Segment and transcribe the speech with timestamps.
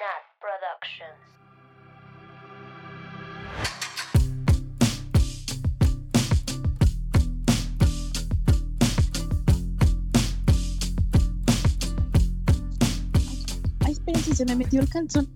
[0.00, 1.20] Nat Productions.
[13.84, 15.28] Ay, espérense, se me metió el calzón.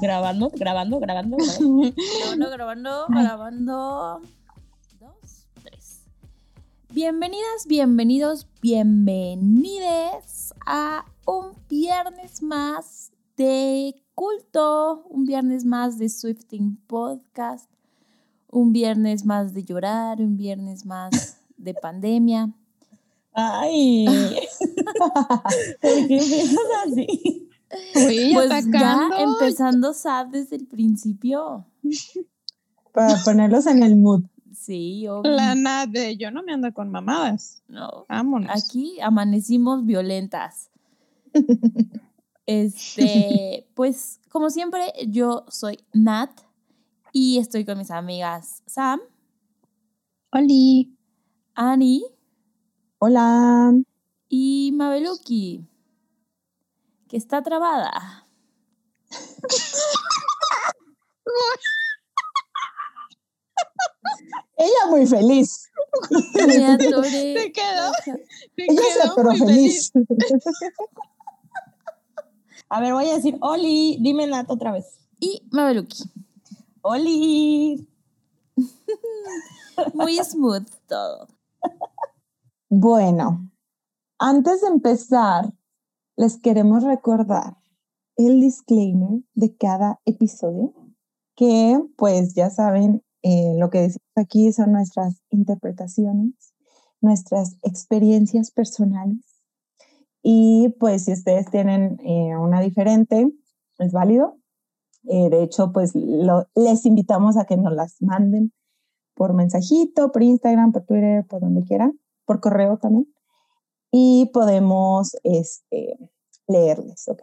[0.00, 1.36] Grabando, grabando, grabando.
[1.36, 1.36] grabando.
[2.20, 4.22] Grabando, grabando, grabando.
[5.00, 6.04] Dos, tres.
[6.90, 17.70] Bienvenidas, bienvenidos, bienvenides a un viernes más de culto, un viernes más de Swifting Podcast,
[18.48, 22.50] un viernes más de llorar, un viernes más de pandemia.
[23.32, 24.04] Ay.
[25.80, 27.48] ¿Por qué empiezas así?
[27.94, 29.16] Uy, Pues ya atacando.
[29.16, 31.64] empezando sad desde el principio.
[32.92, 34.24] Para ponerlos en el mood.
[34.54, 35.32] Sí, obvio.
[35.32, 37.62] La nada de yo no me ando con mamadas.
[37.68, 38.50] No, Vámonos.
[38.54, 40.68] Aquí amanecimos violentas.
[42.46, 46.30] Este, pues como siempre, yo soy Nat
[47.12, 49.00] y estoy con mis amigas Sam,
[50.30, 50.96] Oli.
[51.54, 52.02] Annie
[52.98, 53.72] Hola.
[54.28, 55.66] y Mabeluki,
[57.08, 58.26] que está trabada.
[64.56, 65.70] Ella muy feliz.
[66.46, 67.10] Me atoré.
[67.10, 67.92] Se quedó.
[68.04, 68.10] Se
[68.56, 69.92] Ella se pero muy feliz.
[72.74, 74.98] A ver, voy a decir, Oli, dime Nat otra vez.
[75.20, 76.04] Y Mabeluki.
[76.80, 77.86] Oli.
[79.92, 81.28] Muy smooth todo.
[82.70, 83.50] Bueno,
[84.18, 85.52] antes de empezar,
[86.16, 87.58] les queremos recordar
[88.16, 90.72] el disclaimer de cada episodio,
[91.36, 96.54] que pues ya saben, eh, lo que decimos aquí son nuestras interpretaciones,
[97.02, 99.31] nuestras experiencias personales.
[100.22, 103.28] Y pues si ustedes tienen eh, una diferente,
[103.78, 104.38] es válido.
[105.08, 108.52] Eh, de hecho, pues lo- les invitamos a que nos las manden
[109.14, 113.12] por mensajito, por Instagram, por Twitter, por donde quieran, por correo también.
[113.90, 115.98] Y podemos este,
[116.46, 117.22] leerles, ¿ok?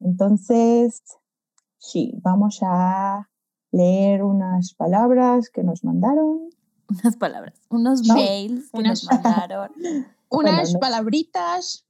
[0.00, 1.02] Entonces,
[1.78, 3.28] sí, vamos a
[3.72, 6.50] leer unas palabras que nos mandaron.
[6.88, 9.70] Unas palabras, unos No, mails que unas- nos mandaron.
[10.28, 11.85] Unas Bueno, palabritas.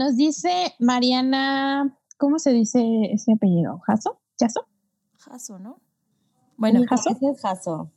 [0.00, 2.80] Nos dice Mariana, ¿cómo se dice
[3.12, 3.80] ese apellido?
[3.80, 4.18] ¿Jaso?
[4.40, 4.66] ¿Jaso?
[5.18, 5.78] Jaso, ¿no?
[6.56, 7.10] Bueno, Jaso.
[7.10, 7.92] es Jaso.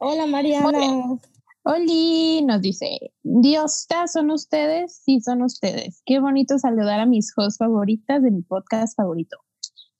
[0.00, 1.18] Hola, Mariana.
[1.64, 6.00] Oli nos dice, Diostas son ustedes, sí son ustedes.
[6.06, 9.36] Qué bonito saludar a mis hosts favoritas de mi podcast favorito.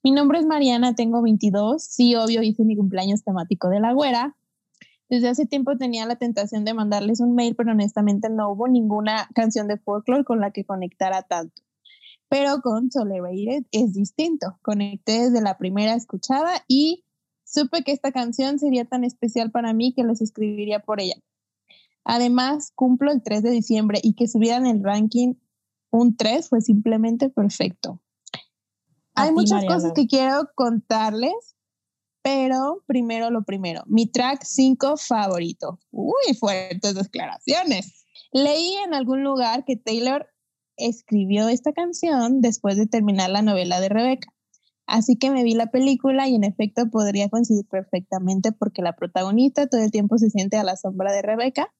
[0.01, 1.83] Mi nombre es Mariana, tengo 22.
[1.83, 4.35] Sí, obvio, hice mi cumpleaños temático de la güera.
[5.09, 9.27] Desde hace tiempo tenía la tentación de mandarles un mail, pero honestamente no hubo ninguna
[9.33, 11.61] canción de folklore con la que conectara tanto.
[12.29, 14.59] Pero con Tolerated es distinto.
[14.61, 17.05] Conecté desde la primera escuchada y
[17.43, 21.15] supe que esta canción sería tan especial para mí que les escribiría por ella.
[22.03, 25.33] Además, cumplo el 3 de diciembre y que subieran el ranking
[25.91, 28.01] un 3 fue simplemente perfecto.
[29.15, 29.75] A Hay muchas Mariana.
[29.75, 31.55] cosas que quiero contarles,
[32.29, 33.81] pero primero lo primero.
[33.87, 35.79] Mi track 5 favorito.
[35.89, 38.05] Uy, fuertes declaraciones.
[38.31, 40.27] Leí en algún lugar que Taylor
[40.77, 44.31] escribió esta canción después de terminar la novela de Rebeca.
[44.85, 49.67] Así que me vi la película y en efecto podría coincidir perfectamente porque la protagonista
[49.67, 51.73] todo el tiempo se siente a la sombra de Rebeca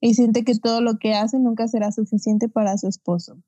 [0.00, 3.38] y siente que todo lo que hace nunca será suficiente para su esposo.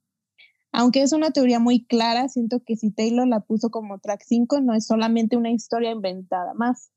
[0.73, 4.61] Aunque es una teoría muy clara, siento que si Taylor la puso como track 5
[4.61, 6.91] no es solamente una historia inventada más.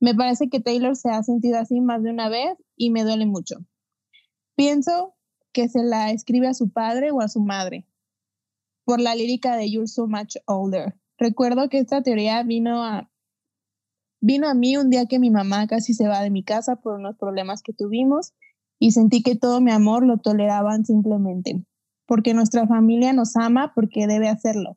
[0.00, 3.26] Me parece que Taylor se ha sentido así más de una vez y me duele
[3.26, 3.56] mucho.
[4.56, 5.14] Pienso
[5.52, 7.86] que se la escribe a su padre o a su madre
[8.84, 10.96] por la lírica de You're So Much Older.
[11.18, 13.10] Recuerdo que esta teoría vino a,
[14.20, 16.94] vino a mí un día que mi mamá casi se va de mi casa por
[16.94, 18.32] unos problemas que tuvimos
[18.78, 21.62] y sentí que todo mi amor lo toleraban simplemente,
[22.10, 24.76] porque nuestra familia nos ama porque debe hacerlo,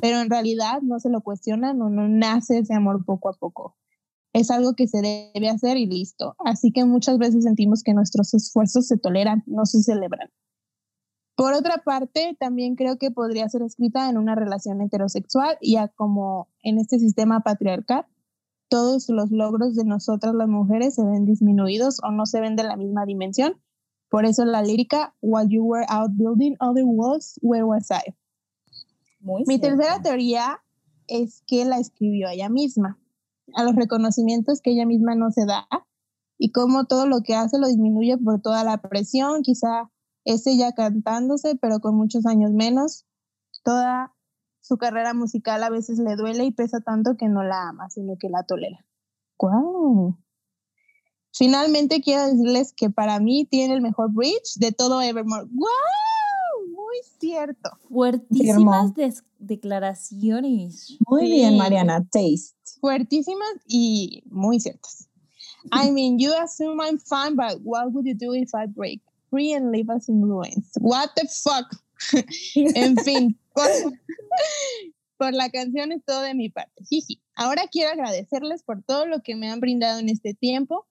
[0.00, 3.76] pero en realidad no se lo cuestionan o no nace ese amor poco a poco.
[4.32, 6.36] Es algo que se debe hacer y listo.
[6.38, 10.30] Así que muchas veces sentimos que nuestros esfuerzos se toleran, no se celebran.
[11.34, 16.46] Por otra parte, también creo que podría ser escrita en una relación heterosexual, ya como
[16.62, 18.06] en este sistema patriarcal,
[18.68, 22.62] todos los logros de nosotras las mujeres se ven disminuidos o no se ven de
[22.62, 23.60] la misma dimensión.
[24.08, 28.14] Por eso la lírica, While you were out building other walls, where was I?
[29.20, 29.76] Muy Mi cierto.
[29.76, 30.62] tercera teoría
[31.06, 32.98] es que la escribió ella misma,
[33.54, 35.66] a los reconocimientos que ella misma no se da
[36.38, 39.90] y cómo todo lo que hace lo disminuye por toda la presión, quizá
[40.24, 43.06] es ella cantándose, pero con muchos años menos,
[43.64, 44.14] toda
[44.60, 48.16] su carrera musical a veces le duele y pesa tanto que no la ama, sino
[48.18, 48.84] que la tolera.
[49.40, 50.16] Wow.
[51.32, 55.44] Finalmente quiero decirles que para mí tiene el mejor bridge de todo Evermore.
[55.50, 56.74] ¡Wow!
[56.74, 57.70] Muy cierto.
[57.88, 58.92] Fuertísimas
[59.38, 60.96] declaraciones.
[61.06, 61.32] Muy Sí.
[61.32, 62.04] bien, Mariana.
[62.10, 62.56] Taste.
[62.80, 65.08] Fuertísimas y muy ciertas.
[65.72, 69.52] I mean, you assume I'm fine, but what would you do if I break free
[69.54, 70.72] and leave us in ruins?
[70.80, 71.66] What the fuck?
[72.54, 73.66] en fin, por,
[75.18, 76.84] por la canción es todo de mi parte.
[76.88, 77.20] Jiji.
[77.34, 80.86] Ahora quiero agradecerles por todo lo que me han brindado en este tiempo.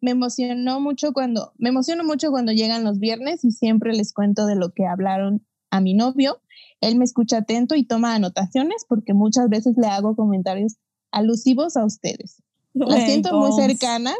[0.00, 4.46] Me emocionó mucho cuando, me emociono mucho cuando llegan los viernes y siempre les cuento
[4.46, 6.40] de lo que hablaron a mi novio.
[6.80, 10.76] Él me escucha atento y toma anotaciones porque muchas veces le hago comentarios
[11.10, 12.42] alusivos a ustedes.
[12.72, 14.18] Las siento muy cercanas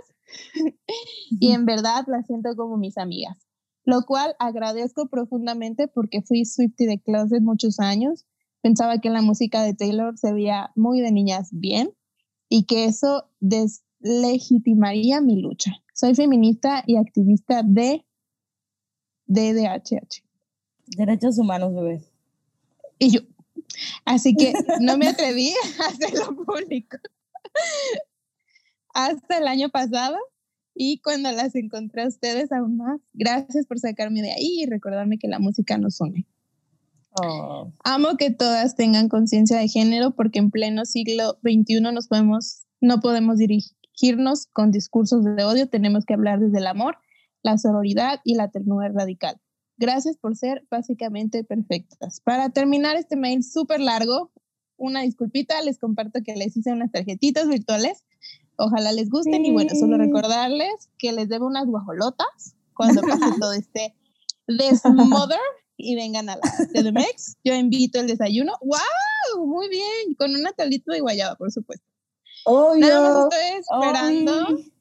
[1.31, 3.39] y en verdad las siento como mis amigas,
[3.85, 8.27] lo cual agradezco profundamente porque fui Swiftie de closet muchos años.
[8.61, 11.95] Pensaba que la música de Taylor se veía muy de niñas bien
[12.49, 13.31] y que eso
[14.01, 15.73] deslegitimaría mi lucha.
[15.95, 18.05] Soy feminista y activista de
[19.27, 20.23] DDHH.
[20.97, 22.03] Derechos humanos, bebé.
[22.99, 23.21] Y yo,
[24.05, 26.99] así que no me atreví a hacerlo público
[28.93, 30.17] hasta el año pasado
[30.75, 33.01] y cuando las encontré a ustedes aún más.
[33.13, 36.27] Gracias por sacarme de ahí y recordarme que la música nos une.
[37.23, 37.73] Oh.
[37.85, 43.01] Amo que todas tengan conciencia de género porque en pleno siglo XXI nos podemos, no
[43.01, 43.39] podemos
[44.01, 46.97] dirigirnos con discursos de odio, tenemos que hablar desde el amor,
[47.43, 49.37] la sororidad y la ternura radical.
[49.77, 52.21] Gracias por ser básicamente perfectas.
[52.21, 54.31] Para terminar este mail súper largo,
[54.77, 58.05] una disculpita, les comparto que les hice unas tarjetitas virtuales.
[58.57, 60.03] Ojalá les gusten y bueno, solo Sí.
[60.03, 63.95] recordarles que les debo unas guajolotas cuando pase todo este
[64.47, 65.39] desmother
[65.77, 67.37] y vengan a la CDMX.
[67.45, 68.53] Yo invito el desayuno.
[68.61, 69.47] ¡Wow!
[69.47, 70.15] Muy bien.
[70.19, 71.87] Con una tablita de guayaba, por supuesto.
[72.47, 74.33] Nada más estoy esperando.
[74.49, 74.73] Ay.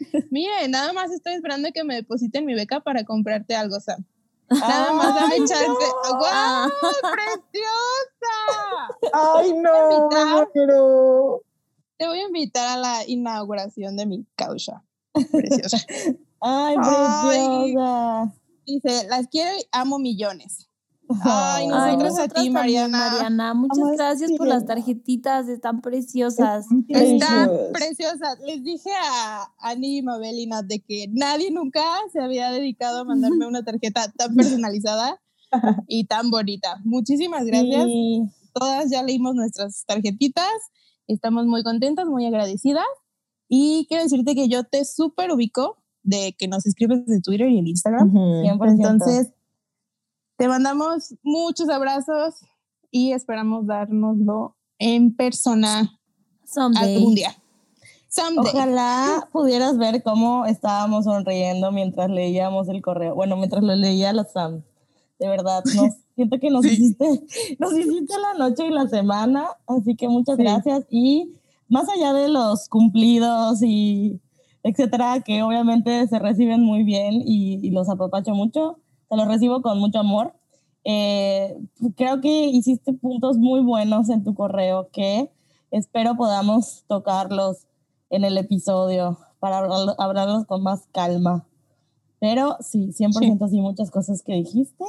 [0.30, 4.04] Miren, nada más estoy esperando que me depositen mi beca para comprarte algo, Sam.
[4.48, 5.64] Nada más dame Ay, chance.
[5.64, 6.18] no.
[6.18, 6.70] ¡Wow!
[7.12, 8.34] ¡Preciosa!
[9.12, 10.48] Ay, no, invitar.
[10.54, 11.42] muero.
[11.98, 14.82] Te voy a invitar a la inauguración de mi causa.
[15.32, 15.78] Preciosa.
[16.40, 17.74] Ay, Ay.
[17.74, 18.32] preciosa.
[18.66, 20.69] Dice, las quiero y amo millones.
[21.22, 23.10] Ay, Ay, Nosotras a ti, Mariana.
[23.10, 23.54] Mariana.
[23.54, 26.66] Muchas Vamos, gracias por las tarjetitas, están preciosas.
[26.88, 27.72] Está Precious.
[27.72, 28.36] preciosa.
[28.46, 33.00] Les dije a Ani y Mabel y Nat de que nadie nunca se había dedicado
[33.00, 35.20] a mandarme una tarjeta tan personalizada
[35.88, 36.78] y tan bonita.
[36.84, 37.84] Muchísimas gracias.
[37.86, 38.22] Sí.
[38.52, 40.46] Todas ya leímos nuestras tarjetitas.
[41.08, 42.84] Estamos muy contentas, muy agradecidas.
[43.48, 47.58] Y quiero decirte que yo te súper ubico de que nos escribes de Twitter y
[47.58, 48.08] el Instagram.
[48.08, 48.42] Ujú.
[48.42, 48.70] 100%.
[48.70, 49.32] Entonces,
[50.40, 52.36] te mandamos muchos abrazos
[52.90, 55.92] y esperamos dárnoslo en persona
[56.46, 56.96] Someday.
[56.96, 57.36] algún día.
[58.08, 58.50] Someday.
[58.54, 63.14] Ojalá pudieras ver cómo estábamos sonriendo mientras leíamos el correo.
[63.14, 64.62] Bueno, mientras lo leía la Sam.
[65.18, 66.70] De verdad, nos, siento que nos, Sí.
[66.70, 67.04] hiciste,
[67.58, 69.46] nos hiciste la noche y la semana.
[69.66, 70.42] Así que muchas Sí.
[70.42, 70.86] gracias.
[70.88, 71.34] Y
[71.68, 74.18] más allá de los cumplidos y
[74.62, 78.78] etcétera, que obviamente se reciben muy bien y, y los apapacho mucho,
[79.10, 80.32] te los recibo con mucho amor.
[80.84, 81.58] Eh,
[81.96, 85.30] creo que hiciste puntos muy buenos en tu correo que
[85.70, 87.66] espero podamos tocarlos
[88.08, 91.44] en el episodio para hablarlo- hablarlos con más calma.
[92.18, 93.60] Pero sí, 100% sí.
[93.60, 94.84] muchas cosas que dijiste.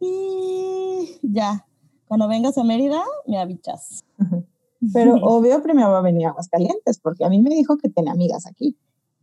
[0.00, 1.66] Y ya,
[2.06, 4.04] cuando vengas a Mérida, me avichas.
[4.92, 8.10] Pero obvio primero va a venir a Aguascalientes, porque a mí me dijo que tiene
[8.10, 8.76] amigas aquí.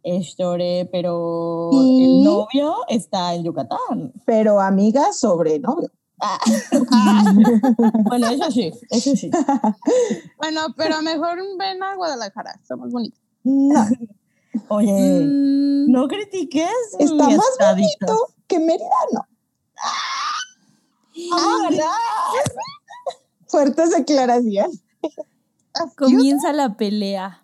[0.03, 2.03] Es lloré, pero ¿Y?
[2.03, 4.12] el novio está en Yucatán.
[4.25, 5.89] Pero amigas sobre novio.
[6.22, 6.39] Ah.
[8.05, 9.29] bueno, eso sí, eso sí.
[10.38, 13.19] Bueno, pero mejor ven a Guadalajara, somos bonitos.
[13.43, 13.86] No,
[14.69, 16.69] Oye, Mm, no critiques.
[17.00, 19.22] está mi más bonito que Mérida, no.
[21.33, 21.86] Ah, ¿verdad?
[23.48, 24.81] Fuertes declaraciones.
[25.98, 27.42] comienza la pelea.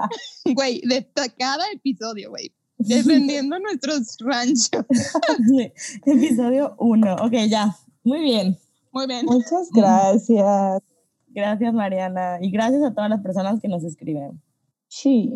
[0.54, 2.52] Güey, de ta- cada episodio, güey.
[2.78, 4.84] Defendiendo nuestros ranchos.
[6.06, 7.14] Episodio 1.
[7.16, 7.76] Ok, ya.
[8.04, 8.56] Muy bien.
[8.92, 9.26] Muy bien.
[9.26, 10.82] Muchas gracias.
[11.28, 12.38] Gracias, Mariana.
[12.40, 14.40] Y gracias a todas las personas que nos escriben.
[14.88, 15.32] Sí.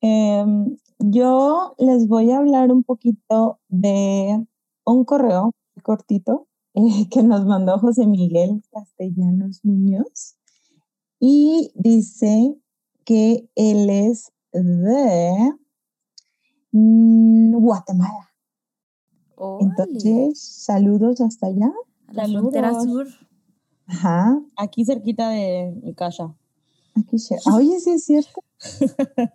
[0.00, 4.44] Em, yo les voy a hablar un poquito de
[4.84, 5.52] un correo
[5.82, 10.36] cortito eh, que nos mandó José Miguel Castellanos Muñoz
[11.20, 12.54] y dice
[13.04, 15.52] que él es de
[16.72, 18.32] mm, Guatemala.
[19.60, 21.72] Entonces, saludos hasta allá.
[22.08, 23.06] a la frontera sur.
[23.86, 26.34] Ajá, Aquí cerquita de mi casa.
[26.96, 27.16] aquí
[27.52, 28.42] Oye, sí es cierto.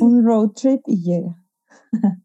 [0.00, 1.44] Un road trip y llega.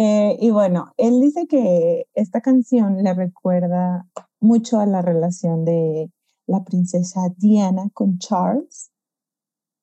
[0.00, 4.06] Eh, y bueno, él dice que esta canción le recuerda
[4.38, 6.12] mucho a la relación de
[6.46, 8.92] la princesa Diana con Charles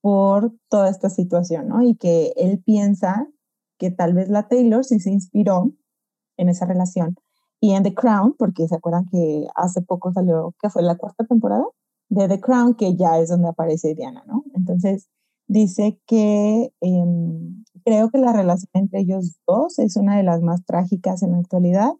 [0.05, 1.81] por toda esta situación, ¿no?
[1.81, 3.27] Y que él piensa
[3.79, 5.71] que tal vez la Taylor sí se inspiró
[6.37, 7.15] en esa relación.
[7.59, 11.25] Y en The Crown, porque se acuerdan que hace poco salió, que fue la cuarta
[11.25, 11.65] temporada
[12.09, 14.43] de The Crown, que ya es donde aparece Diana, ¿no?
[14.53, 15.09] Entonces
[15.47, 20.63] dice que em, creo que la relación entre ellos dos es una de las más
[20.65, 21.93] trágicas en la actualidad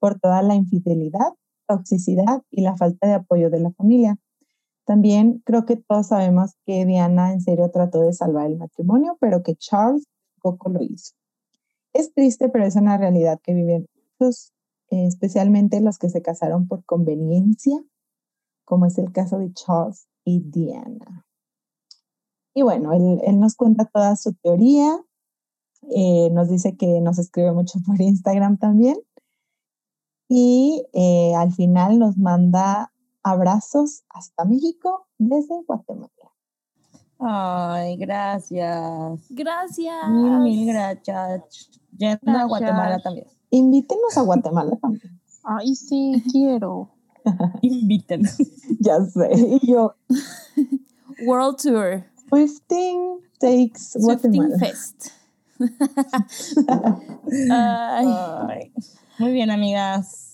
[0.00, 1.34] por toda la infidelidad,
[1.68, 4.18] toxicidad y la falta de apoyo de la familia.
[4.84, 9.42] También creo que todos sabemos que Diana en serio trató de salvar el matrimonio, pero
[9.42, 10.06] que Charles
[10.42, 11.14] poco lo hizo.
[11.94, 13.86] Es triste, pero es una realidad que viven
[14.20, 14.52] muchos,
[14.90, 17.82] eh, especialmente los que se casaron por conveniencia,
[18.64, 21.24] como es el caso de Charles y Diana.
[22.54, 25.00] Y bueno, él, nos cuenta toda su teoría,
[25.90, 28.96] eh, nos dice que nos escribe mucho por Instagram también.
[30.28, 32.93] Y eh, al final nos manda
[33.24, 36.08] abrazos hasta México desde Guatemala.
[37.18, 39.20] Ay, gracias.
[39.30, 40.08] Gracias.
[40.10, 41.70] Mil, mil gracias.
[41.96, 42.48] Yendo a Gracias.
[42.48, 43.26] Guatemala también.
[43.50, 45.20] Invítenos a Guatemala también.
[45.42, 46.90] Ay, sí, quiero.
[47.62, 48.22] Inviten.
[48.80, 49.30] Ya sé.
[49.32, 49.94] Y yo,
[51.26, 52.04] World Tour.
[52.28, 54.58] Swifting takes Swifting Guatemala.
[54.58, 55.08] Fest.
[57.50, 58.06] Ay,
[58.48, 58.72] Ay.
[59.18, 60.33] Muy bien, amigas.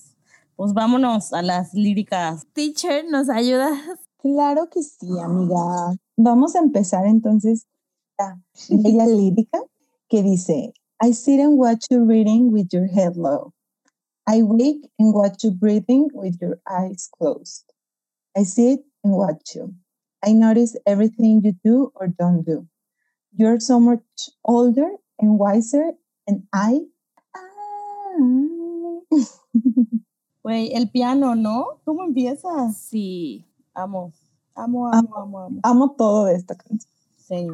[0.61, 2.45] Pues vámonos a las líricas.
[2.53, 3.79] teacher, ¿nos ayudas?
[4.19, 5.95] Claro que sí, amiga.
[6.15, 7.65] Vamos a empezar entonces
[8.19, 8.39] la
[8.69, 9.57] bella lírica
[10.07, 13.55] que dice, I sit and watch you reading with your head low.
[14.27, 17.65] I wake and watch you breathing with your eyes closed.
[18.37, 19.73] I sit and watch you.
[20.23, 22.67] I notice everything you do or don't do.
[23.35, 24.03] You're so much
[24.45, 25.93] older and wiser
[26.27, 26.81] and I...
[27.33, 28.61] I-
[30.43, 31.65] Güey, el piano, ¿no?
[31.85, 32.77] ¿Cómo empiezas?
[32.77, 33.45] Sí.
[33.73, 34.11] Amo.
[34.55, 35.59] Amo, amo, amo, amo.
[35.63, 36.91] Amo todo de esta canción.
[37.15, 37.47] Sí.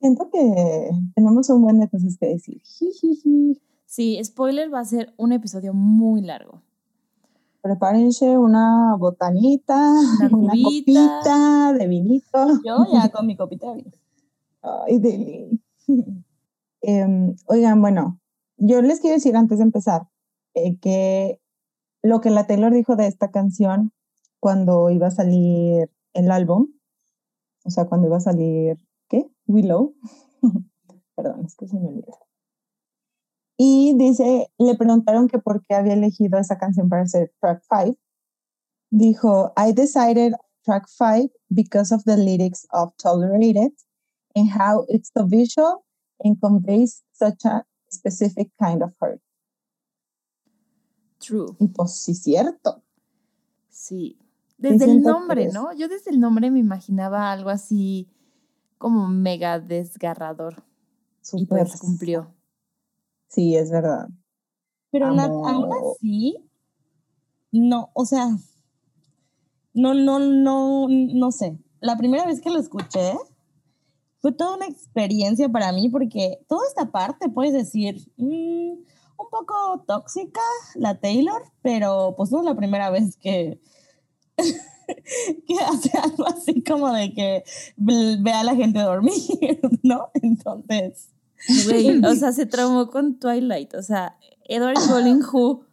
[0.00, 2.60] Siento que tenemos un buen de cosas que decir.
[3.86, 6.60] Sí, spoiler va a ser un episodio muy largo.
[7.62, 9.78] Prepárense una botanita,
[10.30, 12.60] Una una, copita de vinito.
[12.64, 13.92] Yo ya con mi copita de vino.
[14.62, 15.60] Ay, deli.
[16.86, 18.20] Em, oigan, bueno,
[18.58, 20.06] yo les quiero decir antes de empezar
[20.52, 21.40] eh, que
[22.04, 23.90] lo que la Taylor dijo de esta canción
[24.38, 26.68] cuando iba a salir el álbum,
[27.64, 28.76] o sea, cuando iba a salir,
[29.08, 29.26] ¿qué?
[29.46, 29.94] Willow.
[31.16, 32.18] Perdón, es que se me olvidó.
[33.56, 37.96] Y dice, le preguntaron que por qué había elegido esa canción para ser track 5.
[38.90, 43.72] Dijo, I decided track 5 because of the lyrics of Tolerated
[44.34, 45.84] and how it's so visual
[46.20, 49.22] and conveys such a specific kind of hurt.
[51.24, 51.54] True.
[51.58, 52.82] Y pues sí, cierto.
[53.68, 54.18] Sí.
[54.58, 55.72] Desde el nombre, ¿no?
[55.72, 58.08] Yo desde el nombre me imaginaba algo así
[58.78, 60.62] como mega desgarrador.
[61.22, 61.66] Y Súper.
[61.66, 62.34] pues cumplió.
[63.28, 64.08] Sí, es verdad.
[64.90, 65.48] Pero Amo.
[65.48, 66.36] aún así,
[67.50, 68.28] no, o sea,
[69.72, 71.58] no, no, no, no sé.
[71.80, 73.14] La primera vez que lo escuché
[74.18, 78.74] fue toda una experiencia para mí porque toda esta parte puedes decir mm,
[79.16, 80.40] un poco tóxica
[80.74, 83.60] la Taylor, pero pues no es la primera vez que
[85.46, 87.44] que hace algo así como de que
[87.76, 90.10] ve a la gente dormir, ¿no?
[90.14, 91.08] Entonces,
[91.66, 93.74] Güey, o sea, se traumó con Twilight.
[93.74, 95.64] O sea, Edward Cullen Who.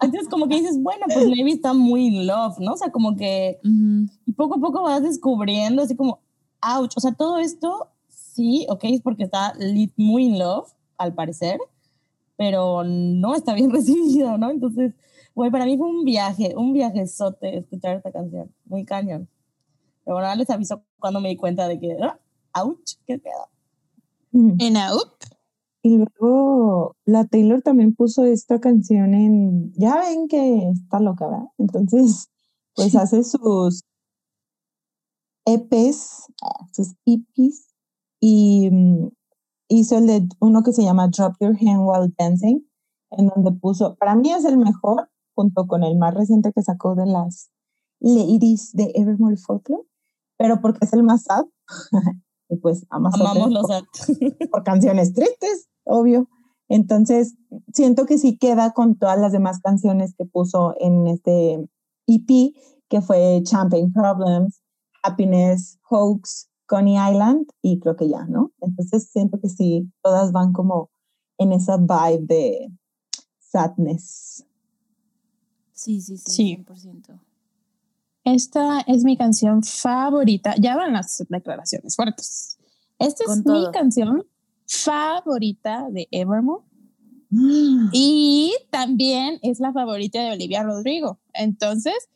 [0.00, 2.72] entonces como que dices, bueno, pues Levi está muy in love, ¿no?
[2.72, 4.10] O sea, como que Ujú.
[4.26, 6.20] Y poco a poco vas descubriendo, así como,
[6.62, 6.92] ouch.
[6.96, 11.58] O sea, todo esto, sí, ok, es porque está lit muy in love, al parecer,
[12.42, 14.50] pero no está bien recibido, ¿no?
[14.50, 14.92] Entonces,
[15.32, 19.28] güey, para mí fue un viaje, un viajezote escuchar esta canción, muy cañón.
[20.04, 22.18] Pero bueno, ahora les aviso cuando me di cuenta de que, ah,
[22.64, 23.48] ouch, qué pedo.
[24.32, 24.56] Mm.
[24.58, 25.22] En AUP.
[25.84, 31.46] Y luego la Taylor también puso esta canción en, ya ven que está loca, ¿verdad?
[31.58, 32.28] Entonces,
[32.74, 33.84] pues hace sus
[35.44, 37.68] EPs, ah, sus EPs,
[38.18, 39.10] y mm,
[39.78, 42.60] hizo el de uno que se llama Drop Your Hand While Dancing,
[43.10, 46.94] en donde puso, para mí es el mejor, junto con el más reciente que sacó
[46.94, 47.50] de las
[48.00, 49.84] Ladies de Evermore Folklore,
[50.36, 51.44] pero porque es el más sad.
[52.48, 53.66] y pues amas Amamos los
[54.50, 56.28] por canciones tristes, obvio.
[56.68, 57.34] Entonces,
[57.72, 61.68] siento que sí queda con todas las demás canciones que puso en este
[62.06, 62.54] EP,
[62.88, 64.62] que fue Champagne Problems,
[65.02, 68.50] Happiness, Hoax, Coney Island y creo que ya, ¿no?
[68.62, 70.88] Entonces siento que sí, todas van como
[71.36, 72.72] en esa vibe de
[73.40, 74.46] sadness.
[75.74, 76.64] Sí, sí, sí, Sí.
[76.66, 77.20] 100%.
[78.24, 80.54] Esta es mi canción favorita.
[80.58, 82.56] Ya van las declaraciones fuertes.
[82.98, 83.66] Esta Con es todo.
[83.66, 84.24] mi canción
[84.66, 86.64] favorita de Evermore.
[87.92, 91.18] Y también es la favorita de Olivia Rodrigo.
[91.34, 92.08] Entonces,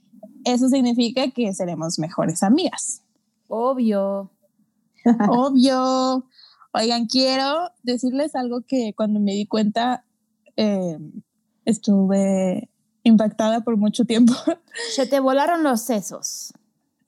[0.45, 3.03] eso significa que seremos mejores amigas.
[3.49, 4.31] Obvio.
[5.29, 6.27] Obvio.
[6.73, 10.05] Oigan, quiero decirles algo que cuando me di cuenta
[10.57, 10.99] eh,
[11.65, 12.71] estuve
[13.03, 14.35] impactada por mucho tiempo.
[14.95, 16.53] Se te volaron los sesos.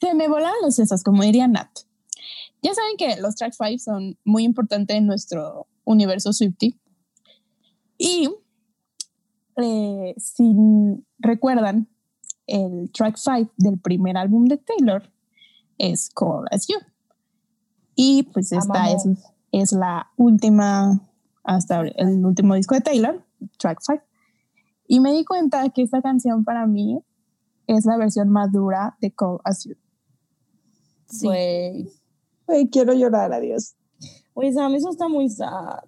[0.01, 1.69] Se me volaron los sesos, como diría Nat.
[2.63, 6.79] Ya saben que los track 5 son muy importantes en nuestro universo Swifty.
[7.97, 8.31] Y
[9.57, 10.55] eh, si
[11.19, 11.89] recuerdan,
[12.47, 15.11] el track 5 del primer álbum de Taylor
[15.79, 16.79] es Cold as You.
[18.01, 19.25] Y pues esta es, Amamos.
[19.51, 21.01] es la última,
[21.43, 23.27] hasta el último disco de Taylor,
[23.59, 24.01] track 5.
[24.87, 27.03] Y me di cuenta que esta canción para mí
[27.67, 29.75] es la versión madura de Cold as You.
[31.09, 31.27] Sí.
[31.27, 31.91] Güey.
[32.47, 33.75] Ay, quiero llorar, adiós.
[34.33, 35.81] Güey, Sam, eso está muy sad.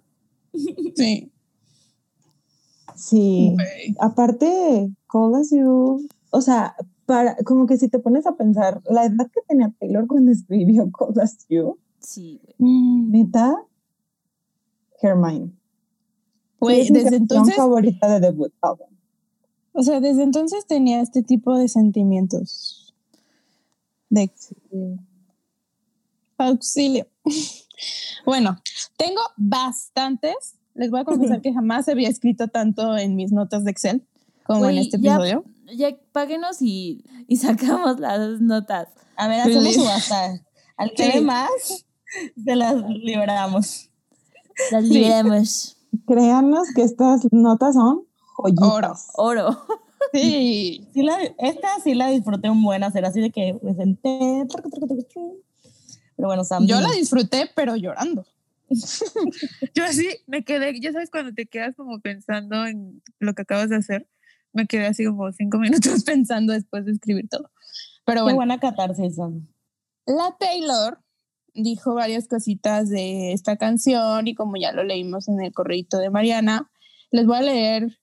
[0.97, 1.31] Sí.
[2.93, 3.55] Sí.
[4.01, 6.75] Aparte, Cold as You, o sea,
[7.05, 10.91] para, como que si te pones a pensar, la edad que tenía Taylor cuando escribió
[10.91, 12.55] Cold as You, Sí, güey.
[12.57, 13.55] Mm, neta,
[15.01, 15.51] Hermione.
[16.59, 18.89] Güey, es mi desde entonces, favorita de debut album.
[19.73, 22.93] o sea, desde entonces tenía este tipo de sentimientos.
[24.09, 24.29] De
[26.37, 27.07] auxilio.
[28.27, 28.61] Bueno,
[28.95, 30.35] tengo bastantes.
[30.75, 34.05] Les voy a confesar que jamás había escrito tanto en mis notas de Excel
[34.45, 35.43] como en este ya- episodio.
[35.75, 38.89] Ya páguenos y, y sacamos las notas.
[39.15, 40.43] A ver, hacemos subasta.
[40.77, 41.21] Al que Sí.
[41.21, 41.85] más,
[42.43, 43.89] se las liberamos.
[44.71, 44.93] Las Sí.
[44.93, 45.77] liberemos.
[46.07, 48.03] Créanos que estas notas son
[48.37, 48.67] joyitas.
[48.69, 48.93] Oro.
[49.15, 49.65] Oro.
[50.13, 50.87] Sí.
[50.93, 54.45] Sí la, esta sí la disfruté un buen hacer, así de que me senté.
[56.15, 56.65] Pero bueno, Sam.
[56.65, 58.25] Yo la disfruté, pero llorando.
[59.75, 63.69] Yo así me quedé, ya sabes, cuando te quedas como pensando en lo que acabas
[63.69, 64.07] de hacer,
[64.53, 67.49] me quedé así como cinco minutos pensando después de escribir todo.
[68.05, 69.47] Pero Qué bueno, buena catarsis, Sam.
[70.05, 70.99] la Taylor
[71.53, 76.09] dijo varias cositas de esta canción y como ya lo leímos en el correíto de
[76.09, 76.71] Mariana,
[77.11, 77.99] les voy a leer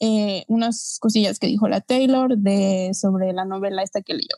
[0.00, 4.36] eh, unas cosillas que dijo la Taylor de, sobre la novela esta que leyó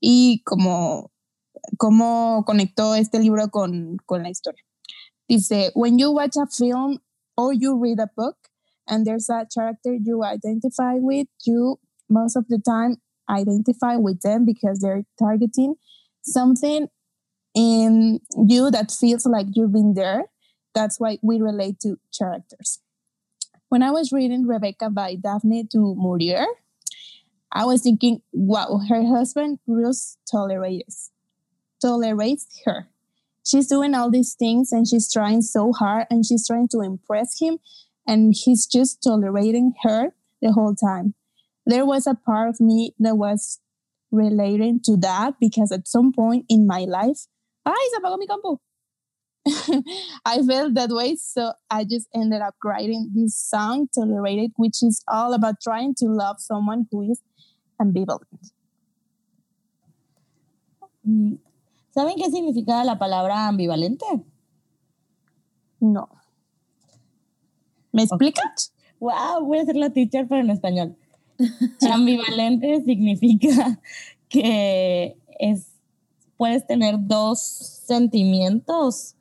[0.00, 1.12] y cómo,
[1.78, 4.62] cómo conectó este libro con, con la historia.
[5.28, 6.98] Dice, when you watch a film
[7.36, 8.36] or you read a book
[8.86, 11.78] and there's a character you identify with, you
[12.10, 12.96] most of the time
[13.28, 15.76] identify with them because they're targeting
[16.22, 16.88] something
[17.54, 20.24] in you that feels like you've been there.
[20.74, 22.80] That's why we relate to characters.
[23.68, 26.46] When I was reading Rebecca by Daphne du Maurier,
[27.52, 31.10] I was thinking, wow, her husband Bruce tolerates
[31.84, 32.88] tolerates her.
[33.44, 37.40] She's doing all these things and she's trying so hard and she's trying to impress
[37.40, 37.58] him
[38.06, 41.14] and he's just tolerating her the whole time.
[41.66, 43.60] There was a part of me that was
[44.10, 47.26] relating to that because at some point in my life,
[47.64, 48.60] ¡ay, se apagó mi campo!
[50.24, 55.02] I felt that way, so I just ended up writing this song, Tolerated, which is
[55.06, 57.20] all about trying to love someone who is
[57.80, 58.52] ambivalent.
[61.06, 61.38] Mm,
[61.94, 64.06] ¿Saben qué significa la palabra ambivalente?
[65.80, 66.08] No.
[67.92, 68.72] ¿Me explicas?
[68.98, 70.96] Wow, voy a ser la teacher, pero en español.
[71.92, 73.80] Ambivalente significa
[74.28, 75.73] que es,
[76.44, 79.14] puedes tener dos sentimientos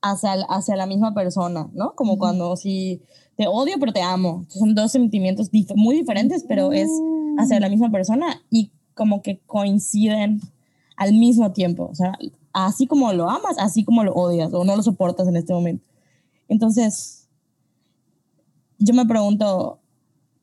[0.00, 1.94] hacia, hacia la misma persona, ¿no?
[1.94, 3.02] Como cuando si
[3.36, 4.46] te odio pero te amo.
[4.48, 6.88] Son dos sentimientos dif- muy diferentes, pero es
[7.38, 10.40] hacia la misma persona y como que coinciden
[10.96, 11.86] al mismo tiempo.
[11.92, 12.18] O sea,
[12.54, 15.84] así como lo amas, así como lo odias o no lo soportas en este momento.
[16.48, 17.28] Entonces,
[18.78, 19.80] yo me pregunto,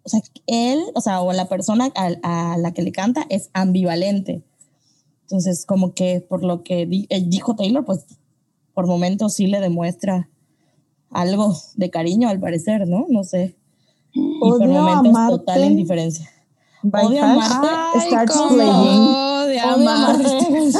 [0.04, 3.50] o sea, él, o sea, o la persona a, a la que le canta es
[3.54, 4.43] ambivalente.
[5.28, 8.06] Entonces, como que por lo que di- eh, dijo Taylor, pues
[8.74, 10.30] por momentos sí le demuestra
[11.12, 13.06] algo de cariño, al parecer, ¿no?
[13.10, 13.56] No sé.
[14.13, 15.38] Y por Odio momentos amarte.
[15.38, 16.30] total indiferencia.
[16.94, 17.68] Odio amarte.
[18.08, 18.72] starts cómo playing.
[18.72, 20.80] odio Odio.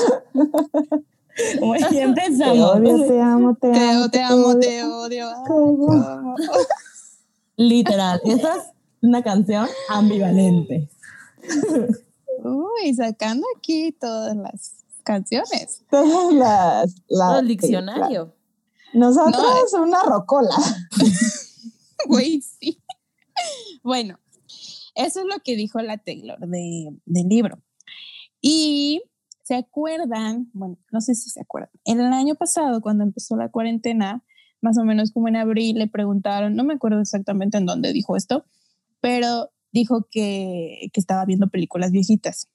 [1.60, 2.72] Bueno, ya Te empezamos.
[2.72, 4.10] odio, te amo, te, Te, amo.
[4.10, 5.28] te amo, te odio.
[5.48, 5.88] ¿Cómo?
[5.88, 6.36] cómo.
[7.58, 8.22] Literal.
[8.26, 8.64] Esa es
[9.02, 10.90] una canción ambivalente.
[12.48, 15.84] Uy, sacando aquí todas las canciones.
[15.92, 16.96] Todas las.
[17.08, 18.34] la- Todo el diccionario.
[18.94, 20.56] Nosotros una rocola.
[22.08, 22.82] Güey, sí.
[23.84, 24.20] Bueno,
[24.96, 27.62] eso es lo que dijo la Taylor de, del libro.
[28.40, 29.02] Y
[29.44, 34.24] se acuerdan, bueno, no sé si se acuerdan, el año pasado cuando empezó la cuarentena,
[34.62, 38.16] más o menos como en abril, le preguntaron, no me acuerdo exactamente en dónde dijo
[38.16, 38.46] esto,
[39.02, 42.48] pero dijo que, que estaba viendo películas viejitas.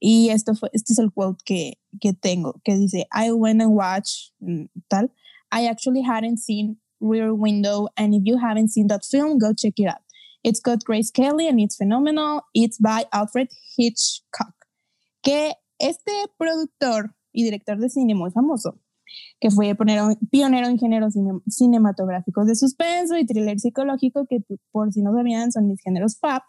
[0.00, 3.72] Y esto fue, este es el quote que, que tengo, que dice, I went and
[3.72, 5.10] watched, mm, tal,
[5.50, 9.74] I actually hadn't seen Rear Window, and if you haven't seen that film, go check
[9.78, 10.02] it out.
[10.42, 12.42] It's got Grace Kelly and it's phenomenal.
[12.54, 14.52] It's by Alfred Hitchcock.
[15.22, 18.78] Que este productor y director de cine muy famoso,
[19.40, 24.38] que fue pionero, en géneros cine- cinematográficos de suspenso y thriller psicológico, que
[24.70, 26.42] por si no sabían son mis géneros fab.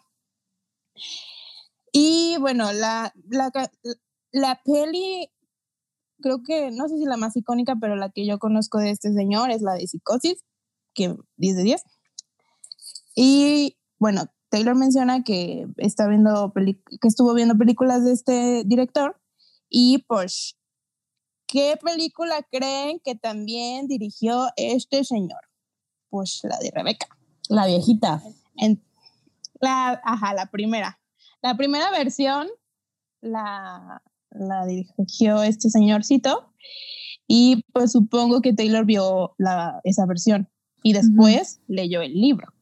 [1.92, 3.50] Y bueno, la, la,
[4.32, 5.30] la peli,
[6.20, 9.12] creo que, no sé si la más icónica, pero la que yo conozco de este
[9.12, 10.44] señor es la de Psicosis,
[10.94, 11.82] que 10 de 10.
[13.14, 19.20] Y bueno, Taylor menciona que está viendo que estuvo viendo películas de este director
[19.68, 20.56] y pues
[21.46, 25.40] ¿qué película creen que también dirigió este señor?
[26.10, 27.08] Pues la de Rebeca.
[27.48, 28.22] La viejita.
[28.56, 28.82] En
[29.60, 30.98] la, ajá, la primera.
[31.42, 32.48] La primera versión
[33.20, 36.52] la, la dirigió este señorcito
[37.26, 40.48] y pues supongo que Taylor vio la, esa versión
[40.82, 42.52] y después leyó el libro.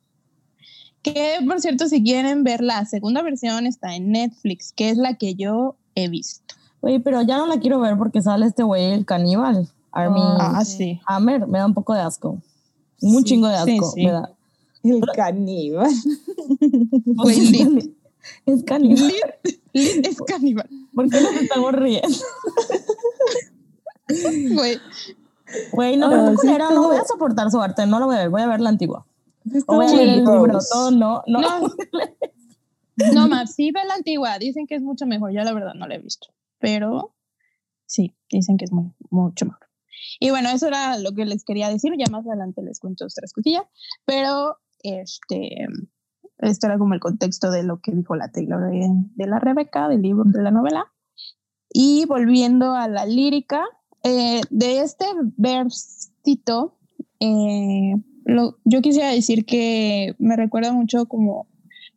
[1.02, 5.16] Que por cierto, si quieren ver la segunda versión está en Netflix, que es la
[5.18, 6.54] que yo he visto.
[6.84, 9.68] Oye, pero ya no la quiero ver porque sale este güey, el caníbal.
[9.90, 11.00] Army Ah, Ah, sí.
[11.06, 11.46] Hammer.
[11.46, 12.38] Me da un poco de asco.
[13.00, 13.92] Un Sí, chingo de asco.
[13.92, 14.04] sí.
[14.04, 14.30] me da.
[14.82, 15.90] El caníbal.
[17.06, 17.94] Güey, es, cani-
[18.46, 19.12] es caníbal.
[19.72, 20.68] Es caníbal.
[20.94, 22.08] ¿Por qué nos estamos riendo?
[24.54, 24.78] Güey,
[25.72, 28.16] Güey, no, No, pero sí culera, no voy a soportar su arte, no lo voy
[28.16, 29.06] a ver, voy a ver la antigua.
[29.66, 30.68] O voy a Sí, leer el libro, gross.
[30.70, 31.40] todo no, no.
[31.40, 31.48] No.
[33.12, 34.38] No, más, sí ve la antigua.
[34.38, 35.32] Dicen que es mucho mejor.
[35.32, 36.28] Yo la verdad no la he visto.
[36.64, 37.14] Pero
[37.84, 39.68] sí, dicen que es muy, mucho mejor.
[40.18, 41.92] Y bueno, eso era lo que les quería decir.
[41.98, 43.64] Ya más adelante les cuento otras cosillas.
[44.06, 45.66] Pero este,
[46.38, 49.88] esto era como el contexto de lo que dijo la Taylor de, de la Rebeca,
[49.88, 50.86] del libro, de la novela.
[51.68, 53.62] Y volviendo a la lírica,
[54.02, 55.04] eh, de este
[55.36, 56.78] versito,
[57.20, 57.92] eh,
[58.24, 61.46] lo- yo quisiera decir que me recuerda mucho como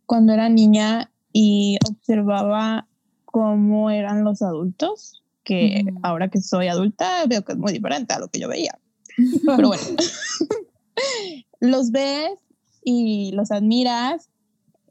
[0.06, 2.90] cuando era niña y observaba
[3.38, 8.20] cómo eran los adultos, que ahora que soy adulta veo que es muy diferente a
[8.20, 8.80] lo que yo veía.
[9.46, 9.84] Pero bueno,
[11.60, 12.32] los ves
[12.84, 14.32] y los admiras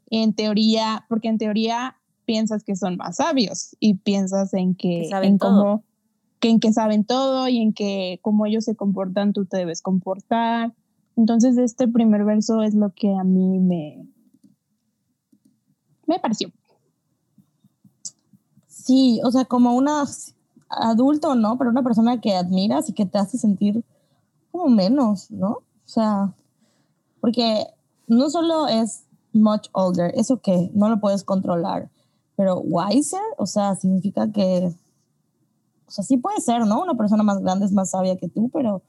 [0.09, 5.09] en teoría, porque en teoría piensas que son más sabios y piensas en que, Que
[5.09, 5.49] saben en todo.
[5.49, 5.83] cómo
[6.39, 9.81] que en que saben todo y en que como ellos se comportan tú te debes
[9.81, 10.73] comportar.
[11.17, 14.07] Entonces este primer verso es lo que a mí me
[16.05, 16.51] me pareció.
[18.87, 20.05] Sí, o sea, como una
[20.69, 21.57] adulto, ¿no?
[21.57, 23.83] Pero una persona que admiras y que te hace sentir
[24.49, 25.49] como menos, ¿no?
[25.49, 26.33] O sea,
[27.19, 27.67] porque
[28.07, 31.89] no solo es much older, eso que no lo puedes controlar,
[32.37, 34.73] pero wiser, o sea, significa que,
[35.85, 36.81] o sea, sí puede ser, ¿no?
[36.81, 38.83] Una persona más grande es más sabia que tú, pero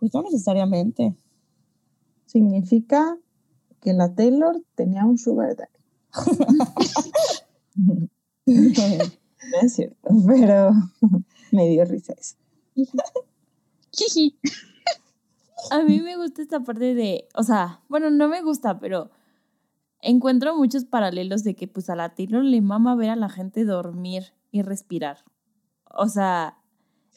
[0.00, 1.14] pues no necesariamente.
[2.26, 3.16] Significa
[3.80, 5.70] que la Taylor tenía un sugar daddy.
[9.50, 10.72] No es cierto, pero
[11.52, 12.36] me dio risa eso.
[15.70, 19.10] A mí me gusta esta parte de, o sea, bueno, no me gusta, pero
[20.00, 23.64] encuentro muchos paralelos de que pues a la Taylor le mama ver a la gente
[23.64, 25.24] dormir y respirar.
[25.90, 26.58] O sea,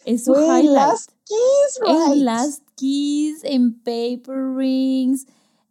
[0.05, 0.71] es su highlight.
[0.71, 2.13] Last Kiss, right?
[2.13, 5.27] En Last Kiss, en Paper Rings,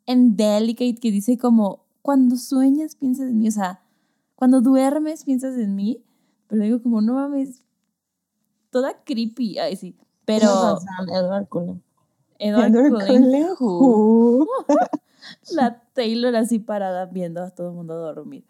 [0.06, 3.82] en Delicate, que dice como, cuando sueñas piensas en mí, o sea,
[4.36, 6.04] cuando duermes piensas en mí,
[6.50, 7.62] pero digo como, no mames,
[8.70, 11.82] toda creepy, ay sí, pero Edward Cullen.
[12.38, 13.30] Edward Cullen,
[15.52, 18.44] la Taylor así parada viendo a todo el mundo dormir.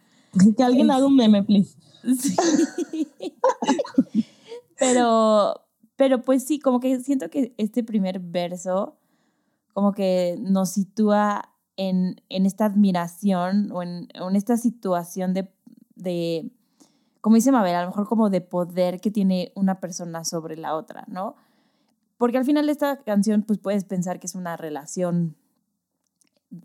[0.57, 1.77] Que alguien haga un meme, please.
[2.19, 2.37] Sí.
[4.79, 8.97] pero, pero pues sí, como que siento que este primer verso
[9.73, 15.53] como que nos sitúa en, en esta admiración o en, en esta situación de,
[15.95, 16.51] de,
[17.21, 20.75] como dice Mabel, a lo mejor como de poder que tiene una persona sobre la
[20.75, 21.35] otra, ¿no?
[22.19, 25.37] Porque al final de esta canción pues puedes pensar que es una relación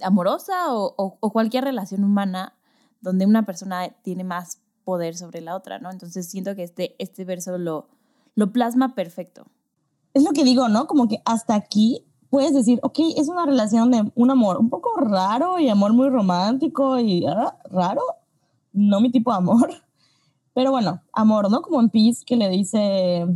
[0.01, 2.53] amorosa o, o- o cualquier relación humana
[3.01, 5.91] donde una persona tiene más poder sobre la otra, ¿no?
[5.91, 7.87] Entonces siento que este, este verso lo,
[8.35, 9.45] lo plasma perfecto.
[10.13, 10.87] Es lo que digo, ¿no?
[10.87, 14.89] Como que hasta aquí puedes decir, ok, es una relación de un amor un poco
[14.99, 18.01] raro y amor muy romántico y ah, raro,
[18.73, 19.69] no mi tipo de amor.
[20.55, 21.61] Pero bueno, amor, ¿no?
[21.61, 23.27] Como en Peace que le dice,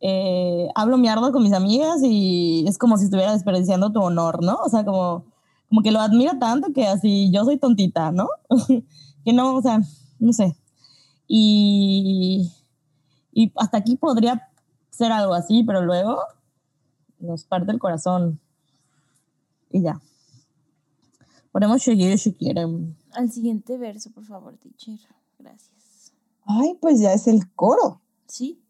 [0.00, 4.56] eh, hablo mierda con mis amigas y es como si estuviera desperdiciando tu honor, ¿no?
[4.64, 5.26] O sea, como,
[5.68, 8.30] como que lo admira tanto que así yo soy tontita, ¿no?
[9.24, 9.82] que no, o sea,
[10.18, 10.56] no sé.
[11.28, 12.50] Y,
[13.30, 14.48] y hasta aquí podría
[14.88, 16.18] ser algo así, pero luego
[17.18, 18.40] nos parte el corazón.
[19.70, 20.00] Y ya.
[21.52, 22.96] Podemos seguir si quieren.
[23.12, 24.98] Al siguiente verso, por favor, teacher.
[25.38, 25.79] Gracias.
[26.44, 28.02] Ay, pues ya es el coro.
[28.26, 28.62] Sí.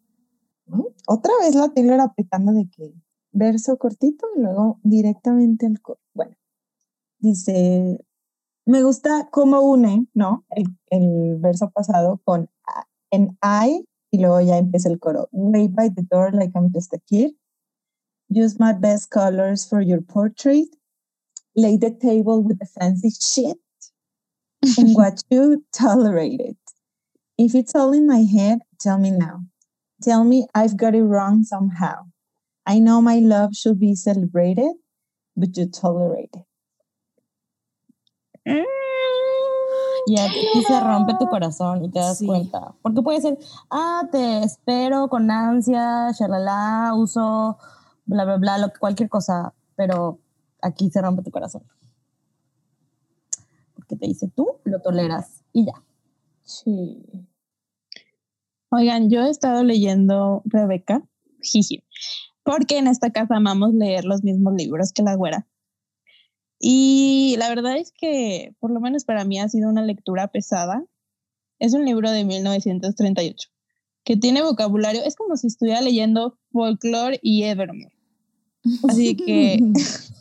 [1.06, 2.94] Otra vez la Taylor aplicando de que
[3.32, 6.00] verso cortito y luego directamente al coro.
[6.14, 6.36] Bueno,
[7.18, 8.04] dice,
[8.66, 10.44] me gusta cómo une, ¿no?
[10.50, 12.48] El, el verso pasado con
[13.10, 15.28] en I y luego ya empieza el coro.
[15.32, 17.32] Wait by the door like I'm just a kid.
[18.28, 20.68] Use my best colors for your portrait.
[21.56, 23.58] Lay the table with the fancy shit.
[24.78, 26.56] and what you tolerate it.
[27.40, 29.46] If it's all in my head, tell me now.
[30.02, 32.04] Tell me I've got it wrong somehow.
[32.66, 34.74] I know my love should be celebrated,
[35.34, 36.44] but you tolerate it.
[40.06, 42.74] Y aquí se rompe tu corazón y te das cuenta.
[42.82, 43.38] Porque puede ser,
[43.70, 47.56] ah, te espero con ansia, shalala, uso,
[48.04, 50.18] bla, bla, bla, lo, cualquier cosa, pero
[50.60, 51.62] aquí se rompe tu corazón.
[53.74, 55.82] Porque te dice, tú lo toleras y ya.
[56.42, 57.28] Sí.
[58.70, 61.02] Oigan, yo he estado leyendo Rebeca,
[61.42, 61.84] jiji,
[62.44, 65.46] porque en esta casa amamos leer los mismos libros que la güera.
[66.58, 70.84] Y la verdad es que, por lo menos para mí, ha sido una lectura pesada.
[71.58, 73.48] Es un libro de 1938
[74.04, 77.94] que tiene vocabulario, es como si estuviera leyendo folklore y Evermore.
[78.88, 79.58] Así que,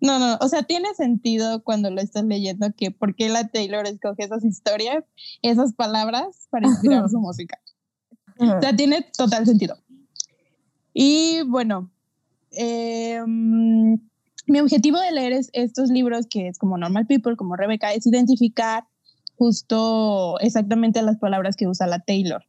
[0.00, 3.86] no, no, o sea, tiene sentido cuando lo estás leyendo que por qué la Taylor
[3.86, 5.04] escoge esas historias,
[5.42, 7.58] esas palabras para inspirar su música.
[8.38, 9.78] O sea, tiene total sentido.
[10.92, 11.90] Y bueno,
[12.50, 18.06] eh, mi objetivo de leer estos libros, que es como Normal People, como Rebeca, es
[18.06, 18.84] identificar
[19.36, 22.44] justo exactamente las palabras que usa la Taylor.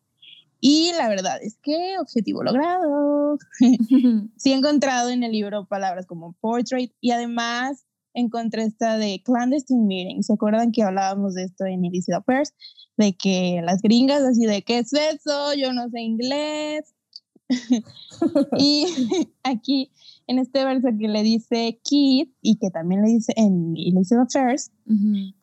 [0.59, 3.37] Y la verdad es que objetivo logrado.
[4.37, 9.85] sí he encontrado en el libro palabras como portrait y además encontré esta de clandestine
[9.85, 10.23] meeting.
[10.23, 12.53] ¿Se acuerdan que hablábamos de esto en Illicit Affairs?
[12.97, 15.53] De que las gringas así de, ¿qué es eso?
[15.53, 16.93] Yo no sé inglés.
[18.57, 18.85] y
[19.43, 19.91] aquí
[20.25, 24.71] en este verso que le dice Kid y que también le dice en Illicit Affairs,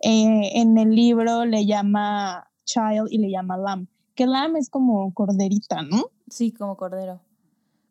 [0.00, 3.88] eh, en el libro le llama Child y le llama Lamb.
[4.14, 6.10] Que Lamb es como corderita, ¿no?
[6.28, 7.20] Sí, como cordero.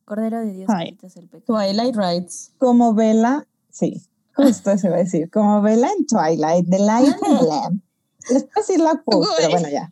[0.06, 0.70] Cordero de Dios
[1.16, 1.44] el pecado.
[1.46, 2.54] Twilight Rights.
[2.58, 4.02] Como Vela, sí,
[4.36, 5.30] justo se va a decir.
[5.30, 7.82] Como Vela en Twilight, The Lion and the Lamb.
[8.30, 9.92] Les puedo decir la quote, pero bueno, ya.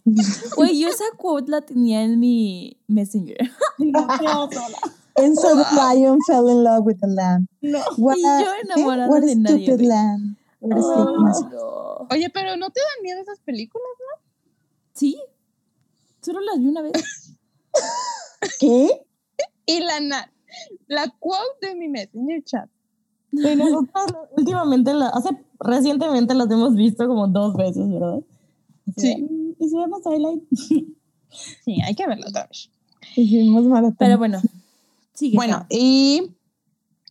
[0.56, 3.38] Güey, yo esa quote la tenía en mi Messenger.
[5.18, 7.48] And so the lion fell in love with the lamb.
[7.62, 7.80] No.
[7.98, 9.66] What, y yo enamorada what de nadie.
[9.66, 10.38] Stupid lamb.
[10.62, 11.18] What a oh,
[11.52, 12.08] no.
[12.10, 14.24] Oye, pero ¿no te dan miedo esas películas, no?
[14.94, 15.22] Sí.
[16.22, 17.36] Solo las vi una vez.
[18.60, 18.90] ¿Qué?
[19.66, 20.32] Y la,
[20.88, 22.70] la quote de mi messenger chat.
[23.32, 25.30] Sí, nosotros últimamente, la, hace,
[25.60, 28.20] recientemente las hemos visto como dos veces, ¿verdad?
[28.98, 29.56] Sí.
[29.60, 30.44] ¿Y si vemos Highlight?
[31.64, 32.70] Sí, hay que verlo otra vez.
[33.16, 33.96] Hicimos maratón.
[33.98, 34.42] Pero bueno,
[35.14, 35.38] sigue.
[35.38, 36.34] Bueno, y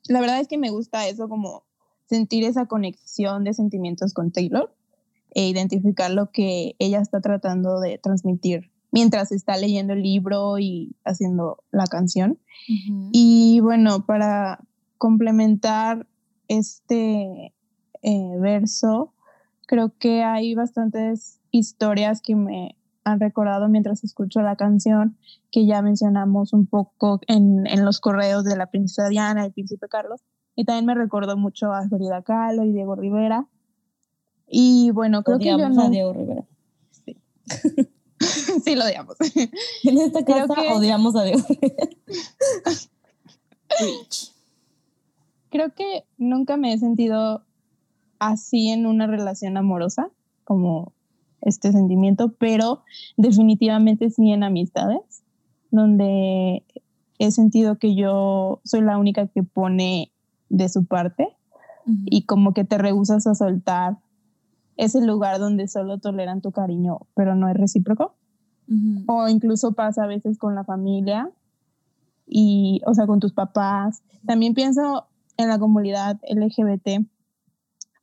[0.09, 1.63] la verdad es que me gusta eso, como
[2.05, 4.75] sentir esa conexión de sentimientos con Taylor
[5.31, 10.97] e identificar lo que ella está tratando de transmitir mientras está leyendo el libro y
[11.05, 12.39] haciendo la canción.
[13.13, 14.61] Y bueno, para
[14.99, 16.07] complementar
[16.49, 17.55] este
[18.03, 19.15] eh, verso,
[19.67, 25.17] creo que hay bastantes historias que me han recordado mientras escucho la canción,
[25.51, 29.89] que ya mencionamos un poco en, en los correos de la princesa Diana, el príncipe
[29.89, 30.23] Carlos,
[30.55, 33.47] y también me recordó mucho a Frida Kahlo y Diego Rivera.
[34.47, 35.83] Y bueno, creo que yo no...
[35.83, 36.45] a Diego Rivera.
[36.91, 37.17] Sí.
[38.65, 39.17] sí, lo odiamos.
[39.85, 40.73] En esta casa que...
[40.73, 41.89] odiamos a Rivera.
[45.51, 47.43] creo que nunca me he sentido
[48.19, 50.11] así en una relación amorosa,
[50.45, 50.93] como
[51.41, 52.83] este sentimiento, pero
[53.17, 55.23] definitivamente sí en amistades,
[55.71, 56.63] donde
[57.19, 60.13] he sentido que yo soy la única que pone
[60.49, 61.29] de su parte
[61.87, 62.03] uh -huh.
[62.07, 63.99] y como que te rehusas a soltar
[64.81, 68.15] es el lugar donde solo toleran tu cariño, pero no es recíproco.
[69.09, 71.29] O incluso pasa a veces con la familia
[72.25, 74.03] y, o sea, con tus papás.
[74.25, 77.05] También pienso en la comunidad LGBT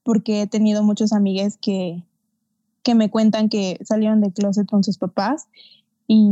[0.04, 2.04] porque he tenido muchos amigues que,
[2.84, 5.48] que me cuentan que salieron de closet con sus papás
[6.06, 6.30] y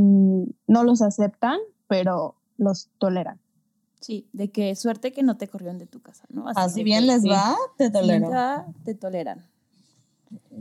[0.67, 3.39] no los aceptan, pero los toleran.
[3.99, 6.45] Sí, de que suerte que no te corrieron de tu casa, ¿no?
[6.55, 7.29] Así de bien que les sí.
[7.29, 7.89] va, te
[8.93, 9.54] toleran.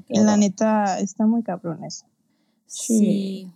[0.08, 2.06] La neta está muy cabrón eso.
[2.66, 2.98] Sí.
[2.98, 3.52] Sí.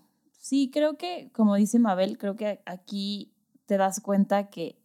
[0.49, 3.31] Sí, creo que, como dice Mabel, creo que aquí
[3.66, 4.79] te das cuenta que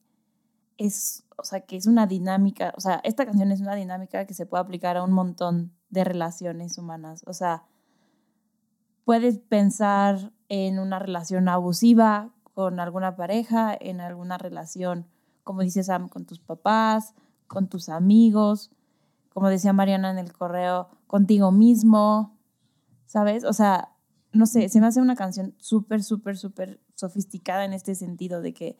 [0.77, 4.33] es, o sea, que es una dinámica, o sea, esta canción es una dinámica que
[4.33, 7.23] se puede aplicar a un montón de relaciones humanas.
[7.27, 7.63] O sea,
[9.05, 15.07] puedes pensar en una relación abusiva con alguna pareja, en alguna relación,
[15.45, 17.13] como dice Sam, con tus papás,
[17.47, 18.69] con tus amigos,
[19.29, 22.39] como decía Mariana en el correo, contigo mismo,
[23.05, 23.43] ¿sabes?
[23.43, 23.89] O sea,
[24.31, 28.55] no sé, se me hace una canción súper, súper, súper sofisticada en este sentido de
[28.55, 28.79] que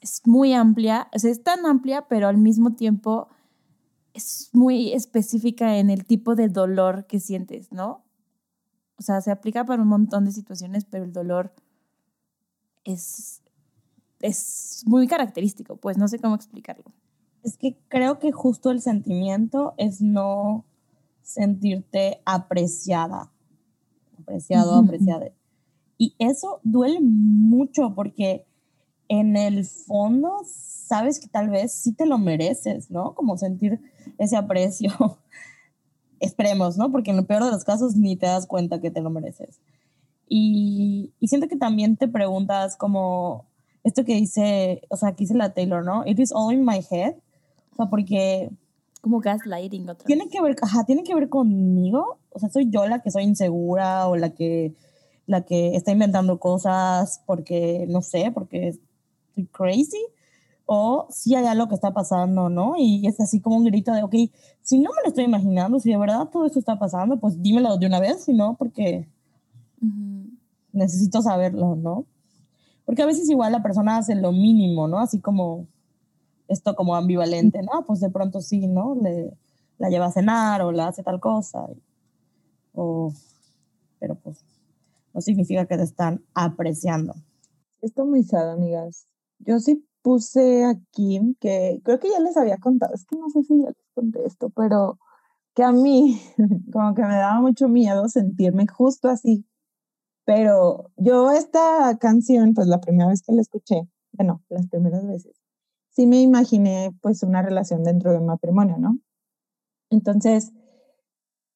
[0.00, 3.28] es muy amplia, o sea, es tan amplia, pero al mismo tiempo
[4.12, 8.04] es muy específica en el tipo de dolor que sientes, ¿no?
[8.98, 11.54] O sea, se aplica para un montón de situaciones, pero el dolor
[12.82, 13.40] es,
[14.20, 16.92] es muy característico, pues no sé cómo explicarlo.
[17.44, 20.64] Es que creo que justo el sentimiento es no
[21.26, 23.32] sentirte apreciada,
[24.20, 24.84] apreciado, Ujú.
[24.84, 25.26] apreciada.
[25.98, 28.46] Y eso duele mucho porque
[29.08, 33.14] en el fondo sabes que tal vez sí te lo mereces, ¿no?
[33.14, 33.80] Como sentir
[34.18, 34.90] ese aprecio.
[36.20, 36.92] Esperemos, ¿no?
[36.92, 39.60] Porque en el peor de los casos ni te das cuenta que te lo mereces.
[40.28, 43.46] Y, y siento que también te preguntas como
[43.84, 46.06] esto que dice, o sea, que dice la Taylor, ¿no?
[46.06, 47.16] It is all in my head.
[47.72, 48.50] O sea, porque
[49.06, 50.32] Como gaslighting otra tiene vez.
[50.32, 52.18] que ver, ajá, tiene que ver conmigo.
[52.30, 54.74] O sea, soy yo la que soy insegura o la que,
[55.26, 58.70] la que está inventando cosas porque, no sé, porque
[59.28, 60.04] estoy crazy.
[60.64, 62.74] O si hay algo que está pasando, ¿no?
[62.76, 64.14] Y es así como un grito de, ok,
[64.60, 67.76] si no me lo estoy imaginando, si de verdad todo esto está pasando, pues dímelo
[67.76, 69.06] de una vez, si no, porque
[69.80, 70.30] Ujú.
[70.72, 72.06] necesito saberlo, ¿no?
[72.84, 74.98] Porque a veces igual la persona hace lo mínimo, ¿no?
[74.98, 75.68] Así como
[76.48, 77.84] esto como ambivalente, ¿no?
[77.86, 78.94] Pues de pronto sí, ¿no?
[78.94, 79.36] Le,
[79.78, 81.66] la lleva a cenar o la hace tal cosa.
[82.74, 83.12] o,
[83.98, 84.44] pero pues
[85.14, 87.14] no significa que te están apreciando.
[87.80, 89.06] Esto muy sad, amigas.
[89.38, 93.42] Yo sí puse aquí que creo que ya les había contado, es que no sé
[93.42, 94.98] si ya les conté esto, pero
[95.54, 96.20] que a mí
[96.72, 99.44] como que me daba mucho miedo sentirme justo así.
[100.24, 105.35] Pero yo esta canción, pues la primera vez que la escuché, bueno, las primeras veces,
[105.96, 108.98] sí me imaginé pues una relación dentro de un matrimonio, ¿no?
[109.90, 110.52] Entonces,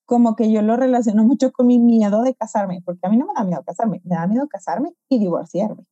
[0.07, 3.27] como que yo lo relaciono mucho con mi miedo de casarme, porque a mí no
[3.27, 5.85] me da miedo casarme, me da miedo casarme y divorciarme.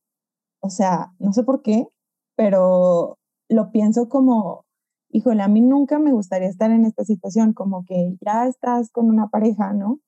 [0.61, 1.87] O sea, no sé por qué,
[2.35, 3.17] pero
[3.49, 4.65] lo pienso como,
[5.11, 9.09] híjole, a mí nunca me gustaría estar en esta situación, como que ya estás con
[9.09, 9.99] una pareja, ¿no?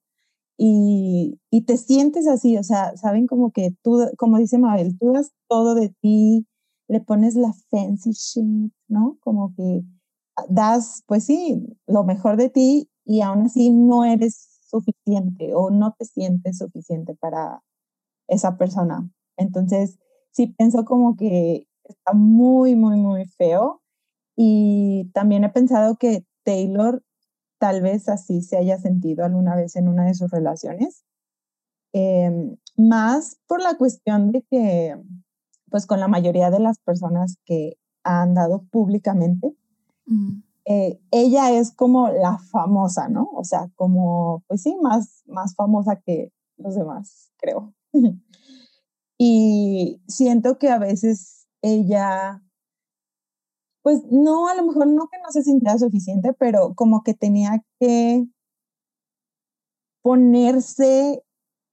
[0.57, 5.13] Y, y te sientes así, o sea, saben como que tú, como dice Mabel, tú
[5.13, 6.47] das todo de ti,
[6.91, 9.17] le pones la fancy shit, ¿no?
[9.21, 9.81] Como que
[10.49, 15.95] das, pues sí, lo mejor de ti y aún así no eres suficiente o no
[15.97, 17.63] te sientes suficiente para
[18.27, 19.09] esa persona.
[19.37, 19.99] Entonces,
[20.31, 23.81] sí pienso como que está muy, muy, muy feo.
[24.35, 27.01] Y también he pensado que Taylor
[27.57, 31.05] tal vez así se haya sentido alguna vez en una de sus relaciones.
[31.93, 34.97] Eh, más por la cuestión de que,
[35.71, 39.55] pues con la mayoría de las personas que ha andado públicamente,
[40.65, 43.29] eh, ella es como la famosa, ¿no?
[43.33, 47.73] O sea, como, pues sí, más, más famosa que los demás, creo.
[49.17, 52.43] y siento que a veces ella,
[53.81, 57.63] pues no, a lo mejor no que no se sintiera suficiente, pero como que tenía
[57.79, 58.27] que
[60.03, 61.23] ponerse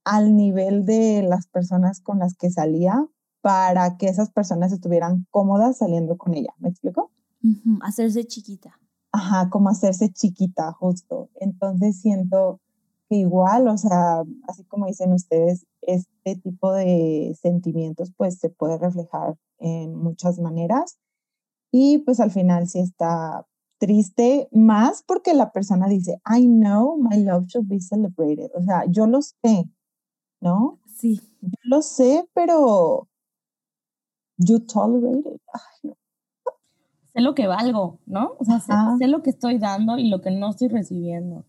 [0.04, 3.08] al nivel de las personas con las que salía
[3.40, 6.52] para que esas personas estuvieran cómodas saliendo con ella.
[6.58, 7.10] ¿Me explico?
[7.42, 7.78] Ujú.
[7.82, 8.78] Hacerse chiquita.
[9.12, 11.30] Ajá, como hacerse chiquita, justo.
[11.36, 12.60] Entonces siento
[13.08, 18.76] que igual, o sea, así como dicen ustedes, este tipo de sentimientos pues se puede
[18.76, 20.98] reflejar en muchas maneras
[21.72, 23.46] y pues al final sí está
[23.78, 28.50] triste, más porque la persona dice, I know my love should be celebrated.
[28.54, 29.70] O sea, yo lo sé,
[30.40, 30.78] ¿no?
[30.86, 31.20] Sí.
[31.40, 33.07] Yo lo sé, pero
[34.38, 35.40] you tolerate it.
[35.52, 35.96] Ay, no.
[37.12, 38.32] Sé lo que valgo, ¿no?
[38.38, 41.44] O sea, sé, sé lo que estoy dando y lo que no estoy recibiendo.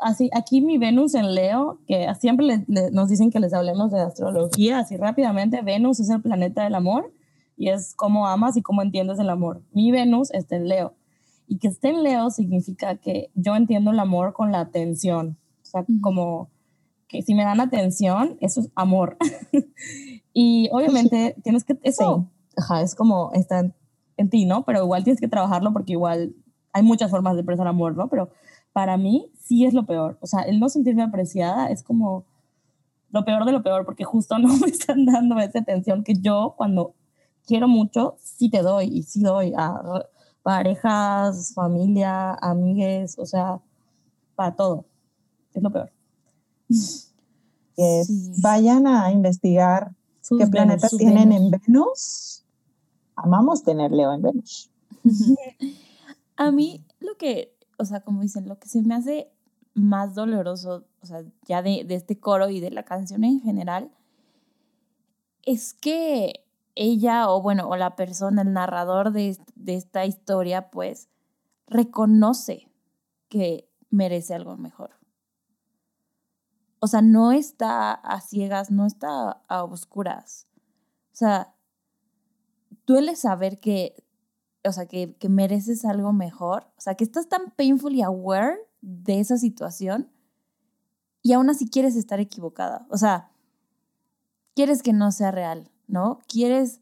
[0.00, 4.78] así, aquí mi Venus en Leo, que siempre nos dicen que les hablemos de astrología,
[4.78, 7.12] así rápidamente, Venus es el planeta del amor
[7.56, 9.62] y es cómo amas y cómo entiendes el amor.
[9.72, 10.94] Mi Venus está en Leo.
[11.46, 15.36] Y que esté en Leo significa que yo entiendo el amor con la atención.
[15.62, 16.50] O sea, como
[17.06, 19.18] que si me dan atención, eso es amor.
[20.34, 22.28] y obviamente tienes que, eso,
[22.82, 23.72] es como está
[24.16, 24.64] en, ti, ¿no?
[24.64, 26.34] Pero igual tienes que trabajarlo porque igual
[26.72, 28.08] hay muchas formas de expresar amor, ¿no?
[28.08, 28.30] Pero
[28.72, 30.18] para mí sí es lo peor.
[30.20, 32.24] O sea, el no sentirme apreciada es como
[33.10, 36.54] lo peor de lo peor porque justo no me están dando esa atención que yo
[36.56, 36.94] cuando
[37.46, 39.80] quiero mucho sí te doy y sí doy a
[40.42, 43.60] parejas, familia, amigues, o sea,
[44.34, 44.84] para todo.
[45.54, 45.92] Es lo peor.
[48.42, 49.94] Vayan a investigar
[50.38, 52.44] qué planetas tienen en Venus.
[53.16, 54.70] Amamos tener Leo en Venus.
[56.36, 59.30] a mí lo que, o sea, como dicen, lo que se me hace
[59.74, 63.90] más doloroso, o sea, ya de, de este coro y de la canción en general,
[65.42, 66.44] es que
[66.74, 71.08] ella o bueno, o la persona, el narrador de, esta historia, pues
[71.66, 72.68] reconoce
[73.28, 74.90] que merece algo mejor.
[76.84, 80.46] O sea, no está a ciegas, no está a oscuras.
[81.12, 81.54] O sea,
[82.86, 84.04] duele saber que,
[84.64, 86.66] o sea, que, que mereces algo mejor.
[86.76, 90.10] O sea, que estás tan painfully aware de esa situación
[91.22, 92.86] y aún así quieres estar equivocada.
[92.90, 93.30] O sea,
[94.54, 95.70] quieres que no sea real.
[95.86, 96.20] ¿no?
[96.28, 96.80] Quieres,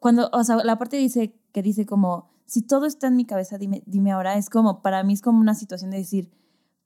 [0.00, 3.58] cuando, o sea, la parte dice que dice como, si todo está en mi cabeza,
[3.58, 6.30] dime, dime ahora, es como, para mí es como una situación de decir,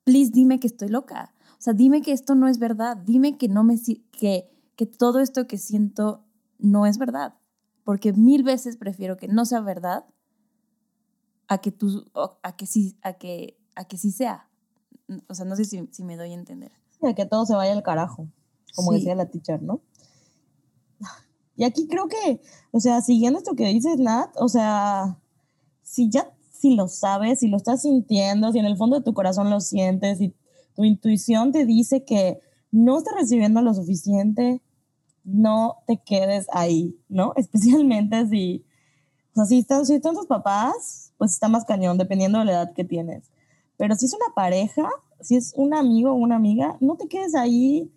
[0.05, 1.35] please dime que estoy loca.
[1.63, 3.77] O sea, dime que esto no es verdad, dime que no me,
[4.11, 6.25] que, que todo esto que siento
[6.59, 7.35] no es verdad.
[7.85, 10.05] Porque mil veces prefiero que no sea verdad
[11.47, 12.05] a que tú,
[12.43, 14.51] a que sí, a que, a que sí sea.
[15.29, 16.73] O sea, no sé si, si me doy a entender.
[17.01, 18.27] a que todo se vaya al carajo,
[18.75, 19.83] como decía la teacher, ¿no?
[21.55, 22.41] Y aquí creo que,
[22.73, 25.17] o sea, siguiendo esto que dices, Nat, o sea,
[25.85, 29.15] si ya, si lo sabes, si lo estás sintiendo, si en el fondo de tu
[29.15, 30.35] corazón lo sientes, y
[30.75, 34.61] tu intuición te dice que no estás recibiendo lo suficiente,
[35.25, 37.33] no te quedes ahí, ¿no?
[37.37, 38.65] Especialmente si,
[39.33, 42.53] o sea, si están, si están tus papás, pues está más cañón, dependiendo de la
[42.53, 43.31] edad que tienes.
[43.77, 44.89] Pero si es una pareja,
[45.21, 47.93] si es un amigo o una amiga, no te quedes ahí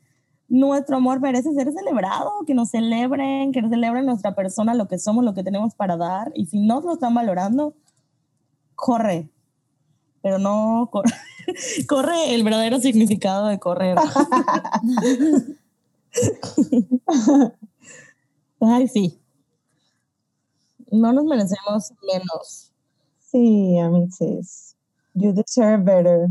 [0.48, 5.00] nuestro amor merece ser celebrado, que nos celebren, que nos celebren nuestra persona, lo que
[5.00, 6.32] somos, lo que tenemos para dar.
[6.36, 7.74] Y si no lo están valorando,
[8.76, 9.30] corre.
[10.22, 11.12] Pero no corre,
[11.88, 13.98] corre el verdadero significado de correr.
[18.60, 19.20] Ay, sí.
[20.92, 22.72] No nos merecemos menos.
[23.20, 24.76] Sí, amigos.
[25.14, 26.30] You deserve better.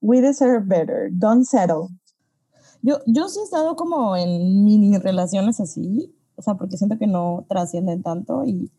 [0.00, 1.08] We deserve better.
[1.10, 1.88] Don't settle.
[2.82, 7.08] Yo, yo sí he estado como en mini relaciones así, o sea, porque siento que
[7.08, 8.70] no trascienden tanto y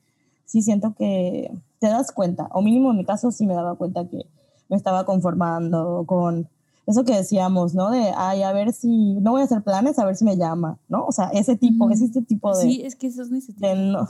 [0.46, 4.08] sí siento que te das cuenta, o mínimo en mi caso sí me daba cuenta
[4.08, 4.26] que
[4.70, 6.48] me estaba conformando con
[6.90, 7.92] eso que decíamos, ¿no?
[7.92, 10.80] De, ay, a ver si, no voy a hacer planes, a ver si me llama,
[10.88, 11.06] ¿no?
[11.06, 12.64] O sea, ese tipo, es este tipo de...
[12.64, 14.08] Sí, es que eso es necesario.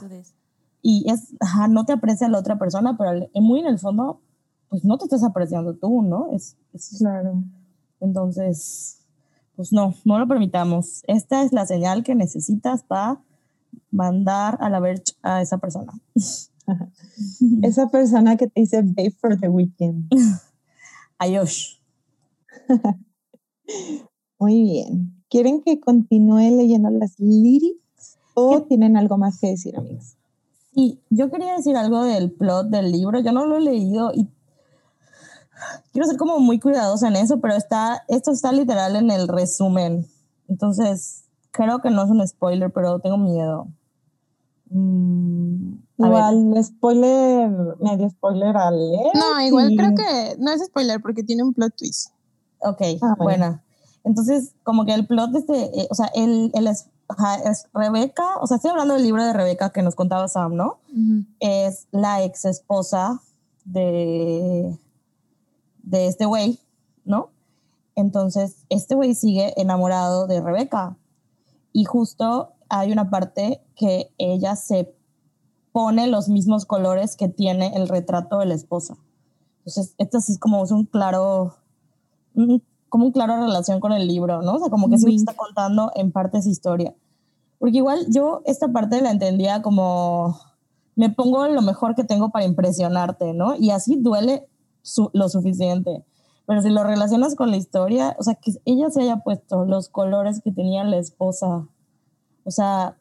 [0.80, 4.20] y es, ajá, no te aprecia la otra persona, pero muy en el fondo,
[4.70, 6.30] pues no te estás apreciando tú, ¿no?
[6.32, 7.42] Es, es claro.
[8.00, 9.00] Entonces,
[9.56, 11.02] pues no, no lo permitamos.
[11.06, 13.20] Esta es la señal que necesitas para
[13.90, 15.92] mandar a la verge a esa persona.
[17.62, 20.08] esa persona que te dice babe for the weekend.
[21.20, 21.82] Adiós.
[24.38, 25.22] Muy bien.
[25.28, 30.16] ¿Quieren que continúe leyendo las lyrics o tienen algo más que decir, amigos?
[30.74, 33.20] Sí, yo quería decir algo del plot del libro.
[33.20, 34.28] Yo no lo he leído y
[35.92, 40.06] quiero ser como muy cuidadosa en eso, pero está, esto está literal en el resumen.
[40.48, 43.68] Entonces, creo que no es un spoiler, pero tengo miedo.
[44.70, 45.74] Mm,
[46.06, 49.12] igual, spoiler, medio spoiler al leer.
[49.14, 52.10] No, igual creo que no es spoiler porque tiene un plot twist.
[52.60, 53.60] Ok, ah, bueno.
[54.04, 56.88] Entonces, como que el plot de este, eh, o sea, es,
[57.44, 60.78] es, Rebeca, o sea, estoy hablando del libro de Rebeca que nos contaba Sam, ¿no?
[61.40, 63.20] Es la ex esposa
[63.64, 64.78] de,
[65.82, 66.58] de este güey,
[67.04, 67.30] ¿no?
[67.94, 70.96] Entonces, este güey sigue enamorado de Rebeca.
[71.72, 74.94] Y justo hay una parte que ella se
[75.72, 78.96] pone los mismos colores que tiene el retrato de la esposa.
[79.58, 81.54] Entonces, esto sí es como un claro,
[82.88, 84.54] como un claro relación con el libro, ¿no?
[84.54, 86.94] O sea, como que sí está contando en parte esa historia.
[87.58, 90.40] Porque igual yo esta parte la entendía como,
[90.96, 93.54] me pongo lo mejor que tengo para impresionarte, ¿no?
[93.56, 94.48] Y así duele
[95.12, 96.04] lo suficiente.
[96.46, 99.88] Pero si lo relacionas con la historia, o sea, que ella se haya puesto los
[99.88, 101.68] colores que tenía la esposa,
[102.44, 102.96] o sea,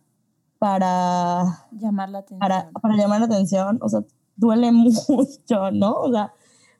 [0.60, 2.40] para Llamar la atención.
[2.40, 4.02] para, para llamar la atención, o sea,
[4.36, 5.94] duele mucho, ¿no?
[5.94, 6.34] O sea,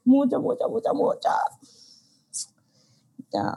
[0.04, 1.28] mucho, mucho, mucho, mucho.
[3.32, 3.54] Ya.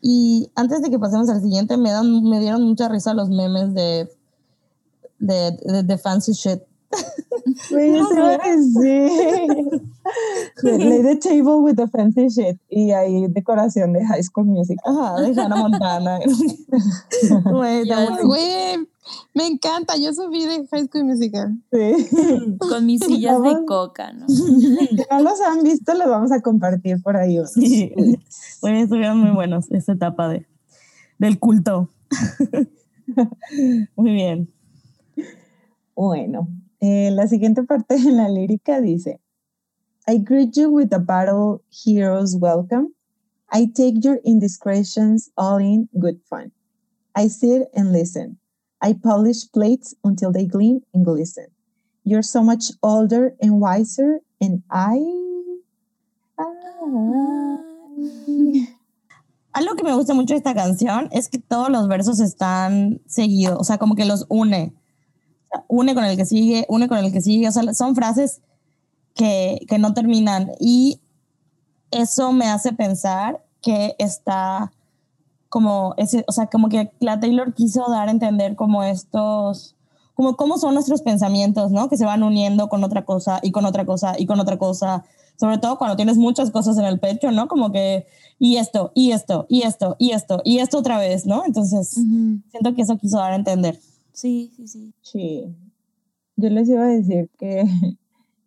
[0.00, 3.74] Y antes de que pasemos al siguiente, me, dan, me dieron mucha risa los memes
[3.74, 4.10] de,
[5.18, 6.62] de, de, de fancy shit.
[7.70, 9.82] Güey, decir.
[10.62, 12.58] Lay the table with the fancy shit.
[12.68, 14.78] Y ahí decoración de High School Music.
[14.84, 16.18] Ajá, de Hannah Montana.
[17.50, 17.88] Güey,
[19.34, 19.96] me encanta.
[19.96, 21.56] Yo subí de High School Musical.
[21.72, 22.08] Sí.
[22.58, 23.64] Con mis sillas de Vamos.
[23.66, 24.26] coca, ¿no?
[24.28, 27.38] Si no los han visto, los vamos a compartir por ahí.
[27.38, 27.52] unos.
[27.52, 27.92] Sí,
[28.60, 30.46] Güey, estuvieron muy buenos esa etapa de,
[31.18, 31.88] del culto.
[33.96, 34.52] muy bien.
[35.94, 36.48] Bueno,
[36.82, 39.20] eh, la siguiente parte de la lírica dice:
[40.08, 42.92] I greet you with a battle hero's welcome.
[43.52, 46.50] I take your indiscretions all in good fun.
[47.14, 48.38] I sit and listen.
[48.80, 51.46] I polish plates until they gleam and glisten.
[52.02, 54.98] You're so much older and wiser, and I.
[59.54, 63.56] Algo que me gusta mucho de esta canción es que todos los versos están seguidos,
[63.60, 64.72] o sea, como que los une.
[65.68, 68.40] Une con el que sigue, une con el que sigue, o sea, son frases
[69.14, 71.00] que, que no terminan y
[71.90, 74.72] eso me hace pensar que está
[75.52, 79.76] como ese, o sea, como que la Taylor quiso dar a entender como estos,
[80.14, 81.90] como cómo son nuestros pensamientos, ¿no?
[81.90, 85.04] Que se van uniendo con otra cosa y con otra cosa y con otra cosa,
[85.38, 87.48] sobre todo cuando tienes muchas cosas en el pecho, ¿no?
[87.48, 88.06] Como que,
[88.38, 91.44] y esto, y esto, y esto, y esto, y esto otra vez, ¿no?
[91.44, 91.90] Entonces,
[92.50, 93.78] siento que eso quiso dar a entender.
[94.12, 94.94] Sí, sí, sí.
[95.00, 95.56] Sí.
[96.36, 97.64] Yo les iba a decir que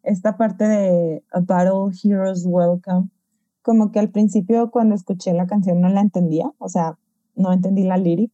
[0.04, 3.10] esta parte de A Battle Heroes Welcome,
[3.62, 6.98] como que al principio cuando escuché la canción no la entendía, o sea,
[7.36, 8.32] no entendí la lyric.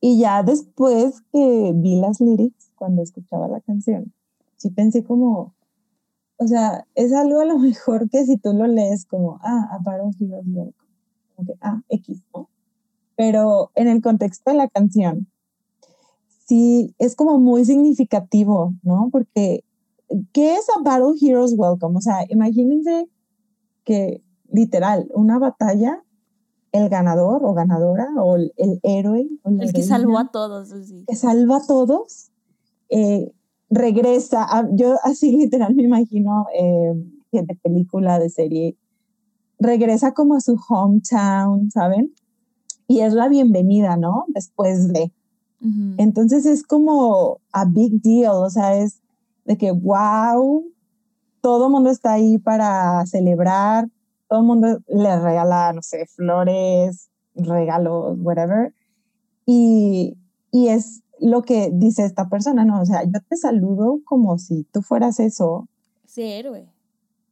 [0.00, 4.12] Y ya después que vi las lyrics, cuando escuchaba la canción,
[4.56, 5.54] sí pensé como,
[6.36, 9.78] o sea, es algo a lo mejor que si tú lo lees como, ah, A
[9.78, 10.88] Battle Heroes Welcome,
[11.36, 12.48] como que, ah, X, ¿no?
[13.16, 15.28] Pero en el contexto de la canción,
[16.48, 19.10] sí es como muy significativo, ¿no?
[19.12, 19.64] Porque,
[20.32, 21.98] ¿qué es a Battle Heroes Welcome?
[21.98, 23.08] O sea, imagínense
[23.84, 26.02] que literal, una batalla,
[26.72, 31.04] el ganador o ganadora o el, el héroe o El que salvó a todos, sí.
[31.06, 32.30] que salva a todos,
[32.88, 33.32] eh,
[33.70, 36.94] regresa, a- yo así literal me imagino eh,
[37.32, 38.76] de película, de serie,
[39.58, 42.14] regresa como a su hometown, ¿saben?
[42.86, 44.24] Y es la bienvenida, ¿no?
[44.28, 45.12] Después de.
[45.60, 49.00] Entonces es como a big deal, o sea, es
[49.44, 50.64] de que, wow,
[51.40, 53.88] todo el mundo está ahí para celebrar,
[54.28, 58.72] todo el mundo le regala, no sé, flores, regalos, whatever.
[59.46, 60.16] Y,
[60.52, 62.80] y es lo que dice esta persona, ¿no?
[62.80, 65.68] O sea, yo te saludo como si tú fueras eso.
[66.04, 66.68] Ese héroe.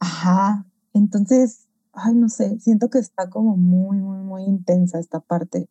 [0.01, 0.66] Ajá.
[0.95, 5.68] Entonces, ay, no sé, siento que está como muy, muy, muy intensa esta parte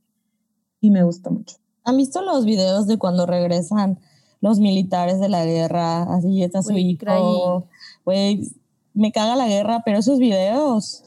[0.80, 1.58] y me gusta mucho.
[1.86, 4.00] ¿Han visto los videos de cuando regresan
[4.42, 6.04] los militares de la guerra?
[6.04, 7.68] Así está su Güey, hijo.
[8.04, 8.52] Güey,
[8.94, 11.04] me caga la guerra, pero esos videos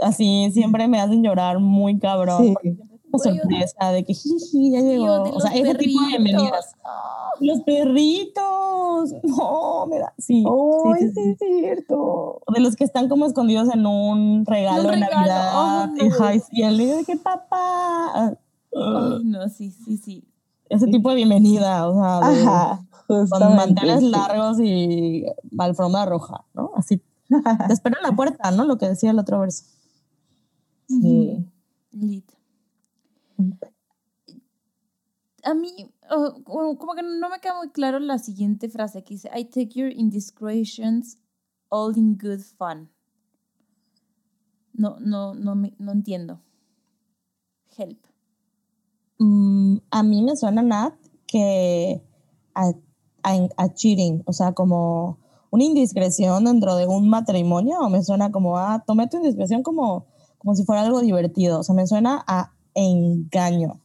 [0.00, 2.54] así siempre me hacen llorar muy cabrón.
[2.62, 2.76] Sí.
[3.10, 5.22] Güey, sorpresa de que jiji, ya llegó.
[5.22, 6.50] O los sea, ese tipo de bienvenidas.
[6.50, 6.74] perritos.
[6.84, 7.30] Ah.
[7.40, 8.44] Los perritos.
[9.24, 10.14] No, me da.
[10.18, 10.44] Sí.
[10.46, 12.40] ¡Ay, sí, sí, es cierto!
[12.54, 15.90] De los que están como escondidos en un regalo regalo, Navidad.
[15.98, 16.14] ay, no.
[16.14, 18.34] Ajá, y el niño de que papá.
[18.74, 20.24] Ay, no, sí, sí, sí.
[20.68, 24.10] Ese tipo de bienvenida, o sea, de- Ajá, con manteles sí.
[24.10, 25.24] largos y
[25.58, 26.72] alfombra roja, ¿no?
[26.74, 26.98] Así.
[27.28, 27.28] Te
[27.72, 28.64] espero en la puerta, ¿no?
[28.64, 29.64] Lo que decía el otro verso.
[30.88, 31.44] Sí.
[31.92, 32.30] Lit.
[35.44, 35.70] A mí,
[36.10, 39.44] oh, como como que no me queda muy claro la siguiente frase que dice, I
[39.44, 41.18] take your indiscretions
[41.68, 42.88] all in good fun.
[44.72, 46.40] No, no, no, me- no entiendo.
[47.76, 48.06] Help.
[49.18, 50.94] Mm, a mí me suena, Nat,
[51.26, 52.02] que
[52.54, 52.72] a,
[53.22, 55.18] a- a cheating, o sea, como
[55.50, 60.06] una indiscreción dentro de un matrimonio, o me suena como, ah, tomé tu indiscreción como,
[60.38, 63.80] como si fuera algo divertido, o sea, me suena a engaño,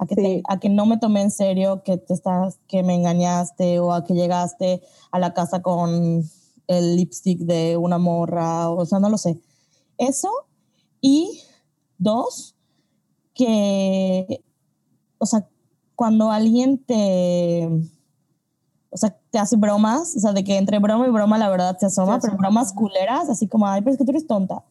[0.00, 2.94] a que, te- a que no me tomé en serio, que, te estás, que me
[2.96, 4.82] engañaste, o a que llegaste
[5.12, 6.24] a la casa con
[6.68, 9.40] el lipstick de una morra, o sea, no lo sé.
[9.98, 10.30] Eso,
[11.02, 11.40] y
[11.98, 12.56] dos,
[13.34, 14.42] que,
[15.22, 15.48] o sea,
[15.94, 17.68] cuando alguien te,
[18.90, 21.78] o sea, te hace bromas, o sea, de que entre broma y broma la verdad
[21.78, 24.64] se asoma, pero bromas culeras, así como, ay, pero es que tú eres tonta.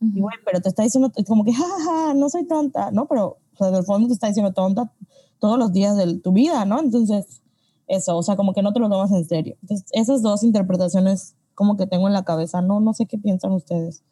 [0.00, 3.06] Y güey, pero te está diciendo como que, jajaja, no soy tonta, ¿no?
[3.06, 4.92] Pero, o sea, del fondo te está diciendo tonta
[5.38, 6.80] todos los días de tu vida, ¿no?
[6.80, 7.42] Entonces,
[7.86, 9.56] eso, o sea, como que no te lo tomas en serio.
[9.62, 13.52] Entonces, esas dos interpretaciones como que tengo en la cabeza, no, no sé qué piensan
[13.52, 14.02] ustedes.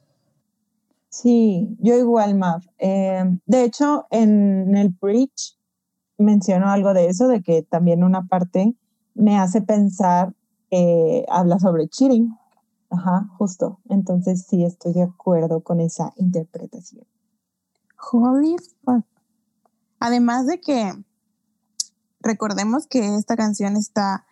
[1.09, 2.63] Sí, yo igual, Mav.
[2.79, 5.59] Eh, de hecho, en el bridge
[6.21, 8.75] menciono algo de eso, de que también una parte
[9.15, 10.35] me hace pensar
[10.71, 12.37] que habla sobre cheating.
[12.91, 13.81] Ajá, justo.
[13.89, 17.07] Entonces sí estoy de acuerdo con esa interpretación.
[18.13, 19.05] Holy fuck.
[19.99, 20.93] Además de que
[22.21, 24.27] recordemos que esta canción está,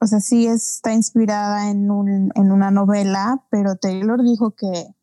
[0.00, 4.94] o sea, sí está inspirada en, un, en una novela, pero Taylor dijo que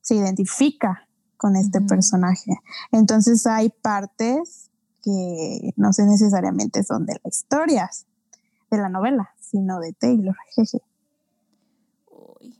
[0.00, 2.52] se identifica con este personaje.
[2.92, 4.70] Entonces hay partes
[5.04, 7.90] que no sé necesariamente son de la historia,
[8.70, 10.36] de la novela, sino de Taylor.
[10.54, 10.80] Jeje.
[12.10, 12.58] Uy.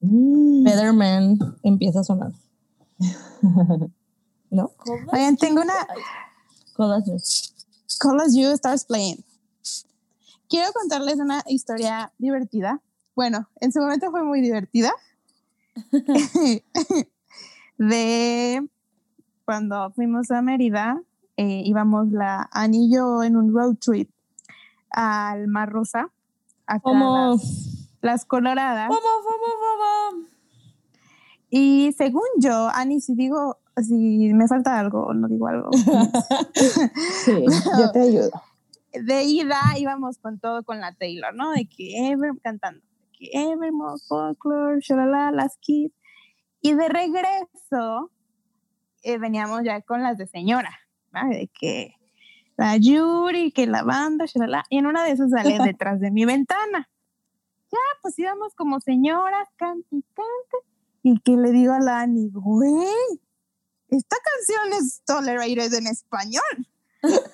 [0.00, 0.64] Mm.
[0.64, 2.32] Better Man empieza a sonar,
[4.50, 4.70] ¿no?
[5.12, 6.02] Oigan, tengo una, Ay,
[6.76, 7.54] Todas esas.
[8.00, 9.24] Call as You Stars Playing.
[10.48, 12.80] Quiero contarles una historia divertida.
[13.14, 14.92] Bueno, en su momento fue muy divertida.
[17.78, 18.68] de
[19.44, 21.00] cuando fuimos a Mérida,
[21.36, 24.10] eh, íbamos la Ani y yo en un road trip
[24.90, 26.10] al Mar Rosa,
[26.66, 28.90] acá Como, las, las Coloradas.
[31.50, 37.44] Y según yo, Ani, si digo, si me falta algo o no digo algo, Sí,
[37.78, 38.30] yo te ayudo.
[38.92, 41.52] de ida íbamos con todo con la Taylor, ¿no?
[41.52, 45.94] De que Ever cantando, de que Evermore, Folklore, shalala, las Kids.
[46.60, 48.10] Y de regreso
[49.02, 50.70] eh, veníamos ya con las de señora,
[51.14, 51.28] ¿no?
[51.28, 51.94] De que
[52.56, 54.64] la Yuri, que la banda, shalala.
[54.68, 56.88] Y en una de esas sale detrás de mi ventana.
[57.72, 60.02] Ya, pues íbamos como señoras, cante.
[61.02, 62.86] Y que le digo a la Ani, güey,
[63.88, 66.42] esta canción es tolerated en español.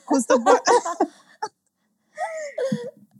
[0.06, 0.60] Justo por,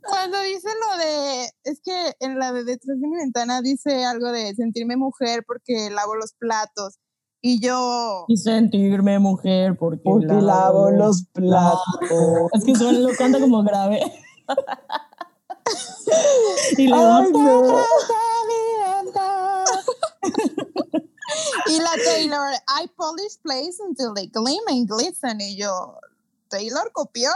[0.01, 4.31] Cuando dice lo de, es que en la de detrás de mi ventana dice algo
[4.31, 6.99] de sentirme mujer porque lavo los platos.
[7.43, 11.81] Y yo, y sentirme mujer porque, Porque lavo los platos.
[12.53, 13.99] Es que suena, lo canta como grave.
[16.77, 17.27] y no.
[21.67, 25.41] y la Taylor, I polish plates until they gleam and glisten.
[25.41, 25.97] Y yo,
[26.49, 27.33] Taylor copiona.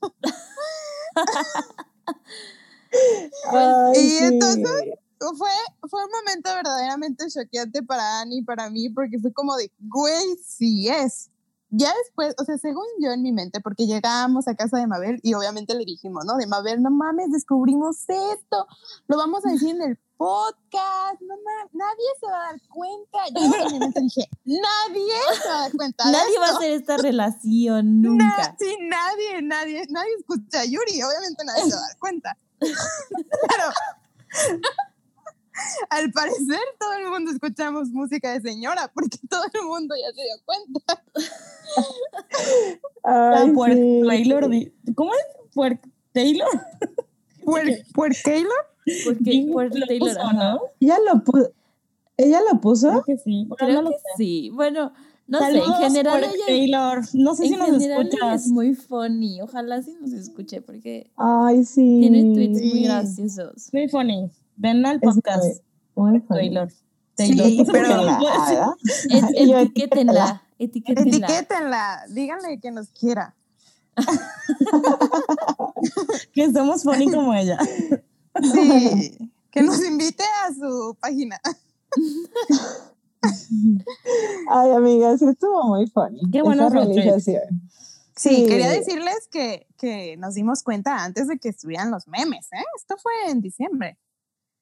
[3.52, 4.24] Ay, Y sí.
[4.24, 5.50] entonces- Fue,
[5.88, 10.36] fue un momento verdaderamente choqueante para Annie y para mí, porque fue como de, güey,
[10.46, 11.30] sí es.
[11.76, 15.18] Ya después, o sea, según yo en mi mente, porque llegamos a casa de Mabel
[15.24, 16.36] y obviamente le dijimos, ¿no?
[16.36, 18.66] De Mabel, no mames, descubrimos esto,
[19.08, 23.18] lo vamos a decir en el podcast, no mames, nadie se va a dar cuenta.
[23.34, 26.04] Yo en mi mente dije, nadie se va a dar cuenta.
[26.04, 26.58] de Nadie va a esto".
[26.58, 28.56] hacer esta relación Na- nunca.
[28.60, 32.36] sí, nadie, nadie, nadie escucha a Yuri, obviamente nadie se va a dar cuenta.
[32.60, 33.64] Pero
[35.90, 40.22] al parecer todo el mundo escuchamos música de señora, porque todo el mundo ya se
[40.22, 41.04] dio cuenta.
[43.04, 44.06] Ay, puer- sí.
[44.08, 44.50] Taylor,
[44.94, 45.54] ¿cómo es?
[45.54, 45.80] Puer-
[46.12, 46.48] Taylor.
[47.44, 47.60] ¿Por,
[47.94, 48.52] por Taylor?
[49.04, 50.32] Porque por Lo Taylor, puso.
[50.32, 50.60] ¿no?
[50.80, 51.50] ¿Ella lo, pu-
[52.16, 52.88] ¿Ella lo puso?
[52.90, 53.48] Creo que sí.
[53.58, 53.96] Creo que sé.
[54.16, 54.50] sí.
[54.54, 54.92] Bueno,
[55.26, 57.00] no Saludos, sé, en general Puer- ella, Taylor.
[57.14, 58.44] No sé si en nos general ella escuchas.
[58.46, 59.40] es muy funny.
[59.42, 61.98] Ojalá sí nos escuche porque Ay, sí.
[62.00, 62.70] tiene tweets Sí.
[62.70, 63.68] muy graciosos.
[63.72, 64.30] Muy funny.
[64.56, 65.62] Ven al podcast.
[65.94, 66.40] muy funny.
[66.50, 66.70] Taylor.
[66.70, 66.76] Sí,
[67.36, 67.66] Taylor.
[67.72, 68.72] pero- Etiquétenla, ¿verdad?
[69.10, 71.26] Et- etiquétenla, etiquétenla.
[71.26, 73.34] Etiquétenla, díganle que nos quiera.
[76.32, 77.58] Que somos funny como ella.
[78.52, 79.16] Sí,
[79.50, 81.40] que nos invite a su página.
[84.50, 86.20] Ay, amiga, sí estuvo muy funny.
[86.32, 86.72] Qué trips.
[86.72, 87.42] realización.
[88.16, 88.46] Sí, Sí.
[88.46, 92.62] quería decirles que, que nos dimos cuenta antes de que estuvieran los memes, ¿eh?
[92.76, 93.98] Esto fue en diciembre.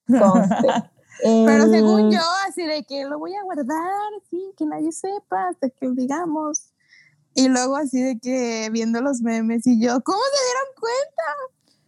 [0.06, 0.68] Conste.
[1.22, 5.48] Pero El- según yo, así de que lo voy a guardar, sí, que nadie sepa,
[5.50, 6.72] hasta que lo digamos.
[7.34, 11.22] Y luego así de que viendo los memes y yo, ¿cómo se dieron cuenta?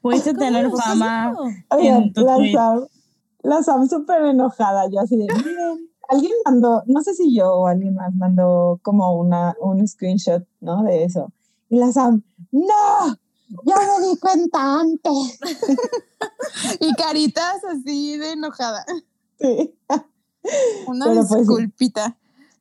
[0.00, 1.34] Pudiste ¿Cómo tener fama.
[2.14, 2.52] tu la tweet.
[2.52, 2.86] Sam,
[3.42, 7.66] la Sam súper enojada, yo así de, miren, alguien mandó, no sé si yo o
[7.66, 10.82] alguien más mandó como una, un screenshot, ¿no?
[10.84, 11.32] De eso.
[11.68, 13.16] Y la Sam, ¡no!
[13.64, 15.38] Yo me di cuenta antes.
[16.80, 18.84] Y caritas así de enojada.
[19.38, 19.74] Sí.
[20.86, 22.16] Una Pero pues disculpita.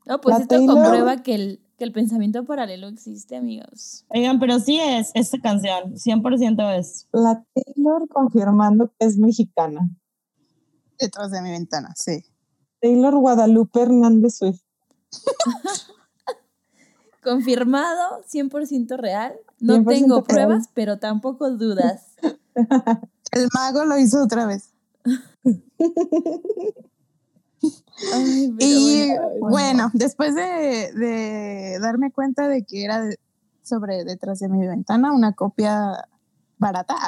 [0.06, 4.06] No, pues esto Taylor- comprueba que el, que el pensamiento paralelo existe, amigos.
[4.10, 7.08] Oigan, pero sí es esta canción, 100% es.
[7.14, 9.90] La Taylor confirmando que es mexicana.
[11.00, 12.24] Detrás de mi ventana, sí.
[12.82, 14.62] Taylor Guadalupe Hernández Swift.
[17.24, 19.34] Confirmado, 100% real.
[19.64, 22.16] No 100% tengo pruebas, pero tampoco dudas.
[23.32, 24.72] El mago lo hizo otra vez.
[28.14, 29.08] Ay, Y
[29.40, 29.40] bueno.
[29.50, 33.04] bueno, después de, de darme cuenta de que era
[33.64, 36.08] sobre detrás de mi ventana, una copia
[36.58, 36.96] barata.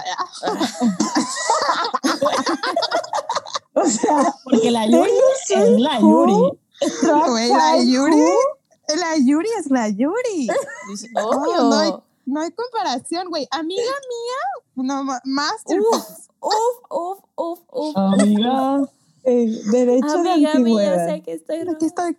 [3.73, 5.11] O sea, Porque la Yuri
[5.49, 6.33] es la Yuri.
[7.09, 8.39] la Yuri, who?
[8.95, 10.47] la Yuri es la Yuri.
[10.87, 11.63] Pues, No, obvio.
[11.63, 11.91] no hay,
[12.25, 13.47] no hay comparación, güey.
[13.51, 16.29] Amiga mía, no, ma- masterpiece.
[16.39, 16.53] Uf,
[16.89, 17.97] uf, uf, uf, uf.
[17.97, 18.81] Amiga.
[19.23, 21.07] Eh, derecho de Amiga mía, antigüedad.
[21.07, 22.17] sé que estoy Aquí estoy.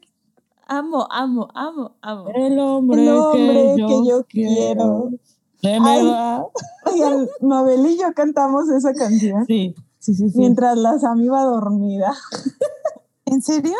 [0.66, 2.28] Amo, amo, amo, amo.
[2.34, 5.10] El hombre, El hombre que, yo que yo quiero.
[5.62, 5.80] De Ay.
[6.04, 6.42] verdad.
[6.86, 10.28] Oigan, Mabel y yo cantamos esa canción Sí, sí, sí.
[10.30, 10.38] sí.
[10.38, 12.12] mientras la Sam iba dormida.
[13.26, 13.76] ¿En serio?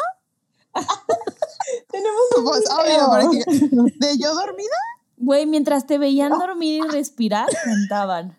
[1.91, 3.09] Tenemos un Pues video.
[3.11, 4.77] obvio, porque de yo dormida.
[5.19, 8.37] Güey, mientras te veían dormir y respirar, cantaban.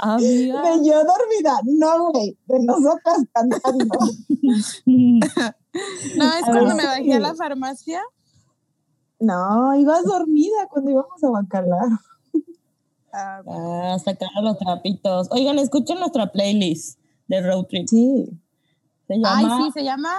[0.00, 0.62] Amiga.
[0.62, 3.98] De yo dormida, no, güey, de nosotras cantando.
[6.16, 7.12] No, es A cuando ver, me bajé sí.
[7.12, 8.00] a la farmacia.
[9.18, 11.88] No, ibas dormida cuando íbamos a bacalar.
[13.12, 15.28] Ah, Ah, sacaron los trapitos.
[15.32, 17.88] Oigan, escuchen nuestra playlist de Road Trip.
[17.88, 18.26] Sí.
[19.08, 20.14] Se Ay, llama sí, se llama.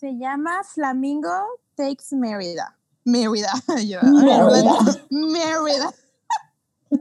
[0.00, 1.30] Se llama Flamingo
[1.74, 2.77] Takes Mérida.
[3.08, 3.52] Mérida.
[3.86, 4.76] Yo, Mérida.
[5.10, 5.90] Mérida.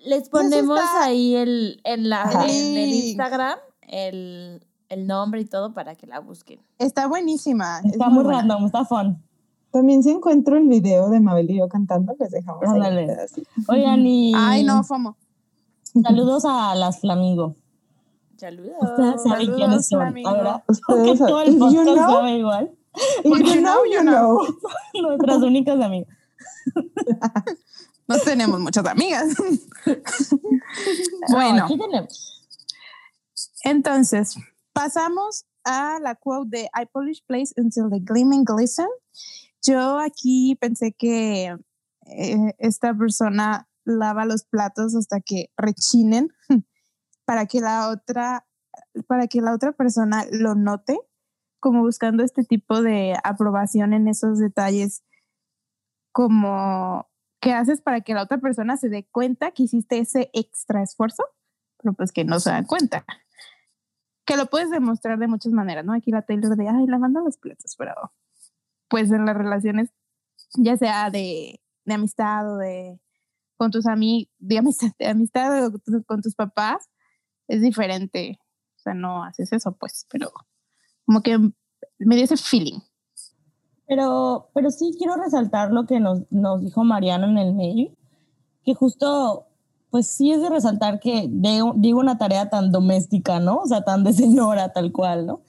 [0.00, 2.92] Les ponemos está- ahí el, en, la, en el.
[2.92, 6.60] Instagram el, el nombre y todo para que la busquen.
[6.78, 7.80] Está buenísima.
[7.84, 8.40] es Está muy buena.
[8.40, 9.22] random, está fun.
[9.70, 13.06] También si encuentro el video de Mabel y yo cantando, les dejamos ahí.
[13.68, 15.16] Oigan, y Ay, no, FOMO.
[16.02, 17.54] saludos a las Flamingo.
[18.36, 18.72] Saludos.
[18.82, 20.00] Ustedes saben quiénes son.
[20.00, 20.28] Flamingo.
[20.30, 21.32] Ahora, Ustedes que saben.
[21.32, 22.70] todo el podcast know, sabe igual.
[23.24, 24.46] You you know, you know.
[24.94, 26.08] Nuestras únicas amigas.
[28.08, 29.34] No tenemos muchas amigas.
[31.30, 32.44] bueno, Aquí tenemos.
[33.64, 34.36] entonces,
[34.72, 38.88] pasamos a la quote de I polish place until the gleaming glisten.
[39.62, 41.56] Yo aquí pensé que
[42.06, 46.28] eh, esta persona lava los platos hasta que rechinen
[47.24, 48.46] para que la otra
[49.06, 50.98] para que la otra persona lo note,
[51.62, 55.04] como buscando este tipo de aprobación en esos detalles
[56.10, 57.08] como
[57.40, 61.22] que haces para que la otra persona se dé cuenta que hiciste ese extra esfuerzo,
[61.78, 63.06] pero pues que no se dan cuenta.
[64.26, 65.94] Que lo puedes demostrar de muchas maneras, ¿no?
[65.94, 67.94] Aquí la Taylor de, ay, lavando los platos, pero
[68.88, 69.90] pues en las relaciones,
[70.54, 73.00] ya sea de, de amistad o de
[73.56, 75.72] con tus amigos, de amistad, de amistad o
[76.06, 76.90] con tus papás,
[77.46, 78.40] es diferente.
[78.78, 80.32] O sea, no haces eso, pues, pero
[81.06, 81.38] como que
[81.98, 82.80] me dio ese feeling.
[83.86, 87.96] Pero, pero sí quiero resaltar lo que nos, nos dijo Mariano en el mail,
[88.64, 89.46] que justo,
[89.90, 93.58] pues sí es de resaltar que digo una tarea tan doméstica, ¿no?
[93.58, 95.40] O sea, tan de señora, tal cual, ¿no?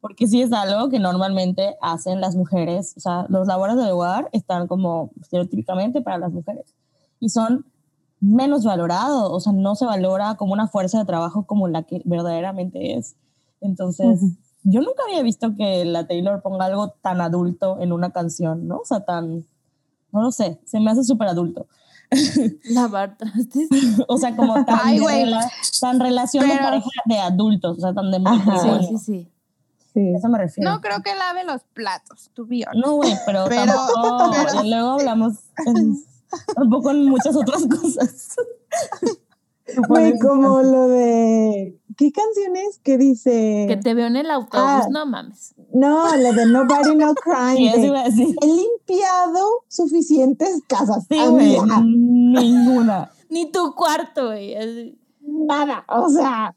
[0.00, 4.28] Porque sí es algo que normalmente hacen las mujeres, o sea, los labores del hogar
[4.32, 6.74] están como estereotípicamente para las mujeres
[7.18, 7.66] y son
[8.20, 12.02] menos valorados, o sea, no se valora como una fuerza de trabajo como la que
[12.04, 13.16] verdaderamente es.
[13.60, 14.36] Entonces, Ujú.
[14.62, 18.78] Yo nunca había visto que la Taylor ponga algo tan adulto en una canción, ¿no?
[18.78, 19.44] O sea, tan,
[20.12, 21.66] no lo sé, se me hace súper adulto.
[22.70, 23.68] Lavar trastes.
[24.08, 25.50] O sea, como tan, Ay, de rela-
[25.80, 28.36] tan relación de Pero- pareja de adultos, o sea, tan de Ajá.
[28.36, 28.80] matrimonio.
[28.88, 29.28] Sí, sí, sí.
[29.92, 30.14] Sí.
[30.14, 30.70] A eso me refiero.
[30.70, 32.74] No creo que lave los platos, tu honest.
[32.74, 35.34] No, güey, pero, Pero- tampoco, pero- y luego hablamos
[35.66, 35.96] en-
[36.54, 38.36] tampoco en muchas otras cosas.
[39.88, 41.76] Güey, como lo de.
[41.96, 43.66] ¿Qué canciones que dice?
[43.68, 44.86] Que te veo en el autobús, Ah.
[44.90, 45.54] no mames.
[45.72, 47.72] No, la de Nobody No Crime.
[48.04, 48.34] decir.
[48.40, 51.04] He limpiado suficientes casas.
[51.08, 53.10] Sí, güey, ninguna.
[53.28, 54.98] Ni tu cuarto, güey.
[55.20, 55.84] Nada.
[55.88, 56.54] O sea,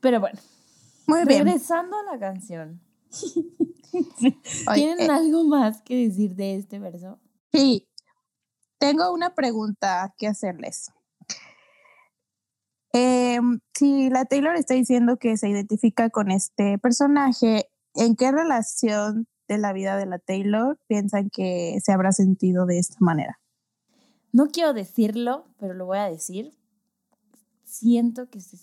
[0.00, 0.38] Pero bueno,
[1.06, 1.44] Muy bien.
[1.44, 2.80] regresando a la canción.
[4.74, 7.18] ¿Tienen eh, algo más que decir de este verso?
[7.52, 7.86] sí,
[8.78, 10.90] tengo una pregunta que hacerles.
[12.92, 19.26] Em, si la Taylor está diciendo que se identifica con este personaje, ¿en qué relación
[19.48, 23.40] de la vida de la Taylor piensan que se habrá sentido de esta manera?
[24.32, 26.56] No quiero decirlo, pero lo voy a decir.
[27.64, 28.56] Siento que se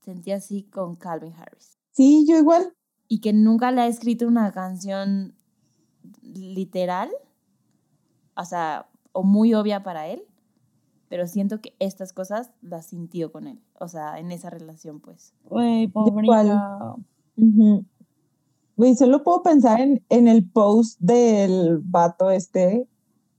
[0.00, 1.78] sentía así con Calvin Harris.
[1.92, 2.74] sí, yo igual.
[3.08, 5.34] Y que nunca le ha escrito una canción
[6.22, 7.10] literal,
[8.34, 10.26] o sea, o muy obvia para él,
[11.14, 15.32] pero siento que estas cosas las sintió con él, o sea, en esa relación, pues.
[15.44, 16.96] Güey, pobrita.
[18.76, 22.88] Güey, solo puedo pensar en, en el post del vato este,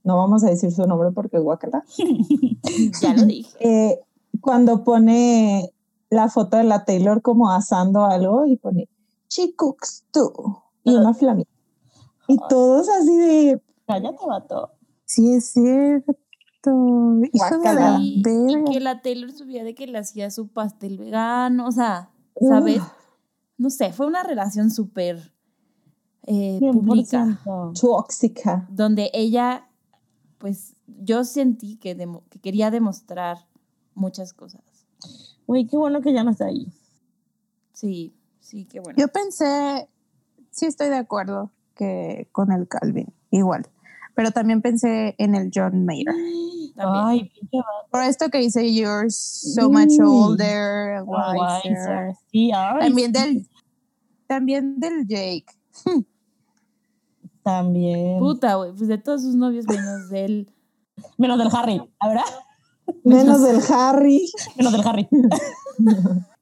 [0.04, 1.84] no vamos a decir su nombre porque guacala,
[3.02, 3.54] Ya lo dije.
[3.60, 4.00] eh,
[4.40, 5.70] cuando pone
[6.08, 8.88] la foto de la Taylor como asando algo y pone,
[9.28, 11.50] she cooks too, y una flamita.
[12.26, 14.70] Y todos así de, Cállate, vato.
[15.04, 16.16] Sí, es cierto.
[16.70, 17.90] Hijo de Guácala.
[17.92, 21.72] la Y, y que la Taylor subía de que le hacía su pastel vegano, o
[21.72, 22.10] sea,
[22.40, 22.82] ¿sabes?
[23.58, 25.32] No sé, fue una relación súper
[26.26, 27.80] eh, pública, 100%.
[27.80, 28.66] tóxica.
[28.70, 29.68] donde ella,
[30.38, 33.38] pues yo sentí que, demo- que quería demostrar
[33.94, 34.62] muchas cosas.
[35.46, 36.66] Güey, qué bueno que ya no está ahí.
[37.72, 38.98] Sí, sí, qué bueno.
[38.98, 39.88] Yo pensé,
[40.50, 43.66] sí estoy de acuerdo que con el Calvin, igual.
[44.16, 46.06] Pero también pensé en el John Mayer.
[46.78, 47.30] Ay.
[47.90, 51.72] Por esto que dice, you're so much older, wiser.
[51.72, 52.14] Wiser.
[52.32, 52.50] Sí,
[52.80, 53.46] También del,
[54.26, 55.46] también del Jake.
[57.42, 58.18] También.
[58.18, 60.50] Puta, güey, pues de todos sus novios menos de él.
[61.16, 62.24] Menos del Harry, ¿la verdad?
[63.04, 64.28] Menos del Harry.
[64.56, 65.08] Menos del Harry.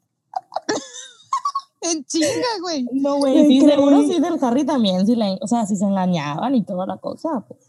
[1.91, 2.27] En chinga,
[2.61, 2.87] güey.
[2.93, 5.07] No, güey, ¿Qué sí, seguro sí del Harry también.
[5.07, 7.45] Sí le- o sea, si se engañaban y toda la cosa.
[7.47, 7.61] Pues.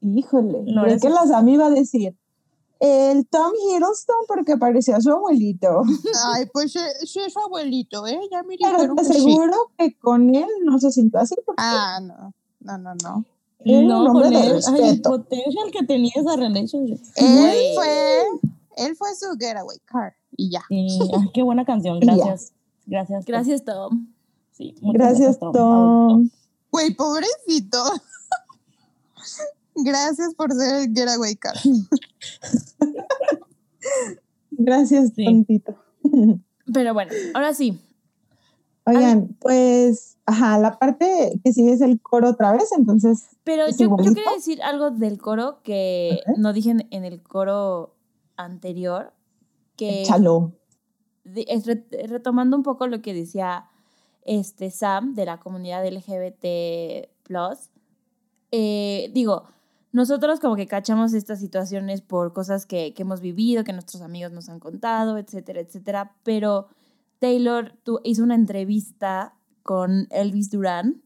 [0.00, 2.16] Híjole, No, eso- que la Sammy iba a decir,
[2.80, 5.82] el Tom Hiddleston porque parecía su abuelito.
[6.34, 8.18] Ay, pues sí es su abuelito, ¿eh?
[8.30, 9.38] Ya me Pero te que sí.
[9.78, 12.32] que con él no se sintió así porque Ah, no.
[12.60, 13.24] No, no, no.
[13.64, 15.10] Era un no, hombre con de él, ay, el respeto.
[15.10, 16.98] potential que tenía esa relationship.
[17.14, 18.22] Él fue,
[18.78, 20.62] él fue su getaway car y ya.
[20.68, 22.00] Sí, ay, qué buena canción.
[22.00, 22.52] Gracias.
[22.86, 23.24] Gracias.
[23.24, 23.32] Tom.
[23.32, 24.06] Gracias, Tom.
[24.52, 25.52] Sí, muchas gracias Adulto.
[25.52, 26.30] Tom.
[26.70, 27.78] Güey, pobrecito.
[29.74, 31.54] Gracias por ser el getaway car.
[34.50, 35.24] Gracias Sí.
[35.24, 35.74] tontito.
[36.72, 37.80] Pero bueno, ahora sí.
[38.84, 43.78] Oigan, pues, ajá, la parte que sigue es el coro otra vez, entonces, Pero ¿Es
[43.78, 47.94] yo, yo quería decir algo del coro que no dije en, en el coro
[48.36, 49.12] anterior,
[49.76, 50.52] que échalo.
[51.24, 53.66] Retomando un poco lo que decía
[54.24, 57.08] este Sam de la comunidad LGBT+,
[58.50, 59.44] eh, digo,
[59.92, 64.32] nosotros como que cachamos estas situaciones por cosas que, que hemos vivido, que nuestros amigos
[64.32, 66.68] nos han contado, etcétera, etcétera, pero
[67.18, 71.02] Taylor tu- hizo una entrevista con Elvis Duran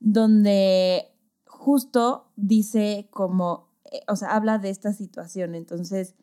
[0.00, 1.12] donde
[1.46, 6.14] justo dice como, eh, o sea, habla de esta situación, entonces,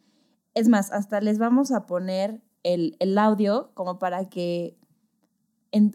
[0.53, 4.75] es más, hasta les vamos a poner el, el audio como para que,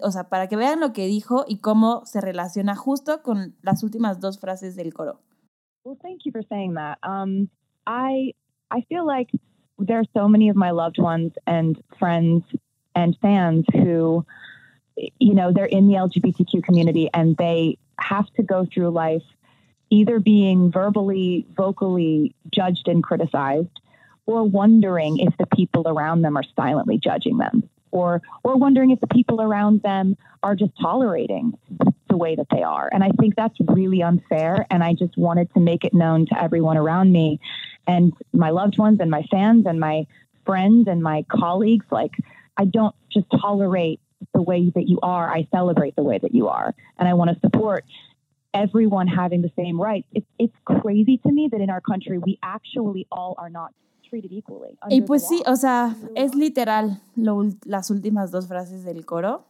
[0.02, 3.82] o sea, para que vean lo que dijo y cómo se relaciona justo con las
[3.82, 5.20] últimas dos frases del coro.
[5.84, 6.98] Well, thank you for saying that.
[7.02, 7.48] Um,
[7.86, 8.34] I
[8.70, 9.30] I feel like
[9.78, 12.44] there are so many of my loved ones and friends
[12.94, 14.26] and fans who,
[14.96, 19.22] you know, they're in the LGBTQ community and they have to go through life
[19.90, 23.80] either being verbally, vocally judged and criticized,
[24.28, 29.00] or wondering if the people around them are silently judging them, or or wondering if
[29.00, 31.58] the people around them are just tolerating
[32.10, 32.90] the way that they are.
[32.92, 34.66] And I think that's really unfair.
[34.70, 37.40] And I just wanted to make it known to everyone around me
[37.86, 40.06] and my loved ones and my fans and my
[40.44, 41.86] friends and my colleagues.
[41.90, 42.12] Like,
[42.56, 43.98] I don't just tolerate
[44.34, 46.74] the way that you are, I celebrate the way that you are.
[46.98, 47.86] And I want to support
[48.52, 50.06] everyone having the same rights.
[50.12, 53.72] It's, it's crazy to me that in our country, we actually all are not.
[54.88, 59.46] Y pues sí, o sea, es literal lo las últimas dos frases del coro.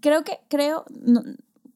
[0.00, 1.22] Creo que, creo, no,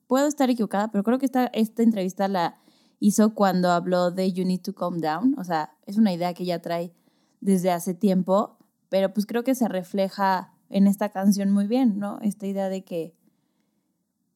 [0.07, 2.57] puedo estar equivocada, pero creo que esta, esta entrevista la
[3.01, 5.35] hizo cuando habló de You Need to Calm Down.
[5.39, 6.93] O sea, es una idea que ya trae
[7.41, 8.57] desde hace tiempo,
[8.89, 12.19] pero pues creo que se refleja en esta canción muy bien, ¿no?
[12.23, 13.15] Esta idea de que,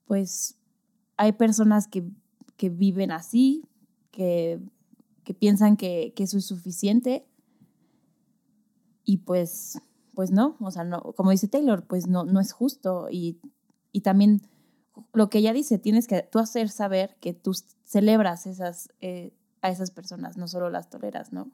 [0.04, 0.58] pues,
[1.16, 2.04] hay personas que,
[2.56, 3.64] que viven así,
[4.10, 4.60] que,
[5.28, 7.28] que piensan que, que eso es suficiente
[9.04, 9.78] y pues,
[10.14, 13.38] pues no, o sea, no, como dice Taylor, pues no, no es justo y,
[13.92, 14.40] y también
[15.12, 17.52] lo que ella dice, tienes que tú hacer saber que tú
[17.84, 21.50] celebras esas, eh, a esas personas, no solo las toleras, ¿no?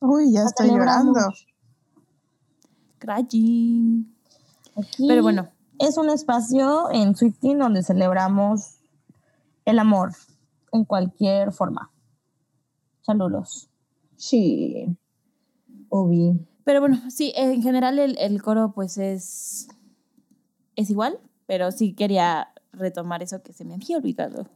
[0.00, 1.20] Uy, ya estoy llorando.
[2.98, 4.12] Crying.
[4.74, 5.48] Aquí Pero bueno,
[5.78, 8.78] Es un espacio en Swifting donde celebramos
[9.64, 10.10] el amor
[10.72, 11.92] en cualquier forma.
[13.08, 13.70] Saludos.
[14.16, 14.94] Sí.
[15.88, 16.46] Obi.
[16.64, 19.68] pero bueno, sí, en general el, el coro pues es,
[20.76, 24.46] es igual, pero sí quería retomar eso que se me había olvidado.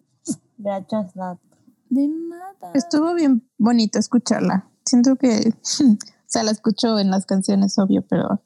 [0.59, 1.39] Gracias, Nat.
[1.89, 2.73] De nada.
[2.75, 4.69] Estuvo bien bonito escucharla.
[4.85, 5.97] Siento que, o
[6.27, 8.43] sea, la escucho en las canciones, obvio, pero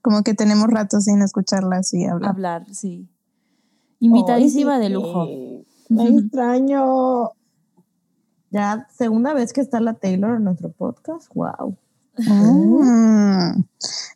[0.00, 2.30] como que tenemos rato sin escucharla así hablar.
[2.30, 3.08] Hablar, sí.
[3.98, 5.26] Invitadísima de lujo.
[5.88, 7.32] Me extraño.
[8.50, 11.32] Ya, segunda vez que está la Taylor en nuestro podcast.
[11.34, 11.76] Wow.
[12.18, 13.62] Mm.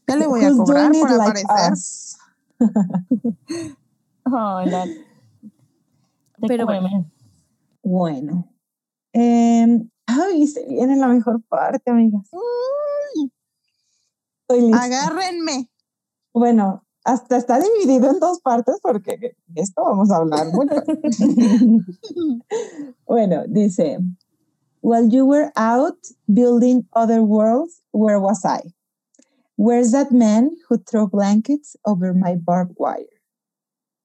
[0.06, 2.18] Ya le voy a cobrar doing por it like aparecer.
[6.40, 7.10] Te Pero bueno.
[7.82, 8.48] Bueno.
[9.12, 12.28] Em, ay, se viene la mejor parte, amigas.
[14.40, 14.82] Estoy lista.
[14.82, 15.70] Agárrenme.
[16.32, 20.74] Bueno, hasta está dividido en dos partes porque de esto vamos a hablar mucho.
[23.06, 23.98] bueno, dice,
[24.84, 25.96] while you were out
[26.30, 28.60] building other worlds, where was I?
[29.56, 33.16] Where's that man who threw blankets over my barbed wire?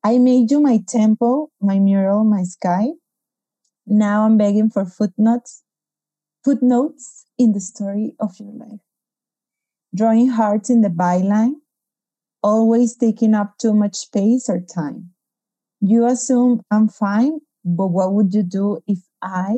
[0.05, 2.91] I made you my temple, my mural, my sky.
[3.86, 5.63] Now I'm begging for footnotes,
[6.45, 8.80] footnotes in the story of your life.
[9.93, 11.55] Drawing hearts in the byline,
[12.41, 15.11] always taking up too much space or time.
[15.82, 19.57] You assume I'm fine, but what would you do if I?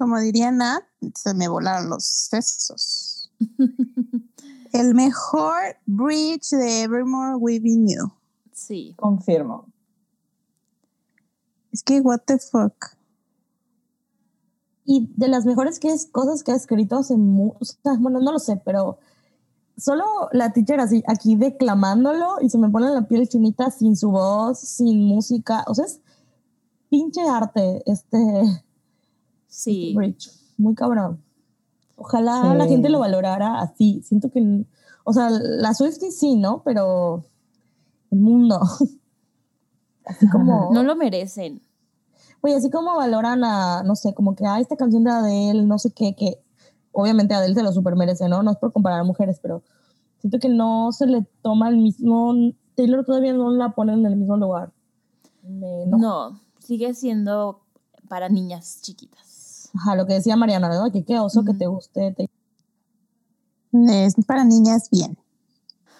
[0.00, 0.82] Como diría Nat,
[1.14, 3.30] se me volaron los sesos.
[4.72, 8.10] El mejor bridge de Evermore Weaving You.
[8.50, 8.94] Sí.
[8.96, 9.66] Confirmo.
[11.70, 12.96] Es que, what the fuck.
[14.86, 18.56] Y de las mejores que es, cosas que ha escrito hace bueno, no lo sé,
[18.64, 18.96] pero
[19.76, 24.12] solo la teacher así, aquí declamándolo y se me pone la piel chinita sin su
[24.12, 25.62] voz, sin música.
[25.66, 26.00] O sea, es
[26.88, 28.16] pinche arte este
[29.50, 29.92] Sí.
[29.94, 30.30] bridge.
[30.56, 31.22] Muy cabrón.
[31.96, 32.56] Ojalá Sí.
[32.56, 34.00] la gente lo valorara así.
[34.02, 34.64] Siento que,
[35.04, 36.62] o sea, la Swiftie sí, ¿no?
[36.64, 37.24] Pero
[38.10, 38.58] el mundo.
[40.04, 40.70] Así como.
[40.72, 41.62] No lo merecen.
[42.42, 45.78] Oye, así como valoran a, no sé, como que, ah, esta canción de Adele, no
[45.78, 46.42] sé qué, que
[46.90, 48.42] obviamente Adele se lo super merece, ¿no?
[48.42, 49.62] No es por comparar a mujeres, pero
[50.20, 52.34] siento que no se le toma el mismo,
[52.76, 54.72] Taylor todavía no la pone en el mismo lugar.
[55.42, 55.98] Me- no.
[55.98, 57.60] No, sigue siendo
[58.08, 59.20] para niñas chiquitas.
[59.74, 60.90] Ajá, lo que decía Mariana, ¿no?
[60.90, 62.14] Que qué oso que te guste.
[63.72, 65.16] Es para niñas bien.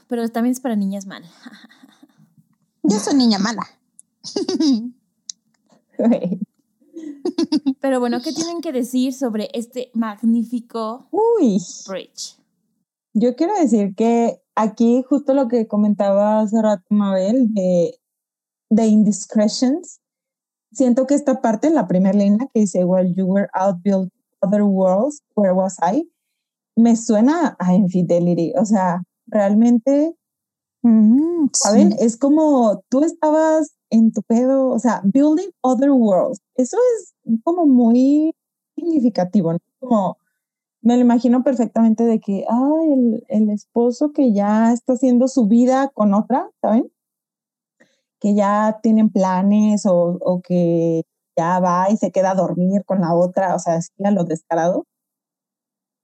[0.09, 1.25] Pero también es para niñas mal.
[2.83, 3.63] Yo soy niña mala.
[7.81, 12.37] Pero bueno, ¿qué tienen que decir sobre este magnífico Uy, bridge?
[13.13, 17.99] yo quiero decir que aquí justo lo que comentaba hace rato Mabel de,
[18.71, 20.00] de indiscretions,
[20.73, 24.11] siento que esta parte, la primera línea que dice, while you were out build
[24.41, 26.09] other worlds, where was I?
[26.77, 30.17] Me suena a infidelity, o sea, realmente
[30.83, 31.93] Mm, ¿Saben?
[31.93, 31.99] sí.
[32.01, 36.41] Es como tú estabas en tu pedo, o sea, building other worlds.
[36.55, 37.15] Eso es
[37.45, 38.35] como muy
[38.77, 39.59] significativo, ¿no?
[39.81, 40.19] Como
[40.83, 45.47] me lo imagino perfectamente de que, ay, el, el esposo que ya está haciendo su
[45.47, 46.91] vida con otra, ¿saben?
[48.21, 51.05] Que ya tienen planes o, o que
[51.37, 54.25] ya va y se queda a dormir con la otra, o sea, es a lo
[54.25, 54.87] descarado.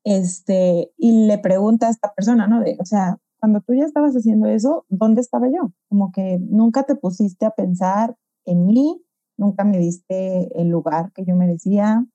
[0.05, 2.61] Este, y le pregunta a esta persona, ¿no?
[2.61, 5.73] De, o sea, cuando tú ya estabas haciendo eso, ¿dónde estaba yo?
[5.89, 9.03] Como que nunca te pusiste a pensar en mí,
[9.37, 12.07] nunca me diste el lugar que yo merecía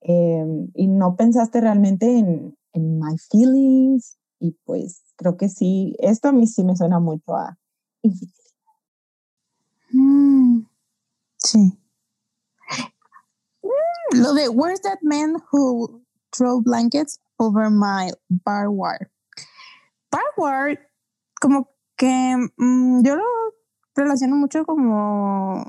[0.00, 6.28] eh, y no pensaste realmente en, en my feelings y pues creo que sí, esto
[6.28, 7.58] a mí sí me suena mucho a
[8.02, 8.45] infidelidad.
[9.92, 10.66] Mm,
[11.38, 11.78] sí.
[13.62, 16.02] Mm, Lo de Where's that man who
[16.36, 19.10] throw blankets over my bar wire?
[20.10, 20.78] Bar wire,
[21.40, 23.24] como que mm, yo lo
[23.94, 25.66] relaciono mucho como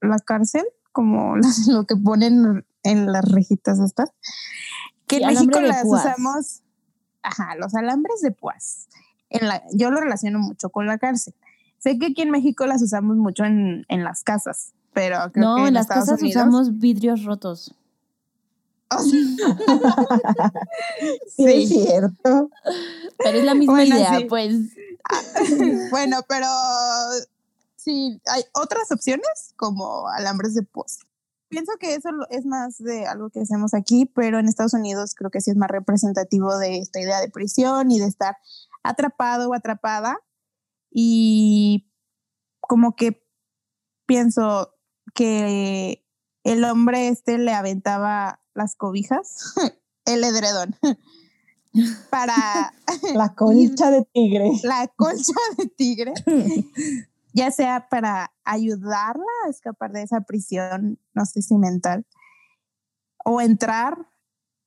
[0.00, 4.10] la cárcel, como las- lo que ponen en las rejitas estas.
[5.06, 6.04] Que en México las púas.
[6.06, 6.62] usamos,
[7.22, 8.88] ajá, los alambres de púas.
[9.30, 11.34] En la, yo lo relaciono mucho con la cárcel.
[11.84, 15.56] Sé que aquí en México las usamos mucho en, en las casas, pero creo No,
[15.56, 17.74] que en las Estados casas Unidos- usamos vidrios rotos.
[18.90, 19.00] Sea,
[21.36, 22.50] Sí, es cierto.
[23.18, 24.24] Pero es la misma Bueno, idea, sí.
[24.26, 24.54] pues.
[25.90, 26.46] bueno, pero
[27.76, 31.00] sí, hay otras opciones como alambres de púas.
[31.48, 35.30] Pienso que eso es más de algo que hacemos aquí, pero en Estados Unidos creo
[35.30, 38.36] que sí es más representativo de esta idea de prisión y de estar
[38.82, 40.16] atrapado o atrapada.
[40.94, 41.90] Y
[42.60, 43.26] como que
[44.06, 44.74] pienso
[45.14, 46.06] que
[46.44, 49.54] el hombre este le aventaba las cobijas,
[50.06, 50.76] el edredón,
[52.10, 52.72] para
[53.14, 54.52] La colcha de tigre.
[54.62, 56.14] la colcha de tigre
[57.34, 62.06] ya sea para ayudarla a escapar de esa prisión, no sé si mental,
[63.24, 64.08] o entrar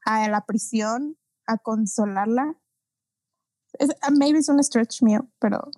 [0.05, 2.57] a la prisión a consolarla.
[3.80, 5.71] Es, maybe es un stretch mío, pero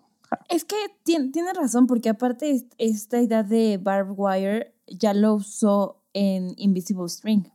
[0.50, 5.36] Es que tiene, tiene razón, porque aparte es- esta idea de barbed wire ya lo
[5.36, 7.46] usó en Invisible String.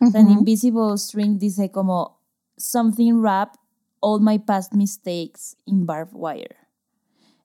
[0.00, 0.30] O sea, en.
[0.30, 2.20] Invisible String dice como
[2.56, 3.54] something wrap
[4.00, 6.56] all my past mistakes in barbed wire.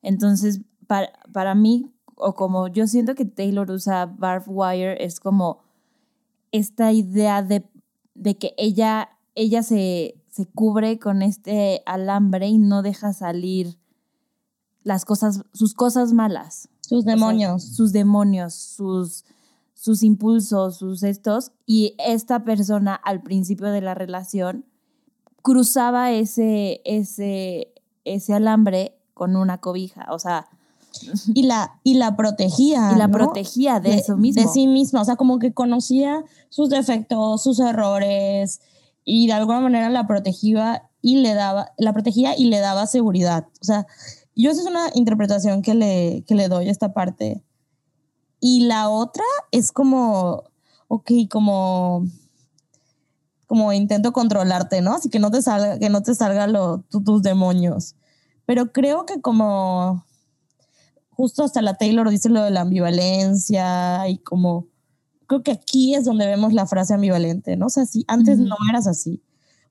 [0.01, 5.59] Entonces, para, para mí, o como yo siento que Taylor usa barbed wire, es como
[6.51, 7.65] esta idea de,
[8.13, 13.77] de que ella, ella se, se cubre con este alambre y no deja salir
[14.83, 17.63] las cosas, sus cosas malas Sus demonios.
[17.63, 19.25] sus demonios, sus,
[19.73, 24.65] sus impulsos, sus estos, y esta persona al principio de la relación
[25.41, 27.73] cruzaba ese, ese,
[28.05, 30.47] ese alambre con una cobija, o sea,
[31.33, 32.91] y la, y la protegía.
[32.93, 33.13] y la ¿no?
[33.13, 34.41] protegía de, eso mismo.
[34.41, 38.61] De sí misma, o sea, como que conocía sus defectos, sus errores
[39.03, 43.47] y de alguna manera la protegía y le daba, la protegía y le daba seguridad.
[43.61, 43.87] O sea,
[44.35, 47.43] yo esa es una interpretación que le, que le doy a esta parte.
[48.39, 50.43] Y la otra es como,
[50.87, 52.05] ok, como,
[53.45, 54.93] como intento controlarte, ¿no?
[54.95, 57.95] Así que no te salga, que no te salga lo, tu- tus demonios.
[58.45, 60.05] Pero creo que como
[61.11, 64.67] justo hasta la Taylor dice lo de la ambivalencia y como
[65.27, 67.67] creo que aquí es donde vemos la frase ambivalente, ¿no?
[67.67, 69.21] O sea, si antes no eras así.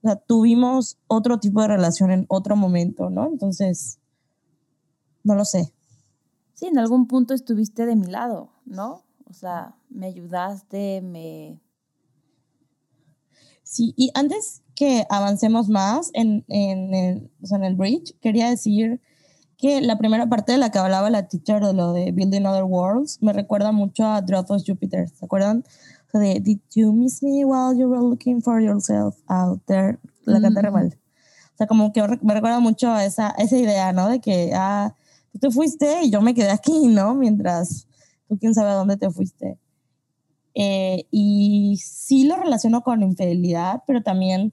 [0.02, 3.26] O sea, tuvimos otro tipo de relación en otro momento, ¿no?
[3.26, 3.98] Entonces,
[5.24, 5.72] no lo sé.
[6.54, 9.04] Sí, en algún punto estuviste de mi lado, ¿no?
[9.24, 11.60] O sea, me ayudaste, me...
[13.62, 18.50] Sí, y antes que avancemos más en, en, el, o sea, en el bridge, quería
[18.50, 19.00] decir
[19.56, 22.64] que la primera parte de la que hablaba la teacher de lo de Building Other
[22.64, 25.08] Worlds me recuerda mucho a of Jupiter.
[25.10, 25.64] ¿Se acuerdan?
[26.08, 29.98] O sea, de Did you miss me while you were looking for yourself out there?
[30.24, 30.72] La Mm.
[30.72, 30.98] mal.
[31.54, 34.08] O sea, como que me recuerda mucho a esa, esa idea, ¿no?
[34.08, 34.94] De que, ah,
[35.32, 37.14] tú te fuiste y yo me quedé aquí, ¿no?
[37.14, 37.86] Mientras
[38.28, 39.58] tú quién sabe a dónde te fuiste.
[40.54, 44.52] Eh, y sí lo relaciono con infidelidad, pero también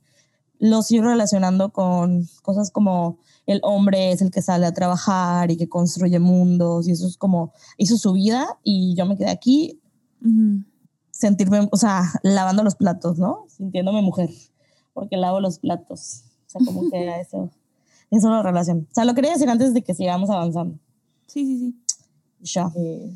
[0.59, 5.57] lo sigo relacionando con cosas como el hombre es el que sale a trabajar y
[5.57, 9.79] que construye mundos y eso es como hizo su vida y yo me quedé aquí
[10.21, 10.63] Ujú.
[11.11, 13.45] sentirme, o sea, lavando los platos, ¿no?
[13.49, 14.29] Sintiéndome mujer,
[14.93, 16.23] porque lavo los platos.
[16.47, 17.49] O sea, como que a eso,
[18.11, 18.81] eso lo relaciono.
[18.89, 20.79] O sea, lo quería decir antes de que sigamos avanzando.
[21.27, 22.53] Sí, sí, sí.
[22.53, 22.71] Ya.
[22.75, 23.11] Eh,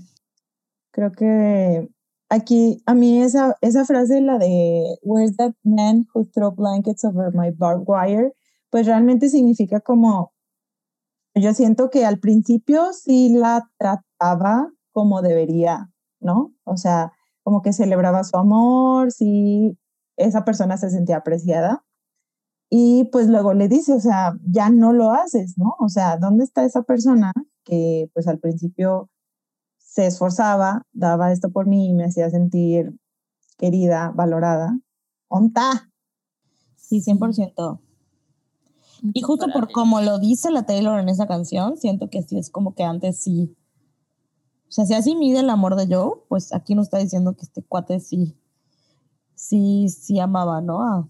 [0.92, 1.90] creo que
[2.30, 7.34] aquí, a mí esa, esa frase, la de Where's that man who threw blankets over
[7.34, 8.34] my barbed wire?
[8.70, 10.34] Pues realmente significa como,
[11.36, 15.90] yo siento que al principio sí la trataba como debería,
[16.20, 16.54] ¿no?
[16.64, 17.14] O sea,
[17.44, 19.78] como que celebraba su amor, sí,
[20.18, 21.84] esa persona se sentía apreciada.
[22.74, 25.76] Y pues luego le dice, o sea, ya no lo haces, ¿no?
[25.80, 27.34] O sea, ¿dónde está esa persona
[27.66, 29.10] que pues al principio
[29.78, 32.98] se esforzaba, daba esto por mí y me hacía sentir
[33.58, 34.80] querida, valorada?
[35.28, 35.92] ¿Onta?
[36.78, 37.82] Sí, 100%.
[39.14, 42.50] Y justo por como lo dice la Taylor en esa canción, siento que sí es
[42.50, 43.54] como que antes sí.
[44.70, 47.42] O sea, si así mide el amor de Joe, pues aquí nos está diciendo que
[47.42, 48.38] este cuate sí,
[49.36, 50.82] sí, sí amaba, ¿no?
[50.82, 51.08] Ah,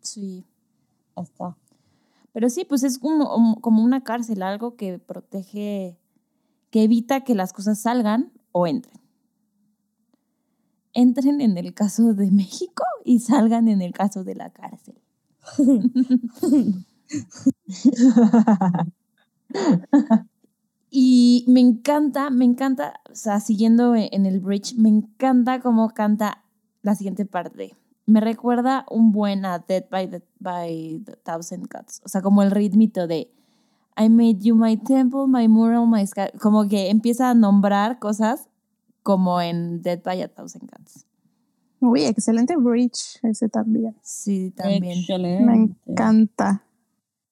[0.00, 0.47] Sí.
[2.32, 5.98] Pero sí, pues es como, um, como una cárcel, algo que protege,
[6.70, 9.00] que evita que las cosas salgan o entren.
[10.92, 15.00] Entren en el caso de México y salgan en el caso de la cárcel.
[20.90, 26.44] Y me encanta, me encanta, o sea, siguiendo en el bridge, me encanta cómo canta
[26.82, 27.76] la siguiente parte.
[28.08, 32.00] Me recuerda un buen a Dead by the, by the Thousand Cuts.
[32.06, 33.30] O sea, como el ritmito de
[33.98, 36.30] I made you my temple, my mural, my sky.
[36.40, 38.48] Como que empieza a nombrar cosas
[39.02, 41.04] como en Dead by a Thousand Cuts.
[41.80, 43.94] Uy, excelente bridge ese también.
[44.02, 44.82] Sí, también.
[44.82, 45.76] Me Excelente.
[45.86, 46.64] encanta.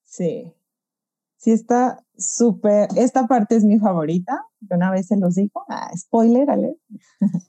[0.03, 0.53] Sí.
[1.37, 2.89] Sí, está súper.
[2.95, 4.45] Esta parte es mi favorita.
[4.59, 5.65] De una vez se los digo.
[5.69, 6.47] Ah, spoiler,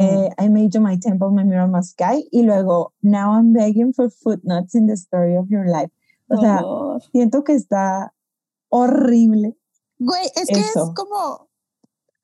[0.00, 2.24] Eh, I made you my temple, my mirror, my sky.
[2.32, 5.90] Y luego, now I'm begging for footnotes in the story of your life.
[6.28, 6.60] O sea,
[7.12, 8.12] siento que está
[8.68, 9.56] horrible.
[9.98, 10.84] Güey, es que Eso.
[10.84, 11.48] es como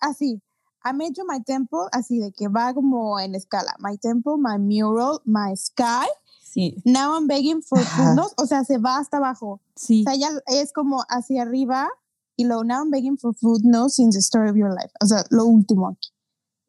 [0.00, 0.42] así.
[0.84, 3.74] I made you my temple, así de que va como en escala.
[3.78, 6.08] My temple, my mural, my sky.
[6.42, 6.82] sí.
[6.84, 8.34] Now I'm begging for footnotes.
[8.36, 9.60] O sea, se va hasta abajo.
[9.76, 10.04] Sí.
[10.06, 11.88] O sea, ya es como hacia arriba
[12.36, 14.92] y luego now I'm begging for footnotes in the story of your life.
[15.00, 16.10] O sea, lo último aquí.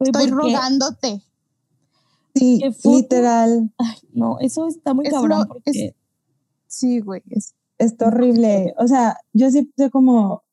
[0.04, 1.22] Estoy rogándote.
[2.36, 3.72] Sí, literal.
[3.78, 5.94] Ay, no, eso está muy Es cabrón lo- porque es-
[6.68, 7.22] Sí, güey.
[7.30, 8.74] es- Está horrible.
[8.78, 10.44] O sea, yo sí sé como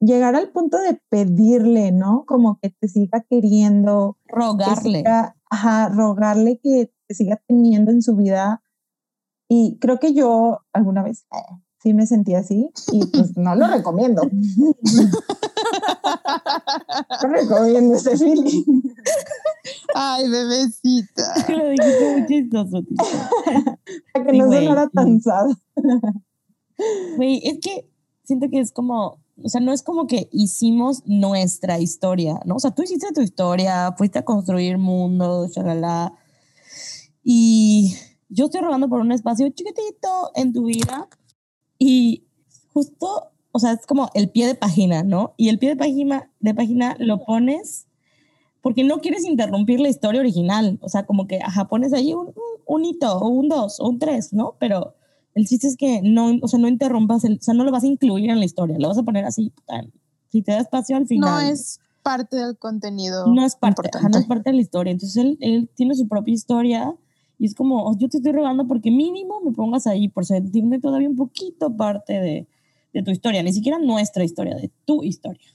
[0.00, 2.24] llegar al punto de pedirle, ¿no?
[2.26, 4.98] Como que te siga queriendo, que rogarle.
[5.00, 8.62] siga, ajá, rogarle que te siga teniendo en su vida.
[9.48, 13.66] Y creo que yo alguna vez eh, sí me sentí así y pues no lo
[13.68, 14.22] recomiendo.
[17.22, 18.82] No recomiendo ese feeling.
[19.94, 21.34] Ay, bebecita.
[21.48, 22.96] Lo dijiste muy chistoso, tío.
[24.12, 25.48] Para que Sí, no güey, sonara tan sad.
[27.16, 27.90] Güey, es que
[28.24, 32.56] siento que es como, o sea, no es como que hicimos nuestra historia, ¿no?
[32.56, 36.14] O sea, tú hiciste tu historia, fuiste a construir mundos, shalala.
[37.22, 37.94] Y
[38.28, 41.08] yo estoy rogando por un espacio chiquitito en tu vida
[41.78, 42.24] y
[42.72, 45.34] justo, o sea, es como el pie de página, ¿no?
[45.36, 47.86] Y el pie de página, de página lo pones
[48.60, 50.78] porque no quieres interrumpir la historia original.
[50.82, 52.34] O sea, como que, ajá, pones ahí un,
[52.66, 54.56] un, hito o un dos o un tres, ¿no?
[54.58, 54.94] Pero
[55.34, 57.84] el chiste es que no, o sea, no interrumpas, el, o sea, no lo vas
[57.84, 59.52] a incluir en la historia, lo vas a poner así,
[60.30, 61.30] si te da espacio al final.
[61.30, 63.26] No es parte del contenido.
[63.26, 64.90] no es parte, ajá, no es parte de la historia.
[64.90, 66.94] Entonces él, él tiene su propia historia
[67.38, 70.80] y es como, oh, yo te estoy rogando porque mínimo me pongas ahí por sentirme
[70.80, 72.48] todavía un poquito parte de,
[72.92, 75.46] de tu historia, ni siquiera nuestra historia, de tu historia.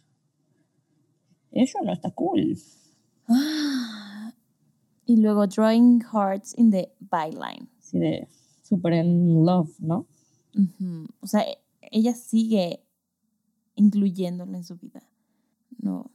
[1.52, 2.58] Eso no está cool.
[5.06, 7.68] Y luego drawing hearts in the byline.
[7.78, 8.30] Así de
[8.62, 10.08] súper en love, ¿no?
[10.56, 11.08] Ujú.
[11.20, 11.44] O sea,
[11.92, 12.80] ella sigue
[13.76, 15.04] incluyéndolo en su vida.
[15.78, 16.10] No.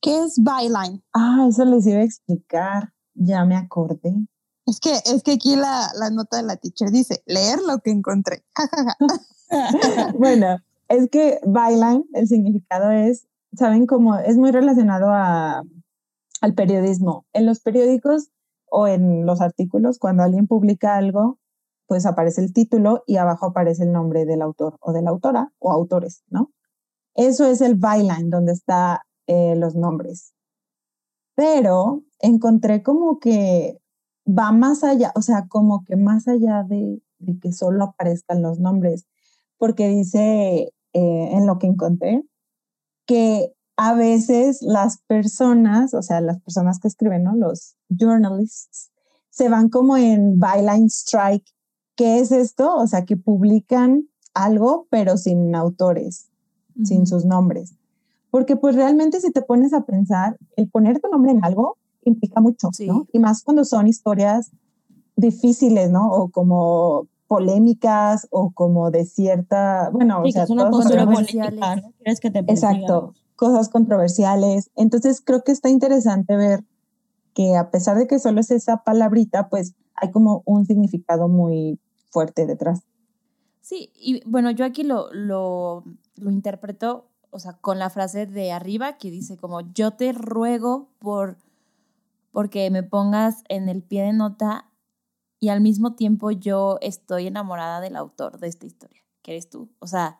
[0.00, 1.02] ¿Qué es byline?
[1.12, 2.92] Ah, eso les iba a explicar.
[3.14, 4.14] Ya me acordé.
[4.66, 7.90] Es que, es que aquí la, la nota de la teacher dice, leer lo que
[7.90, 8.44] encontré.
[10.18, 10.58] Bueno,
[10.88, 13.26] es que byline, el significado es,
[13.56, 15.62] saben cómo es muy relacionado a,
[16.40, 17.26] al periodismo.
[17.32, 18.30] En los periódicos
[18.66, 21.38] o en los artículos, cuando alguien publica algo,
[21.86, 25.52] pues aparece el título y abajo aparece el nombre del autor o de la autora
[25.58, 26.50] o autores, ¿no?
[27.14, 30.34] Eso es el byline, donde están los nombres.
[31.36, 33.78] Pero encontré como que
[34.26, 38.58] va más allá, o sea, como que más allá de, de que solo aparezcan los
[38.58, 39.06] nombres,
[39.58, 42.24] porque dice eh, en lo que encontré
[43.06, 47.34] que a veces las personas, o sea, las personas que escriben, ¿no?
[47.34, 48.92] Los journalists,
[49.30, 51.44] se van como en byline strike.
[51.96, 52.74] ¿Qué es esto?
[52.76, 56.28] O sea, que publican algo, pero sin autores,
[56.84, 57.74] sin sus nombres.
[58.30, 61.78] Porque pues realmente si te pones a pensar, el poner tu nombre en algo
[62.10, 62.86] implica mucho, Sí.
[62.86, 63.06] ¿no?
[63.12, 64.50] Y más cuando son historias
[65.16, 66.10] difíciles, ¿no?
[66.10, 71.06] O como polémicas o como de cierta, bueno, Sí, o sea, que es una postura
[71.06, 71.92] política, ¿no?
[71.98, 72.38] ¿Quieres que te?
[72.40, 74.70] Exacto, cosas controversiales.
[74.76, 76.64] Entonces creo que está interesante ver
[77.34, 81.78] que a pesar de que solo es esa palabrita, pues hay como un significado muy
[82.10, 82.82] fuerte detrás.
[83.60, 85.84] Sí, y bueno, yo aquí lo, lo,
[86.16, 90.90] lo interpreto, o sea, con la frase de arriba que dice como, yo te ruego
[90.98, 91.38] por,
[92.34, 94.68] porque me pongas en el pie de nota
[95.38, 99.70] y al mismo tiempo yo estoy enamorada del autor de esta historia, que eres tú.
[99.78, 100.18] O sea,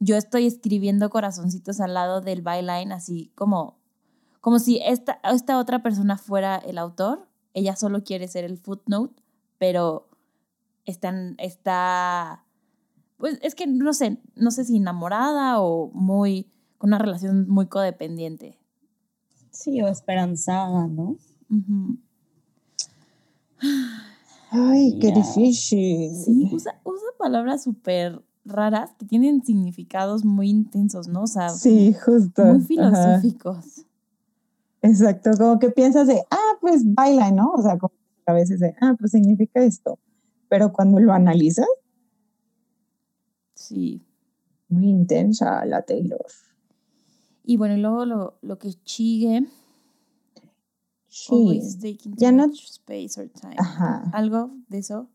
[0.00, 3.78] yo estoy escribiendo corazoncitos al lado del byline, así como,
[4.42, 9.22] como si esta, esta otra persona fuera el autor, ella solo quiere ser el footnote,
[9.56, 10.10] pero
[10.84, 12.44] están, está,
[13.16, 17.66] pues es que no sé, no sé si enamorada o muy, con una relación muy
[17.66, 18.59] codependiente.
[19.50, 21.16] Sí, o esperanzada, ¿no?
[21.50, 21.96] Ujú.
[24.50, 26.14] Ay, qué difícil.
[26.14, 31.22] Sí, usa, usa palabras súper raras que tienen significados muy intensos, ¿no?
[31.22, 32.44] O sea, Sí, justo.
[32.44, 32.66] muy Ajá.
[32.66, 33.86] filosóficos.
[34.82, 37.52] Exacto, como que piensas de, ah, pues baila, ¿no?
[37.52, 37.92] O sea, como
[38.26, 39.98] a veces de, ah, pues significa esto.
[40.48, 41.66] Pero cuando lo analizas,
[43.54, 44.02] Sí.
[44.68, 46.24] muy intensa la Taylor.
[47.44, 49.46] Y bueno, y luego lo, lo que sigue,
[51.30, 53.56] always taking Ya no- space or time.
[53.58, 54.10] Ajá.
[54.12, 55.08] ¿Algo de eso?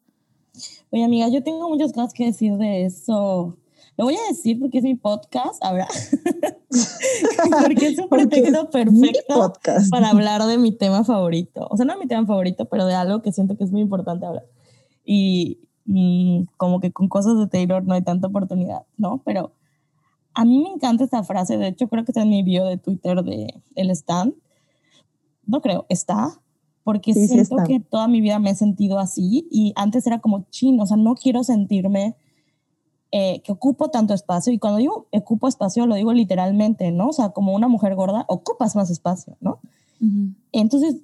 [0.91, 3.57] Oye, amiga, yo tengo muchas cosas que decir de eso.
[3.97, 5.87] Lo voy a decir porque es mi podcast, ahora.
[7.61, 9.53] porque es un pretexto perfecto
[9.89, 11.67] para hablar de mi tema favorito.
[11.69, 13.81] O sea, no de mi tema favorito, pero de algo que siento que es muy
[13.81, 14.45] importante hablar.
[15.05, 19.21] Y mm, como que con cosas de Taylor no hay tanta oportunidad, ¿no?
[19.23, 19.53] Pero
[20.35, 21.57] a mí me encanta esta frase.
[21.57, 24.35] De hecho, creo que está en mi bio de Twitter de El Stand.
[25.45, 26.41] No creo, está.
[26.83, 30.45] Porque Sí, siento que toda mi vida me he sentido así y antes era como
[30.51, 32.15] chin, o sea, no quiero sentirme
[33.11, 34.53] eh, que ocupo tanto espacio.
[34.53, 37.07] Y cuando digo ocupo espacio, lo digo literalmente, ¿no?
[37.07, 39.59] O sea, como una mujer gorda, ocupas más espacio, ¿no?
[40.51, 40.97] Entonces,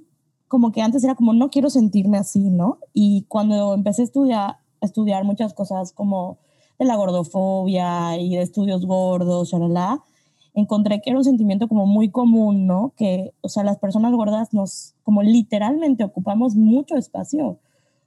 [0.48, 2.78] como que antes era como, no quiero sentirme así, ¿no?
[2.94, 6.38] Y cuando empecé a estudiar, a estudiar muchas cosas como
[6.82, 10.02] de la gordofobia y de estudios gordos, la
[10.56, 12.94] encontré que era un sentimiento como muy común, ¿no?
[12.98, 17.60] Que, o sea, las personas gordas nos, como literalmente ocupamos mucho espacio,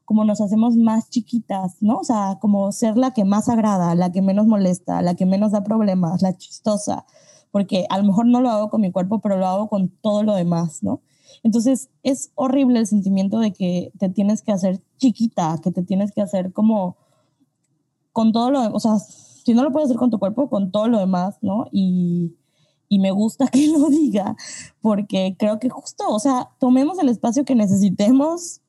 [0.05, 1.99] como nos hacemos más chiquitas, ¿no?
[1.99, 5.53] O sea, como ser la que más agrada, la que menos molesta, la que menos
[5.53, 7.07] da problemas, la chistosa,
[7.53, 10.25] porque a lo mejor no lo hago con mi cuerpo, pero lo hago con todo
[10.25, 11.01] lo demás, ¿no?
[11.45, 16.11] Entonces es horrible el sentimiento de que te tienes que hacer chiquita, que te tienes
[16.11, 16.97] que hacer como
[18.15, 20.87] con todo lo, o sea, si no lo puedes hacer con tu cuerpo, con todo
[20.89, 21.67] lo demás, ¿no?
[21.73, 22.37] Y,
[22.89, 24.37] y me gusta que lo diga,
[24.81, 28.61] porque creo que justo, o sea, tomemos el espacio que necesitemos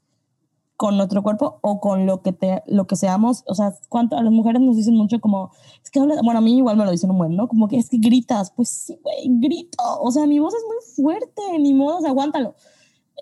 [0.77, 4.23] con nuestro cuerpo o con lo que te lo que seamos, o sea, cuánto a
[4.23, 5.51] las mujeres nos dicen mucho como
[5.81, 7.47] es que bueno, a mí igual me lo dicen un buen, ¿no?
[7.47, 11.05] Como que es que gritas, pues sí, güey, grito, o sea, mi voz es muy
[11.05, 12.55] fuerte, ni modo, aguántalo.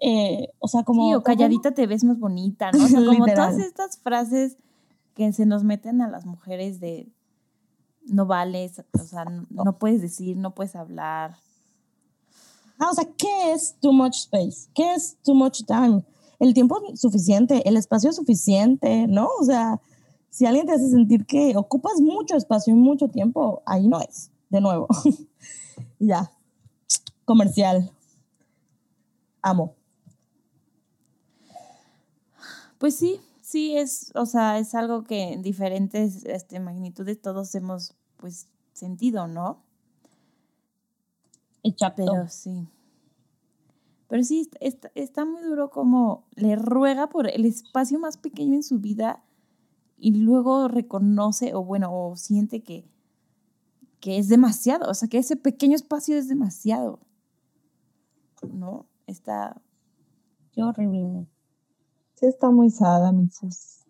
[0.01, 2.85] Eh, o sea, como sí, o calladita te ves más bonita, ¿no?
[2.85, 4.57] O sea, como todas estas frases
[5.13, 7.11] que se nos meten a las mujeres de
[8.05, 11.37] no vales, o sea, no, puedes decir, no puedes hablar.
[12.79, 14.69] Ah, o sea, ¿qué es too much space?
[14.73, 16.03] ¿Qué es too much time?
[16.39, 19.29] El tiempo suficiente, el espacio suficiente, ¿no?
[19.39, 19.79] O sea,
[20.29, 24.31] si alguien te hace sentir que ocupas mucho espacio y mucho tiempo, ahí no es,
[24.49, 24.87] de nuevo.
[25.99, 26.31] ya,
[27.23, 27.91] comercial.
[29.41, 29.75] Amo.
[32.79, 33.21] Pues sí,
[33.53, 39.27] sí es, o sea, es algo que en diferentes este, magnitudes todos hemos pues sentido,
[39.27, 39.61] ¿no?
[41.61, 42.03] Exacto.
[42.03, 42.67] Pero sí.
[44.07, 48.63] Pero sí, está, está muy duro como le ruega por el espacio más pequeño en
[48.63, 49.23] su vida
[49.99, 52.89] y luego reconoce o bueno, o siente que,
[53.99, 56.99] que es demasiado, o sea, que ese pequeño espacio es demasiado.
[58.51, 58.87] ¿No?
[59.05, 59.61] Está...
[60.53, 61.27] Qué horrible
[62.27, 63.85] está muy sada, Mixes.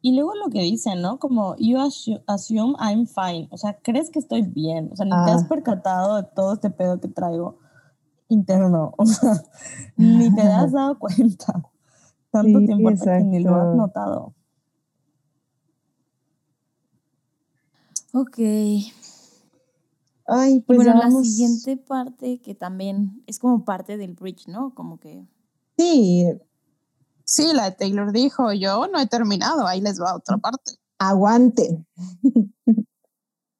[0.00, 1.18] Y luego lo que dicen, ¿no?
[1.18, 3.48] Como, you assume I'm fine.
[3.50, 4.90] O sea, crees que estoy bien.
[4.92, 5.48] O sea, ni te has ah.
[5.48, 7.58] percatado de todo este pedo que traigo
[8.28, 8.94] interno.
[8.98, 9.42] O sea,
[9.96, 11.62] ni te has dado cuenta.
[12.30, 14.34] Tanto tiempo que ni lo has notado.
[18.12, 18.38] Ok.
[20.28, 24.74] Ay, pues bueno, la siguiente parte que también es como parte del bridge, ¿no?
[24.74, 25.26] Como que.
[25.76, 26.26] Sí,
[27.28, 30.72] Sí, la de Taylor dijo, yo no he terminado, ahí les va otra parte.
[30.98, 31.84] Aguante.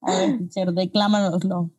[0.01, 1.69] A ver, teacher, declámanoslo.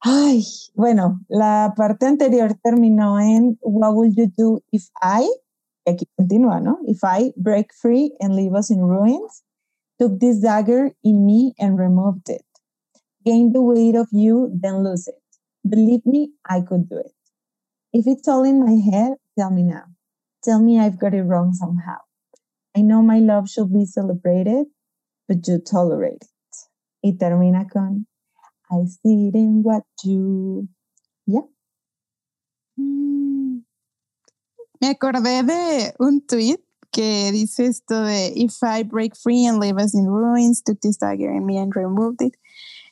[0.00, 0.44] Ay,
[0.74, 5.28] bueno, la parte anterior terminó en What will you do if I,
[5.86, 6.78] y aquí continúa, ¿no?
[6.86, 9.44] If I break free and leave us in ruins,
[9.98, 12.44] took this dagger in me and removed it,
[13.24, 15.22] gain the weight of you, then lose it.
[15.66, 17.12] Believe me, I could do it.
[17.92, 19.84] If it's all in my head, tell me now.
[20.44, 21.98] Tell me I've got it wrong somehow.
[22.76, 24.66] I know my love should be celebrated,
[25.26, 26.28] but you tolerate it.
[27.02, 28.06] Y termina con
[28.70, 30.68] I see it in what you.
[31.26, 31.48] Yeah.
[32.78, 33.62] Mm.
[34.80, 36.60] Me acordé de un tweet
[36.90, 40.98] que dice esto de If I break free and leave us in ruins, took this
[40.98, 42.36] dagger in me and removed it,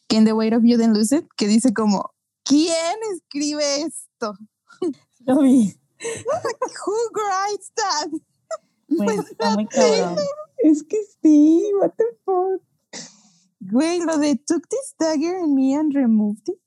[0.09, 1.25] can the weight of you then lose it?
[1.37, 2.11] Que dice como,
[2.45, 4.35] ¿quién escribe esto?
[5.27, 5.75] Lo vi.
[6.03, 8.11] Who writes that?
[8.97, 10.17] Pues, está muy cabrón.
[10.59, 12.63] Es que sí, what the fuck.
[13.61, 16.59] Güey, lo de took this dagger in me and removed it.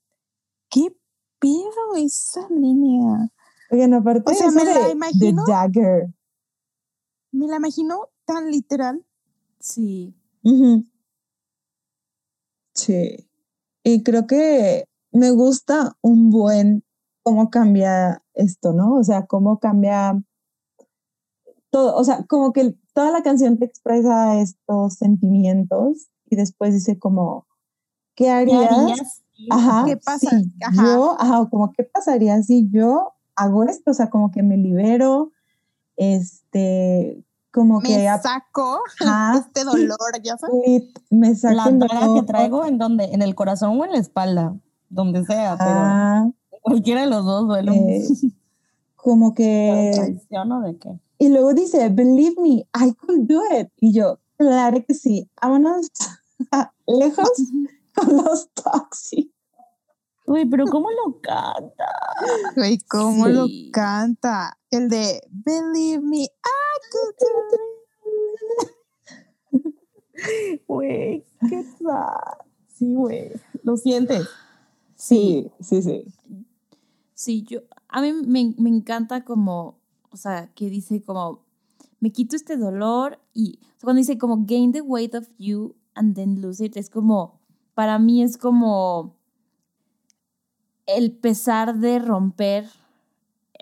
[0.70, 0.96] ¿Qué
[1.38, 3.30] pedo esa línea?
[3.70, 6.14] Oigan, aparte o sea, me la imagino, the dagger.
[7.32, 9.04] Me la imagino tan literal.
[9.60, 10.14] Sí.
[12.74, 13.28] Sí.
[13.82, 16.85] Y creo que me gusta un buen
[17.26, 18.94] cómo cambia esto, ¿no?
[18.94, 20.22] O sea, cómo cambia
[21.70, 27.00] todo, o sea, como que toda la canción te expresa estos sentimientos y después dice
[27.00, 27.48] como,
[28.14, 29.24] ¿qué harías?
[29.50, 30.40] Ajá, ¿Qué pasa?
[30.72, 33.90] Yo, ajá, como, ¿qué pasaría si yo hago esto?
[33.90, 35.32] O sea, como que me libero,
[35.96, 38.08] este, como me que...
[38.22, 38.82] saco
[39.36, 40.84] este dolor, ya sabes.
[41.10, 44.54] Me saco La que traigo en donde, en el corazón o en la espalda,
[44.90, 46.32] donde sea, pero...
[46.66, 47.72] Cualquiera de los dos duelo.
[47.72, 48.08] Eh,
[48.96, 49.92] como que...
[49.94, 50.98] ¿Traición de qué?
[51.18, 53.68] Y luego dice, believe me, I could do it.
[53.78, 55.86] Y yo, claro que sí, vámonos
[56.86, 57.30] lejos
[57.94, 59.32] con los tóxicos.
[60.26, 61.86] Uy, pero ¿cómo lo canta?
[62.56, 64.58] Uy, ¿cómo lo canta?
[64.72, 66.30] El de Believe me, I
[66.90, 67.60] could do it.
[70.66, 72.38] Güey, qué sad.
[72.74, 73.30] Sí, güey.
[73.62, 74.26] Lo sientes.
[74.96, 76.04] Sí, sí, sí.
[77.16, 79.78] Sí, yo, a mí me, me encanta como,
[80.10, 81.46] o sea, que dice como,
[81.98, 85.74] me quito este dolor y, o sea, cuando dice como gain the weight of you
[85.94, 87.40] and then lose it, es como,
[87.72, 89.16] para mí es como
[90.84, 92.68] el pesar de romper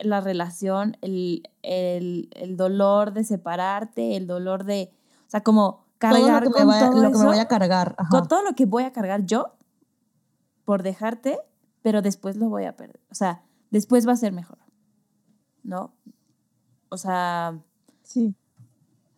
[0.02, 4.90] la relación, el, el, el dolor de separarte, el dolor de,
[5.28, 7.38] o sea, como Todo lo cargar que, me con vaya, todo lo que me voy
[7.38, 7.94] a cargar.
[7.98, 8.08] Ajá.
[8.10, 9.54] con todo lo que voy a cargar yo
[10.64, 11.38] por dejarte,
[11.84, 12.98] pero después lo voy a perder.
[13.10, 14.56] O sea, después va a ser mejor.
[15.62, 15.92] ¿No?
[16.88, 17.60] O sea,
[18.02, 18.34] Sí.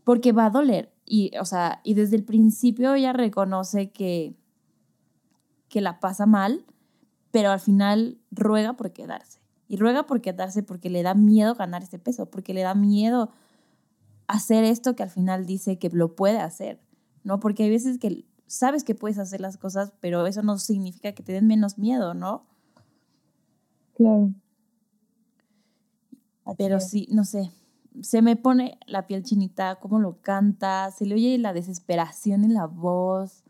[0.02, 0.92] porque va a doler.
[1.04, 4.34] Y, o sea, y desde el principio ella reconoce que,
[5.68, 6.66] que la pasa mal,
[7.30, 9.38] pero al final ruega por quedarse.
[9.68, 13.30] Y ruega por quedarse porque le da miedo ganar ese peso, porque le da miedo
[14.26, 16.80] hacer esto que al final dice que lo puede hacer,
[17.22, 17.38] ¿no?
[17.38, 21.22] Porque hay veces que sabes que puedes hacer las cosas, pero eso no significa que
[21.22, 22.44] te den menos miedo, ¿no?
[23.96, 24.32] Claro.
[26.56, 27.50] Pero sí, no sé,
[28.02, 32.54] se me pone la piel chinita, cómo lo canta, se le oye la desesperación en
[32.54, 33.42] la voz.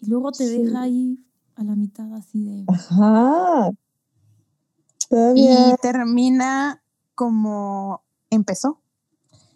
[0.00, 0.62] Y luego te Sí.
[0.62, 1.18] deja ahí
[1.56, 2.64] a la mitad así de...
[2.68, 3.70] Ajá.
[3.70, 5.76] Y Todavía.
[5.82, 6.82] termina
[7.14, 8.80] como empezó.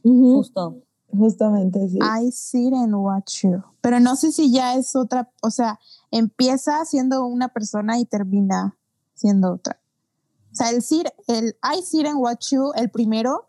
[0.02, 0.82] Justo.
[1.10, 1.98] Justamente, sí.
[1.98, 3.62] I sit and watch you.
[3.80, 5.78] Pero no sé si ya es otra, o sea,
[6.16, 8.76] empieza siendo una persona y termina
[9.14, 9.78] siendo otra.
[10.52, 10.82] O sea, el,
[11.26, 13.46] el I sit and watch you, el primero,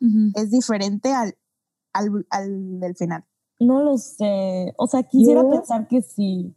[0.00, 0.32] Ujú.
[0.34, 1.36] es diferente al,
[1.92, 3.24] al, al del final.
[3.60, 4.74] No lo sé.
[4.76, 6.54] O sea, quisiera Yo- pensar que sí,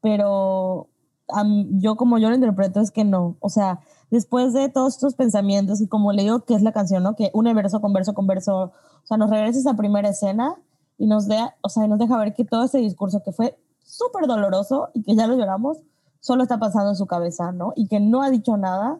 [0.00, 0.88] pero
[1.28, 3.36] am- yo como yo lo interpreto es que no.
[3.40, 7.02] O sea, después de todos estos pensamientos y como le digo que es la canción,
[7.02, 7.16] ¿no?
[7.16, 8.56] Que une verso con verso con verso,
[9.02, 10.56] o sea, nos regresa a esa primera escena
[10.98, 14.26] y nos, de, o sea, nos deja ver que todo ese discurso que fue súper
[14.26, 15.78] doloroso y que ya lo lloramos,
[16.20, 17.72] solo está pasando en su cabeza, ¿no?
[17.76, 18.98] Y que no ha dicho nada.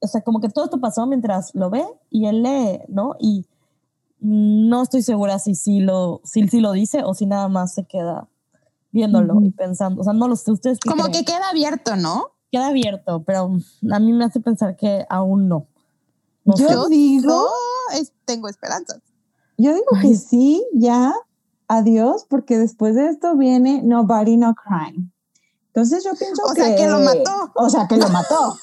[0.00, 3.14] O sea, como que todo esto pasó mientras lo ve y él lee, ¿no?
[3.20, 3.46] Y
[4.18, 7.84] no estoy segura si sí lo, si, sí lo dice o si nada más se
[7.84, 8.28] queda
[8.90, 10.00] viéndolo y pensando.
[10.00, 10.50] O sea, no lo sé.
[10.52, 11.24] ¿Ustedes qué Como creen?
[11.24, 12.26] que queda abierto, ¿no?
[12.50, 13.50] queda abierto, pero
[13.90, 15.66] a mí me hace pensar que aún no.
[16.44, 16.90] No Yo sé.
[16.90, 17.46] Digo,
[17.94, 19.00] es- tengo esperanzas.
[19.56, 21.14] yo digo que sí, ya,
[21.72, 25.10] adiós, porque después de esto viene Nobody No Crime.
[25.68, 26.62] Entonces yo pienso O que...
[26.62, 27.52] sea, que lo mató.
[27.54, 28.58] O sea, que lo mató.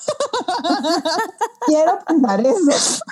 [1.65, 3.03] Quiero pensar eso.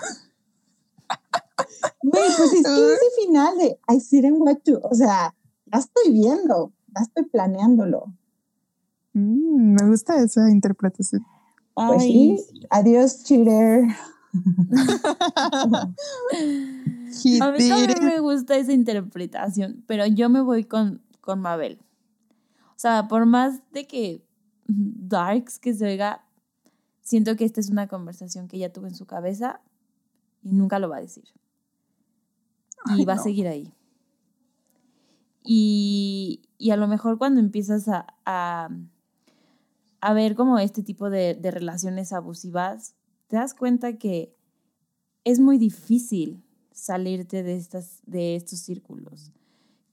[2.03, 5.33] Güey, pues es que ese final de I sit and watch you, o sea,
[5.65, 8.05] ya estoy viendo, ya estoy planeándolo.
[9.13, 11.25] Mm, me gusta esa interpretación.
[11.73, 13.87] Pues Ay, sí, adiós, cheater.
[17.41, 21.79] A mí también me gusta esa interpretación, pero yo me voy con, con Mabel.
[22.69, 24.23] O sea, por más de que
[24.67, 26.23] darks que se oiga,
[27.01, 29.61] siento que esta es una conversación que ella tuvo en su cabeza
[30.43, 31.25] y nunca lo va a decir.
[32.95, 33.73] Y va a seguir ahí.
[35.43, 38.69] Y, y a lo mejor cuando empiezas a, a,
[40.01, 42.95] a ver como este tipo de, de relaciones abusivas,
[43.27, 44.35] te das cuenta que
[45.23, 49.33] es muy difícil salirte de, estas, de estos círculos.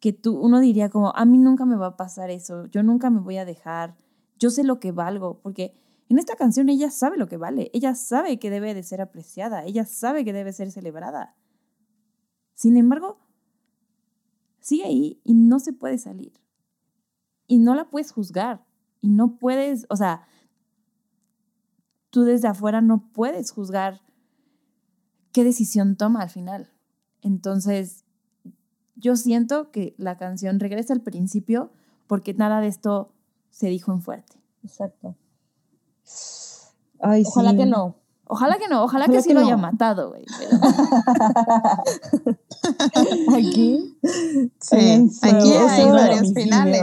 [0.01, 3.11] Que tú, uno diría como, a mí nunca me va a pasar eso, yo nunca
[3.11, 3.97] me voy a dejar,
[4.39, 5.74] yo sé lo que valgo, porque
[6.09, 9.65] en esta canción ella sabe lo que vale, ella sabe que debe de ser apreciada,
[9.65, 11.35] ella sabe que debe ser celebrada.
[12.55, 13.19] Sin embargo,
[14.61, 16.32] sigue ahí y no se puede salir.
[17.47, 18.65] Y no la puedes juzgar.
[19.01, 20.27] Y no puedes, o sea,
[22.15, 24.01] tú desde afuera no puedes juzgar
[25.32, 26.70] qué decisión toma al final.
[27.23, 28.05] Entonces,
[28.95, 31.73] yo siento que la canción regresa al principio
[32.07, 33.11] porque nada de esto
[33.51, 34.41] se dijo en fuerte.
[34.62, 35.16] exacto.
[37.01, 37.57] Ay, Ojalá sí.
[37.57, 37.97] que no.
[38.27, 39.47] Ojalá que no, ojalá, Ojalá que sí que lo no.
[39.47, 40.24] haya matado, güey.
[40.39, 40.57] pero-
[43.36, 43.97] Aquí.
[44.61, 46.82] Sí, aquí hay varios finales.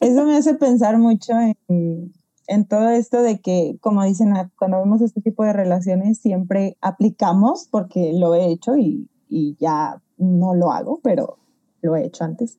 [0.00, 1.32] Eso me hace pensar mucho
[1.68, 2.12] en,
[2.48, 7.68] en todo esto de que, como dicen, cuando vemos este tipo de relaciones siempre aplicamos,
[7.70, 11.36] porque lo he hecho y, y ya no lo hago, pero
[11.82, 12.58] lo he hecho antes.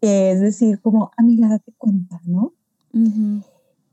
[0.00, 2.54] Es decir, como, amiga, date cuenta, ¿no?
[2.94, 3.42] Ujú.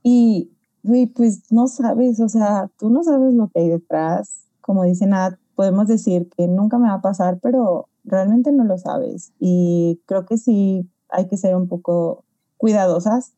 [0.02, 0.50] Y,
[0.82, 4.46] güey, pues no sabes, o sea, tú no sabes lo que hay detrás.
[4.62, 8.78] Como dicen, ah, podemos decir que nunca me va a pasar, pero realmente no lo
[8.78, 9.34] sabes.
[9.40, 12.24] Y creo que sí hay que ser un poco
[12.56, 13.34] cuidadosas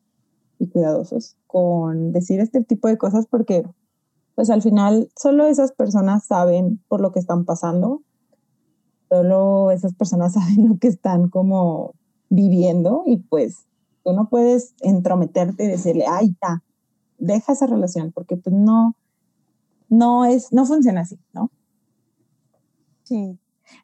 [0.60, 3.64] y cuidadosos con decir este tipo de cosas porque,
[4.36, 8.02] pues al final, solo esas personas saben por lo que están pasando.
[9.08, 11.94] solo esas personas saben lo que están como
[12.28, 13.66] viviendo y pues
[14.04, 16.62] tú no puedes entrometerte y decirle, ay, ya,
[17.18, 18.96] deja esa relación, porque pues no,
[19.88, 21.50] no es, no funciona así, ¿no?
[23.04, 23.38] Sí.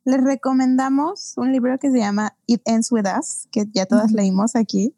[0.04, 4.56] Les recomendamos un libro que se llama It Ends With Us, que ya todas leímos
[4.56, 4.94] aquí.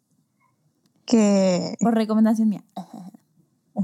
[1.08, 2.62] Que Por recomendación mía.
[2.76, 3.10] Ajá,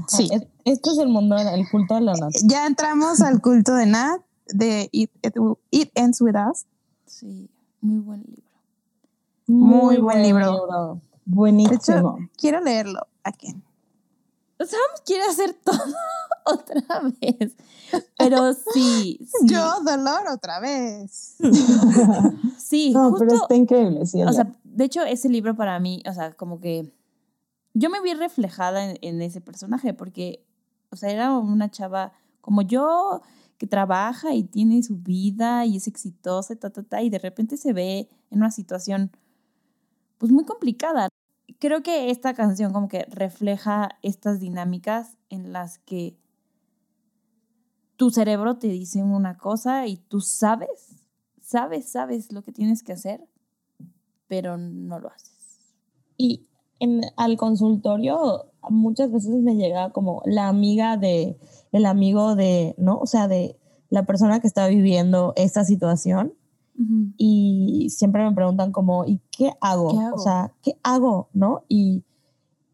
[0.07, 0.29] Sí.
[0.31, 2.37] es- Esto es el mundo, el culto de la nata.
[2.43, 5.35] ya entramos al culto de Nat, de It, It-
[5.71, 6.65] It Ends With Us.
[7.07, 7.49] Sí,
[7.81, 8.43] muy buen libro.
[9.47, 11.01] Muy buen libro.
[11.25, 12.17] Buenísimo.
[12.37, 13.07] Quiero leerlo.
[13.23, 13.47] Aquí.
[14.59, 15.75] Sam quiere hacer todo
[16.45, 17.53] otra vez.
[18.17, 19.47] Pero sí, sí.
[19.47, 21.35] Yo, dolor, otra vez.
[22.57, 24.21] sí, no, justo, pero está increíble, sí.
[24.23, 26.91] o sea, de hecho, ese libro para mí, o sea, como que
[27.75, 30.45] yo me vi reflejada en, ese personaje porque,
[30.91, 33.21] o sea, era una chava como yo
[33.57, 37.19] que trabaja y tiene su vida y es exitosa y ta, ta, ta, y de
[37.19, 39.11] repente se ve en una situación,
[40.17, 41.09] pues muy complicada.
[41.59, 46.17] Creo que esta canción como que refleja estas dinámicas en las que
[47.97, 50.95] tu cerebro te dice una cosa y tú sabes,
[51.41, 53.27] sabes, sabes lo que tienes que hacer,
[54.27, 55.75] pero no lo haces.
[56.17, 56.47] Y
[56.79, 61.37] en, al consultorio muchas veces me llega como la amiga de,
[61.71, 62.97] el amigo de, ¿no?
[62.99, 63.57] O sea, de
[63.89, 66.33] la persona que está viviendo esta situación
[67.17, 69.91] y siempre me preguntan como, ¿y qué hago?
[69.91, 70.15] ¿Qué hago?
[70.15, 71.29] O sea, ¿qué hago?
[71.31, 71.63] ¿No?
[71.69, 72.03] Y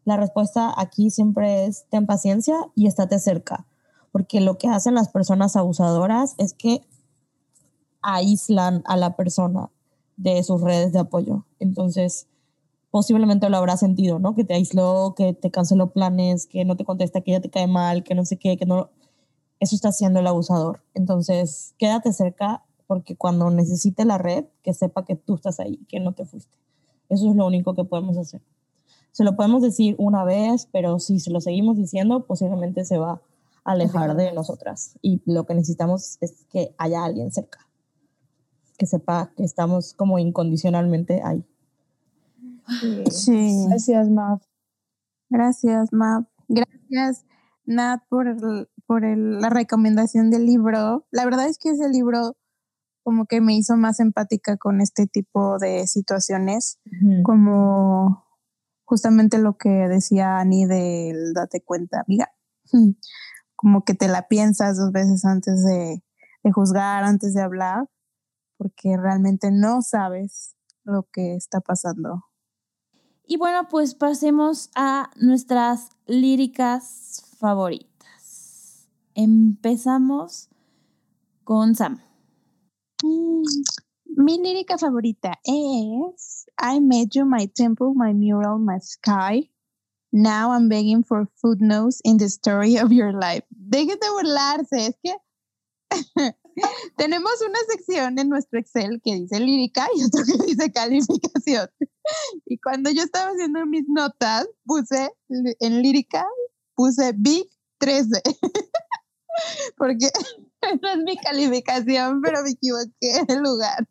[0.04, 3.66] la respuesta aquí siempre es, ten paciencia y estate cerca,
[4.10, 6.84] porque lo que hacen las personas abusadoras es que
[8.02, 9.70] aíslan a la persona
[10.16, 11.46] de sus redes de apoyo.
[11.60, 12.26] Entonces,
[12.92, 14.34] posiblemente lo habrás sentido, ¿no?
[14.34, 17.66] Que te aisló, que te canceló planes, que no te contesta, que ya te cae
[17.66, 18.90] mal, que no sé qué, que no...
[19.60, 20.82] Eso está haciendo el abusador.
[20.92, 26.00] Entonces, quédate cerca porque cuando necesite la red, que sepa que tú estás ahí, que
[26.00, 26.58] no te fuiste.
[27.08, 28.42] Eso es lo único que podemos hacer.
[29.10, 33.22] Se lo podemos decir una vez, pero si se lo seguimos diciendo, posiblemente se va
[33.64, 34.98] a alejar de nosotras.
[35.00, 37.66] Y lo que necesitamos es que haya alguien cerca,
[38.76, 41.42] que sepa que estamos como incondicionalmente ahí.
[43.10, 43.66] Sí.
[43.68, 44.40] Gracias, Mav.
[45.30, 46.26] Gracias, Map.
[46.48, 47.24] Gracias,
[47.64, 51.06] Nat, por, el- por el- la recomendación del libro.
[51.10, 52.36] La verdad es que ese libro
[53.04, 56.78] como que me hizo más empática con este tipo de situaciones,
[57.24, 58.24] como
[58.84, 62.28] justamente lo que decía Ani del date cuenta, amiga.
[63.56, 66.02] Como que te la piensas dos veces antes de,
[66.42, 67.88] de juzgar, antes de hablar,
[68.58, 72.24] porque realmente no sabes lo que está pasando.
[73.26, 78.88] Y bueno, pues pasemos a nuestras líricas favoritas.
[79.14, 80.48] Empezamos
[81.44, 82.00] con Sam.
[83.02, 83.42] Mm,
[84.14, 89.50] Mi lírica favorita es I made you my temple, my mural, my sky.
[90.12, 93.44] Now I'm begging for footnotes in the story of your life.
[93.50, 95.14] Dejen de burlarse, es que
[96.96, 101.68] tenemos una sección en nuestro Excel que dice lírica y otro que dice calificación.
[102.46, 106.26] Y cuando yo estaba haciendo mis notas, puse en lírica,
[106.74, 107.48] puse Big
[107.78, 108.20] 13.
[109.78, 113.86] Porque esa es mi calificación, pero me equivoqué de lugar.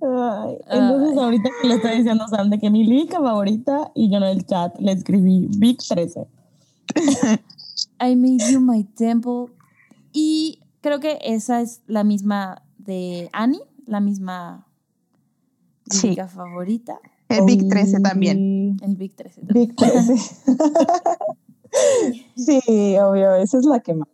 [0.00, 1.24] Ay, entonces, Ay.
[1.24, 4.24] ahorita que le estoy diciendo a Sam de que mi lírica favorita, y yo en
[4.24, 6.26] el chat le escribí Big 13.
[8.00, 9.53] I made you my temple.
[10.14, 14.66] Y creo que esa es la misma de Annie, la misma
[15.90, 16.16] Sí.
[16.16, 16.98] favorita.
[17.28, 18.78] El Big 13 también.
[18.80, 19.68] El Big 13 también.
[19.68, 20.16] Big 13.
[22.36, 24.08] sí, obvio, esa es la que más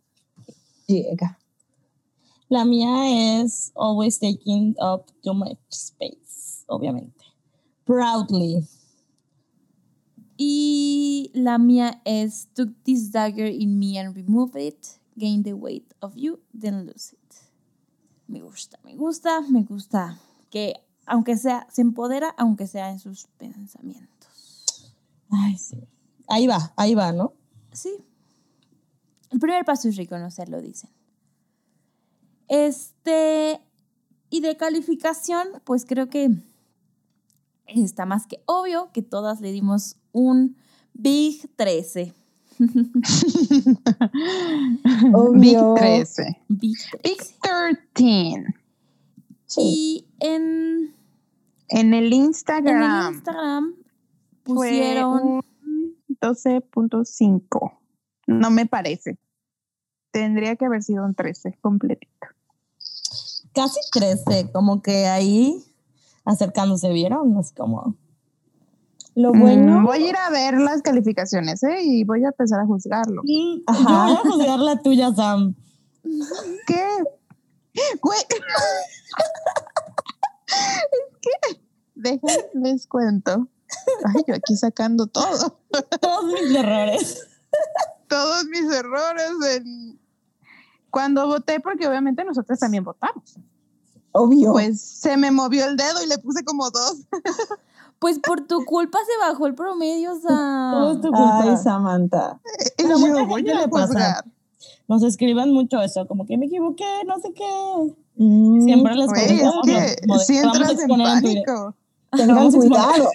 [0.87, 1.39] llega.
[2.49, 7.25] La mía es Always Taking Up Too Much Space, obviamente.
[7.85, 8.67] Proudly.
[10.37, 14.87] Y la mía es Took this dagger in me and remove it,
[15.17, 17.35] gain the weight of you, then lose it.
[18.27, 20.19] Me gusta, me gusta, me gusta
[20.51, 20.75] que
[21.07, 24.95] aunque sea, se empodera aunque sea en sus pensamientos.
[25.31, 25.77] Ay, sí.
[26.29, 27.33] Ahí va, ahí va, ¿no?
[27.73, 27.91] Sí.
[29.31, 30.91] El primer paso es reconocerlo, dicen.
[32.49, 33.61] Este,
[34.29, 36.31] y de calificación, pues creo que
[37.67, 40.57] está más que obvio que todas le dimos un
[40.93, 42.13] Big 13.
[42.61, 43.79] Big
[45.15, 45.75] Obvio.
[45.75, 46.43] 13.
[46.49, 47.35] Big Big 13.
[47.95, 48.55] 13.
[49.47, 49.61] Sí.
[49.63, 50.95] Y en,
[51.69, 53.75] En el en el Instagram Instagram
[54.45, 55.23] pusieron...
[55.23, 55.45] un
[56.21, 57.73] 12.5.
[58.27, 59.19] No me parece.
[60.11, 62.27] Tendría que haber sido un 13 completito.
[63.55, 65.65] casi 13, como que ahí
[66.25, 67.39] acercándose, ¿vieron?
[67.39, 67.97] Es como...
[69.21, 71.83] Lo Mm, voy a ir a ver las calificaciones, ¿eh?
[71.83, 73.23] Y voy a empezar a juzgarlo.
[73.67, 73.83] Ajá.
[73.83, 75.55] Yo voy a juzgar la tuya, Sam.
[76.67, 76.87] ¿Qué?
[78.03, 78.19] Güey.
[80.49, 81.61] es que,
[81.95, 83.49] déjenles cuento.
[84.05, 85.59] Ay, yo aquí sacando todo.
[86.01, 87.27] Todos mis errores.
[88.09, 90.01] Todos mis errores en...
[90.91, 93.37] Cuando voté, porque obviamente nosotros también votamos.
[94.13, 94.53] obvio.
[94.53, 96.97] Pues se me movió el dedo y le puse como dos.
[98.01, 101.01] Pues por tu culpa se bajó el promedio, Todo es Sam.
[101.03, 101.41] tu culpa.
[101.43, 102.41] Ay, Samantha.
[102.79, 104.25] Y Pero yo mucha voy gente a le pasa.
[104.89, 107.95] Nos escriben mucho eso, como que me equivoqué, no sé qué.
[108.17, 109.67] Mm, Siempre les Güey, es contestamos.
[109.67, 111.75] que lo- lo- si entras en pánico.
[112.11, 113.11] Tengan cuidado.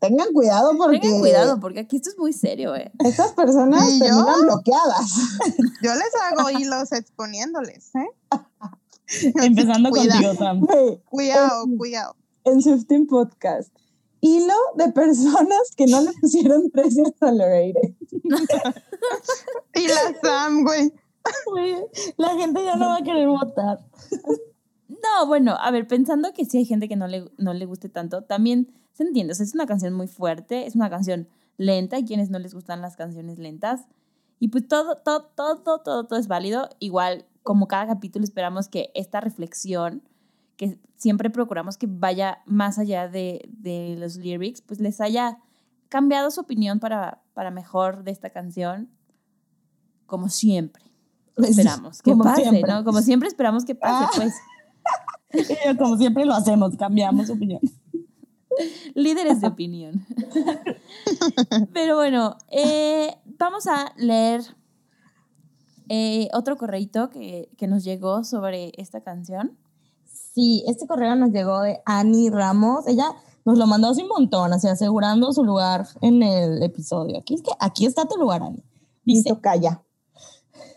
[0.00, 2.90] Tengan cuidado porque Tengan cuidado, porque aquí esto es muy serio, eh.
[2.98, 4.06] estas personas ¿Y yo?
[4.06, 5.12] terminan bloqueadas.
[5.80, 8.08] Yo les hago hilos exponiéndoles, ¿eh?
[9.42, 10.10] Empezando Cuidado.
[10.10, 10.66] contigo, Sam.
[11.04, 12.16] Cuidado, cuidado.
[12.44, 13.70] en Swifting Podcast.
[14.24, 17.94] Hilo de personas que no le pusieron precio a Tolerated.
[19.74, 20.92] Y la Sam, güey.
[21.46, 21.76] Güey,
[22.16, 23.80] La gente ya no va a querer votar.
[24.88, 27.88] No, bueno, a ver, pensando que sí hay gente que no le, no le guste
[27.88, 29.32] tanto, también se entiende.
[29.32, 32.54] O sea, es una canción muy fuerte, es una canción lenta, y quienes no les
[32.54, 33.86] gustan las canciones lentas.
[34.38, 36.68] Y pues todo, todo, todo, todo, todo es válido.
[36.78, 40.02] Igual, como cada capítulo, esperamos que esta reflexión,
[40.56, 45.38] que siempre procuramos que vaya más allá de, de los lyrics, pues les haya
[45.88, 48.88] cambiado su opinión para, para mejor de esta canción,
[50.06, 50.82] como siempre.
[51.36, 52.70] Esperamos que Como pase, siempre.
[52.72, 52.84] ¿no?
[52.84, 54.10] Como siempre esperamos que pase, Ah.
[54.14, 54.34] pues.
[55.78, 57.60] Como siempre lo hacemos, cambiamos opinión.
[58.94, 60.04] líderes de opinión.
[61.72, 64.42] Pero bueno, eh, vamos a leer
[65.88, 69.56] eh, otro correito que, que nos llegó sobre esta canción.
[70.34, 72.86] Sí, este correo nos llegó de Annie Ramos.
[72.86, 73.04] Ella
[73.44, 77.18] nos lo mandó hace un montón, así asegurando su lugar en el episodio.
[77.18, 78.64] Aquí, es que, aquí está tu lugar, Annie.
[79.04, 79.82] Y Dice, tocaya.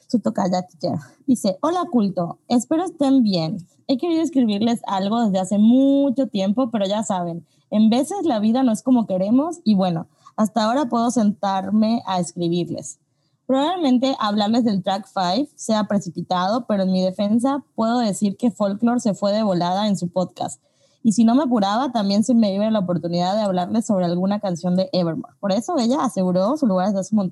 [0.08, 1.00] su tocaya teacher.
[1.26, 3.66] Dice, hola culto, espero estén bien.
[3.88, 8.62] He querido escribirles algo desde hace mucho tiempo, pero ya saben, en veces la vida
[8.64, 13.00] no es como queremos y bueno, hasta ahora puedo sentarme a escribirles.
[13.48, 19.00] Probablemente hablarles del track 5 sea precipitado, pero en mi defensa puedo decir que Folklore
[19.00, 20.62] se fue de volada en su podcast.
[21.04, 24.40] Y si no me apuraba, también se me iba la oportunidad de hablarles sobre alguna
[24.40, 25.36] canción de Evermore.
[25.40, 27.30] Por eso ella aseguró su lugar desde hace un.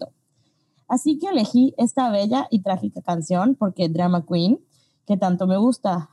[0.88, 4.60] Así que elegí esta bella y trágica canción porque Drama Queen,
[5.07, 6.11] que tanto me gusta.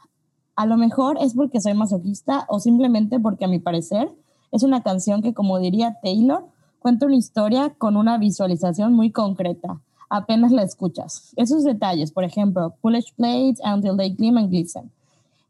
[0.56, 4.10] A lo mejor es porque soy masoquista o simplemente porque a mi parecer
[4.52, 6.46] es una canción que, como diría Taylor,
[6.78, 9.82] cuenta una historia con una visualización muy concreta.
[10.10, 11.32] Apenas la escuchas.
[11.36, 14.90] Esos detalles, por ejemplo, Foolish Plates, Until They Gleam and Glisten.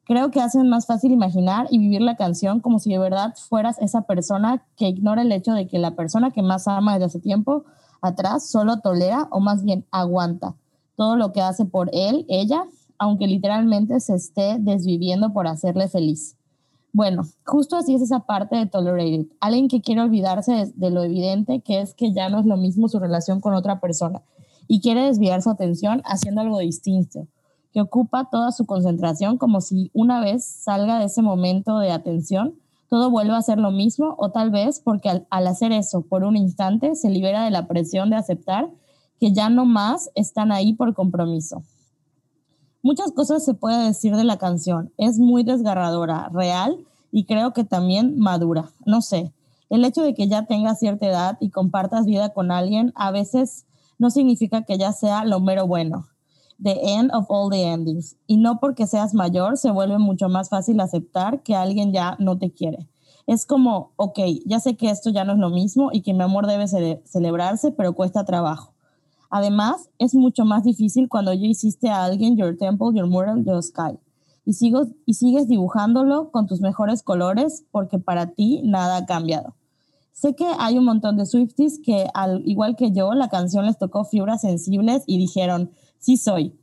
[0.05, 3.79] Creo que hacen más fácil imaginar y vivir la canción como si de verdad fueras
[3.79, 7.21] esa persona que ignora el hecho de que la persona que más ama desde hace
[7.21, 7.65] tiempo
[8.03, 10.55] atrás solo tolera o más bien aguanta
[10.95, 12.65] todo lo que hace por él, ella,
[12.99, 16.37] aunque literalmente se esté desviviendo por hacerle feliz.
[16.93, 19.27] Bueno, justo así es esa parte de Tolerated.
[19.41, 22.59] Alguien que quiere olvidarse de, de lo evidente que es que ya no es lo
[22.59, 24.21] mismo su relación con otra persona
[24.73, 27.27] y quiere desviar su atención haciendo algo distinto,
[27.73, 32.55] que ocupa toda su concentración como si una vez salga de ese momento de atención,
[32.89, 36.23] todo vuelva a ser lo mismo o tal vez porque al, al hacer eso por
[36.23, 38.71] un instante se libera de la presión de aceptar
[39.19, 41.65] que ya no más están ahí por compromiso.
[42.81, 44.93] Muchas cosas se puede decir de la canción.
[44.99, 46.79] Es muy desgarradora, real
[47.11, 48.71] y creo que también madura.
[48.87, 49.33] No sé,
[49.69, 53.67] el hecho de que ya tengas cierta edad y compartas vida con alguien a veces
[54.01, 56.07] no significa que ya sea lo mero bueno.
[56.63, 58.17] The end of all the endings.
[58.27, 62.39] Y no porque seas mayor se vuelve mucho más fácil aceptar que alguien ya no
[62.39, 62.89] te quiere.
[63.27, 66.23] Es como, ok, ya sé que esto ya no es lo mismo y que mi
[66.23, 68.73] amor debe cele celebrarse, pero cuesta trabajo.
[69.29, 73.63] Además, es mucho más difícil cuando ya hiciste a alguien your temple, your mural, your
[73.63, 73.99] sky.
[74.47, 79.55] Y sigues dibujándolo con tus mejores colores porque para ti nada ha cambiado.
[80.21, 83.79] Sé que hay un montón de Swifties que, al igual que yo, la canción les
[83.79, 86.61] tocó fibras sensibles y dijeron, sí soy.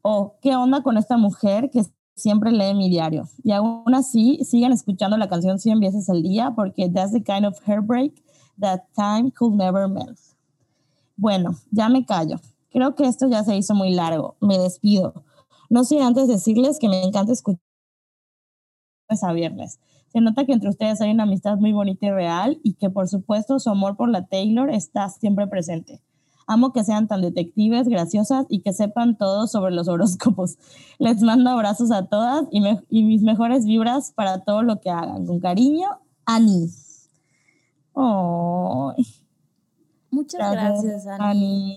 [0.00, 1.84] O, ¿qué onda con esta mujer que
[2.14, 3.28] siempre lee mi diario?
[3.42, 7.44] Y aún así, siguen escuchando la canción 100 veces al día porque that's the kind
[7.44, 8.12] of heartbreak
[8.60, 10.20] that time could never melt.
[11.16, 12.36] Bueno, ya me callo.
[12.70, 14.36] Creo que esto ya se hizo muy largo.
[14.40, 15.24] Me despido.
[15.68, 17.69] No sé antes decirles que me encanta escuchar
[19.22, 19.78] a viernes.
[20.12, 23.08] Se nota que entre ustedes hay una amistad muy bonita y real y que por
[23.08, 26.00] supuesto su amor por la Taylor está siempre presente.
[26.46, 30.58] Amo que sean tan detectives, graciosas y que sepan todo sobre los horóscopos.
[30.98, 34.90] Les mando abrazos a todas y, me- y mis mejores vibras para todo lo que
[34.90, 35.26] hagan.
[35.26, 35.88] Con cariño,
[36.24, 36.68] Ani.
[37.92, 38.94] Oh,
[40.10, 41.22] Muchas gracias, Ani.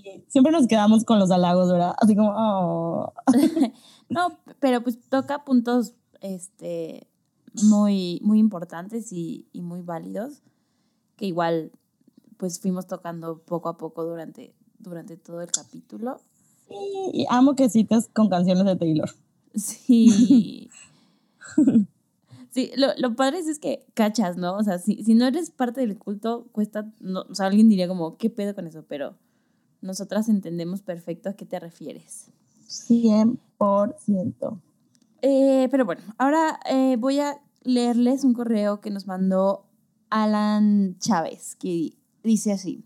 [0.02, 0.24] Ani.
[0.28, 1.94] Siempre nos quedamos con los halagos, ¿verdad?
[2.00, 3.14] Así como, oh.
[4.10, 7.08] No, pero pues toca puntos este,
[7.62, 10.42] muy, muy importantes y, y muy válidos,
[11.16, 11.72] que igual
[12.38, 16.20] pues fuimos tocando poco a poco durante, durante todo el capítulo.
[16.70, 19.10] Y amo que cites con canciones de Taylor.
[19.56, 20.70] Sí.
[22.54, 24.56] Sí, lo, lo padre es, es que cachas, ¿no?
[24.56, 27.88] O sea, si, si no eres parte del culto, cuesta, no, o sea, alguien diría
[27.88, 28.86] como, ¿qué pedo con eso?
[28.88, 29.16] Pero
[29.82, 32.30] nosotras entendemos perfecto a qué te refieres.
[32.68, 34.62] 100%.
[35.26, 39.66] Eh, pero bueno, ahora eh, voy a leerles un correo que nos mandó
[40.10, 42.84] Alan Chávez, que dice así.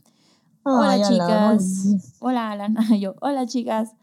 [0.62, 1.58] Hola Ay, Alan.
[1.58, 2.16] chicas.
[2.20, 2.76] Hola Alan.
[3.00, 3.96] Yo, hola chicas.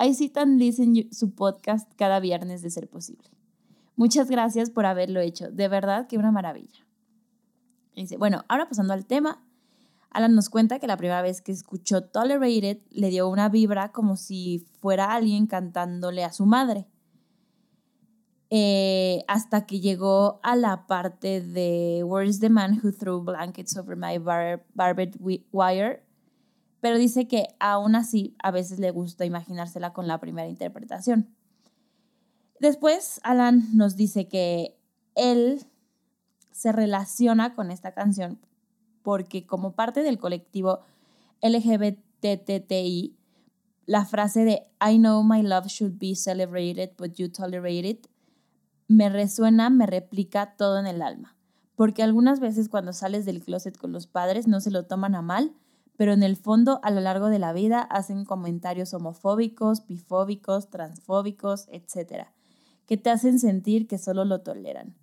[0.00, 3.28] I sit and listen su podcast cada viernes de ser posible.
[3.96, 5.50] Muchas gracias por haberlo hecho.
[5.50, 6.86] De verdad que una maravilla.
[7.94, 9.44] Dice, bueno, ahora pasando al tema,
[10.08, 14.16] Alan nos cuenta que la primera vez que escuchó Tolerated le dio una vibra como
[14.16, 16.88] si fuera alguien cantándole a su madre.
[18.56, 23.96] Eh, hasta que llegó a la parte de Where's the man who threw blankets over
[23.96, 26.04] my bar- barbed wi- wire?
[26.80, 31.34] Pero dice que aún así a veces le gusta imaginársela con la primera interpretación.
[32.60, 34.78] Después, Alan nos dice que
[35.16, 35.66] él
[36.52, 38.38] se relaciona con esta canción
[39.02, 40.78] porque como parte del colectivo
[41.40, 43.16] LGBTTI,
[43.86, 48.06] la frase de I know my love should be celebrated, but you tolerate it,
[48.88, 51.36] me resuena, me replica todo en el alma.
[51.76, 55.22] Porque algunas veces cuando sales del closet con los padres no se lo toman a
[55.22, 55.54] mal,
[55.96, 61.66] pero en el fondo a lo largo de la vida hacen comentarios homofóbicos, bifóbicos, transfóbicos,
[61.70, 62.28] etc.,
[62.86, 64.96] que te hacen sentir que solo lo toleran,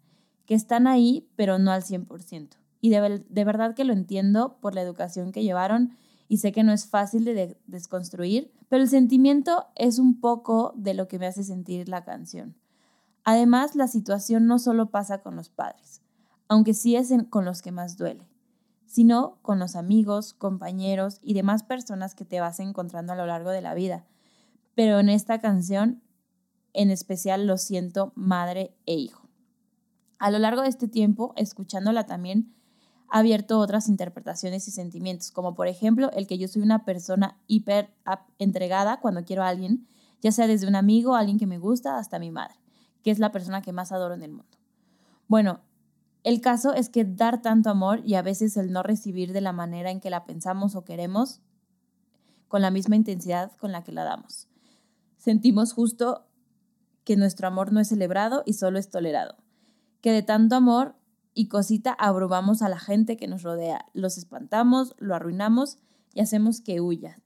[0.45, 2.58] que están ahí, pero no al 100%.
[2.80, 5.95] Y de, verdad que lo entiendo por la educación que llevaron
[6.28, 10.94] y sé que no es fácil de- desconstruir, pero el sentimiento es un poco de
[10.94, 12.56] lo que me hace sentir la canción.
[13.23, 16.02] Además, la situación no solo pasa con los padres,
[16.48, 18.27] aunque sí es con los que más duele,
[18.85, 23.52] sino con los amigos, compañeros y demás personas que te vas encontrando a lo largo
[23.52, 24.06] de la vida.
[24.76, 26.02] Pero en esta canción,
[26.73, 29.30] en especial, lo siento madre e hijo.
[30.18, 32.53] A lo largo de este tiempo, escuchándola también,
[33.10, 37.38] ha abierto otras interpretaciones y sentimientos, como por ejemplo el que yo soy una persona
[37.48, 37.93] hiper
[38.39, 39.85] entregada cuando quiero a alguien,
[40.22, 42.56] ya sea desde un amigo, alguien que me gusta, hasta mi madre,
[43.03, 44.57] que es la persona que más adoro en el mundo.
[45.28, 45.61] Bueno,
[46.23, 49.53] el caso es que dar tanto amor y a veces el no recibir de la
[49.53, 51.41] manera en que la pensamos o queremos,
[52.48, 54.49] con la misma intensidad con la que la damos.
[55.18, 56.28] Sentimos justo
[57.03, 59.38] que nuestro amor no es celebrado y solo es tolerado.
[60.02, 60.95] Que de tanto amor
[61.34, 65.80] y cosita abrumamos a la gente que nos rodea, los espantamos, lo arruinamos
[66.14, 67.22] y hacemos que huya.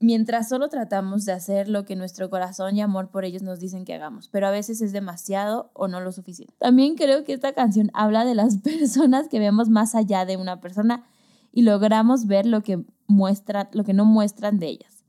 [0.00, 3.84] Mientras solo tratamos de hacer lo que nuestro corazón y amor por ellos nos dicen
[3.84, 6.54] que hagamos, pero a veces es demasiado o no lo suficiente.
[6.58, 10.60] También creo que esta canción habla de las personas que vemos más allá de una
[10.60, 11.04] persona
[11.52, 15.04] y logramos ver lo que muestran, lo que no muestran de ellas.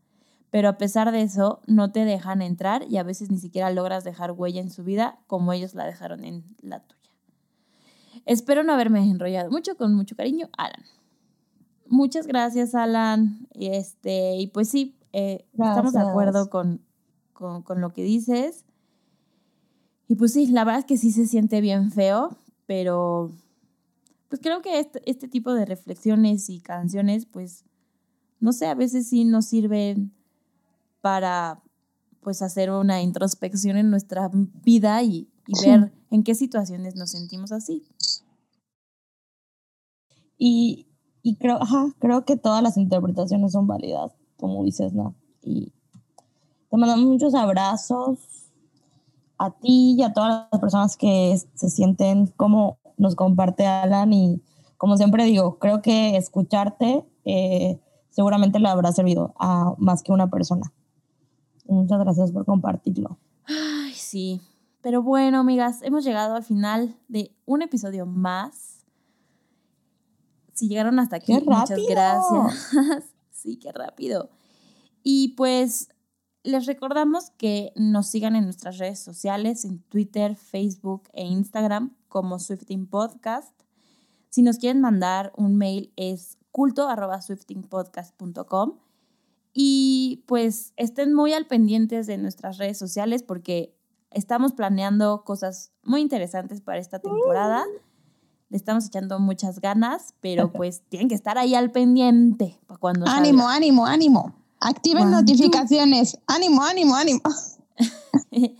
[0.49, 4.03] Pero a pesar de eso, no te dejan entrar y a veces ni siquiera logras
[4.03, 6.99] dejar huella en su vida como ellos la dejaron en la tuya.
[8.25, 10.83] Espero no haberme enrollado mucho, con mucho cariño, Alan.
[11.89, 13.47] Muchas gracias, Alan.
[13.53, 16.81] Este, y pues sí, eh, estamos de acuerdo con,
[17.33, 18.63] con, con lo que dices.
[20.07, 22.35] Y pues sí, la verdad es que sí se siente bien feo,
[22.65, 23.31] pero
[24.27, 27.63] pues creo que este, este tipo de reflexiones y canciones, pues,
[28.39, 30.11] no sé, a veces sí nos sirven
[31.01, 31.61] para
[32.21, 34.29] pues hacer una introspección en nuestra
[34.63, 35.69] vida y, y Sí.
[35.69, 37.83] ver en qué situaciones nos sentimos así.
[40.37, 40.85] Y,
[41.21, 41.59] y creo,
[41.99, 45.15] creo que todas las interpretaciones son válidas, como dices, ¿no?
[45.43, 45.71] Y
[46.69, 48.19] te mandamos muchos abrazos
[49.37, 54.41] a ti y a todas las personas que se sienten como nos comparte Alan y
[54.77, 57.79] como siempre digo, creo que escucharte eh,
[58.09, 60.71] seguramente le habrá servido a más que una persona.
[61.65, 63.17] Muchas gracias por compartirlo.
[63.45, 64.41] Ay, sí.
[64.81, 68.68] Pero bueno, amigas, hemos llegado al final de un episodio más.
[70.59, 72.71] Si llegaron hasta aquí, ¡Qué muchas gracias.
[73.31, 74.29] sí, qué rápido.
[75.03, 75.87] Y pues
[76.43, 82.39] les recordamos que nos sigan en nuestras redes sociales, en Twitter, Facebook e Instagram como
[82.39, 83.53] Swifting Podcast.
[84.27, 88.79] Si nos quieren mandar un mail es culto.swiftingpodcast.com
[89.53, 93.73] Y pues estén muy al pendientes de nuestras redes sociales porque
[94.11, 97.63] estamos planeando cosas muy interesantes para esta temporada.
[98.49, 103.05] Le estamos echando muchas ganas, pero pues tienen que estar ahí al pendiente para cuando
[103.07, 103.55] Ánimo, salga.
[103.55, 104.35] ánimo, ánimo.
[104.59, 106.17] Activen One, notificaciones.
[106.27, 107.21] Ánimo, ánimo, ánimo.
[108.31, 108.57] sí,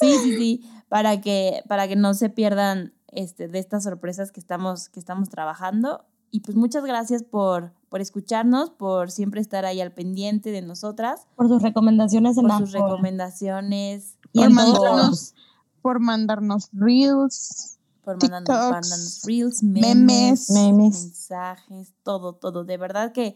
[0.00, 4.88] sí, sí, para que, para que no se pierdan este, de estas sorpresas que estamos,
[4.88, 6.04] que estamos trabajando.
[6.30, 11.26] Y pues muchas gracias por, por escucharnos, por siempre estar ahí al pendiente de nosotras,
[11.36, 15.34] Por sus recomendaciones en por sus recomendaciones, y por mandarnos-.
[15.82, 17.75] Por mandarnos reels.
[18.06, 19.96] Por mandarnos, mandarnos reels, memes.
[19.96, 21.02] memes, Memes.
[21.02, 22.62] mensajes, todo, todo.
[22.64, 23.34] De verdad que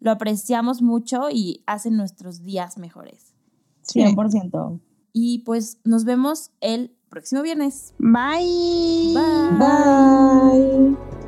[0.00, 3.32] lo apreciamos mucho y hacen nuestros días mejores.
[3.86, 4.80] 100%.
[5.14, 7.94] Y pues nos vemos el próximo viernes.
[7.98, 9.14] Bye.
[9.14, 9.58] Bye.
[9.58, 11.21] Bye.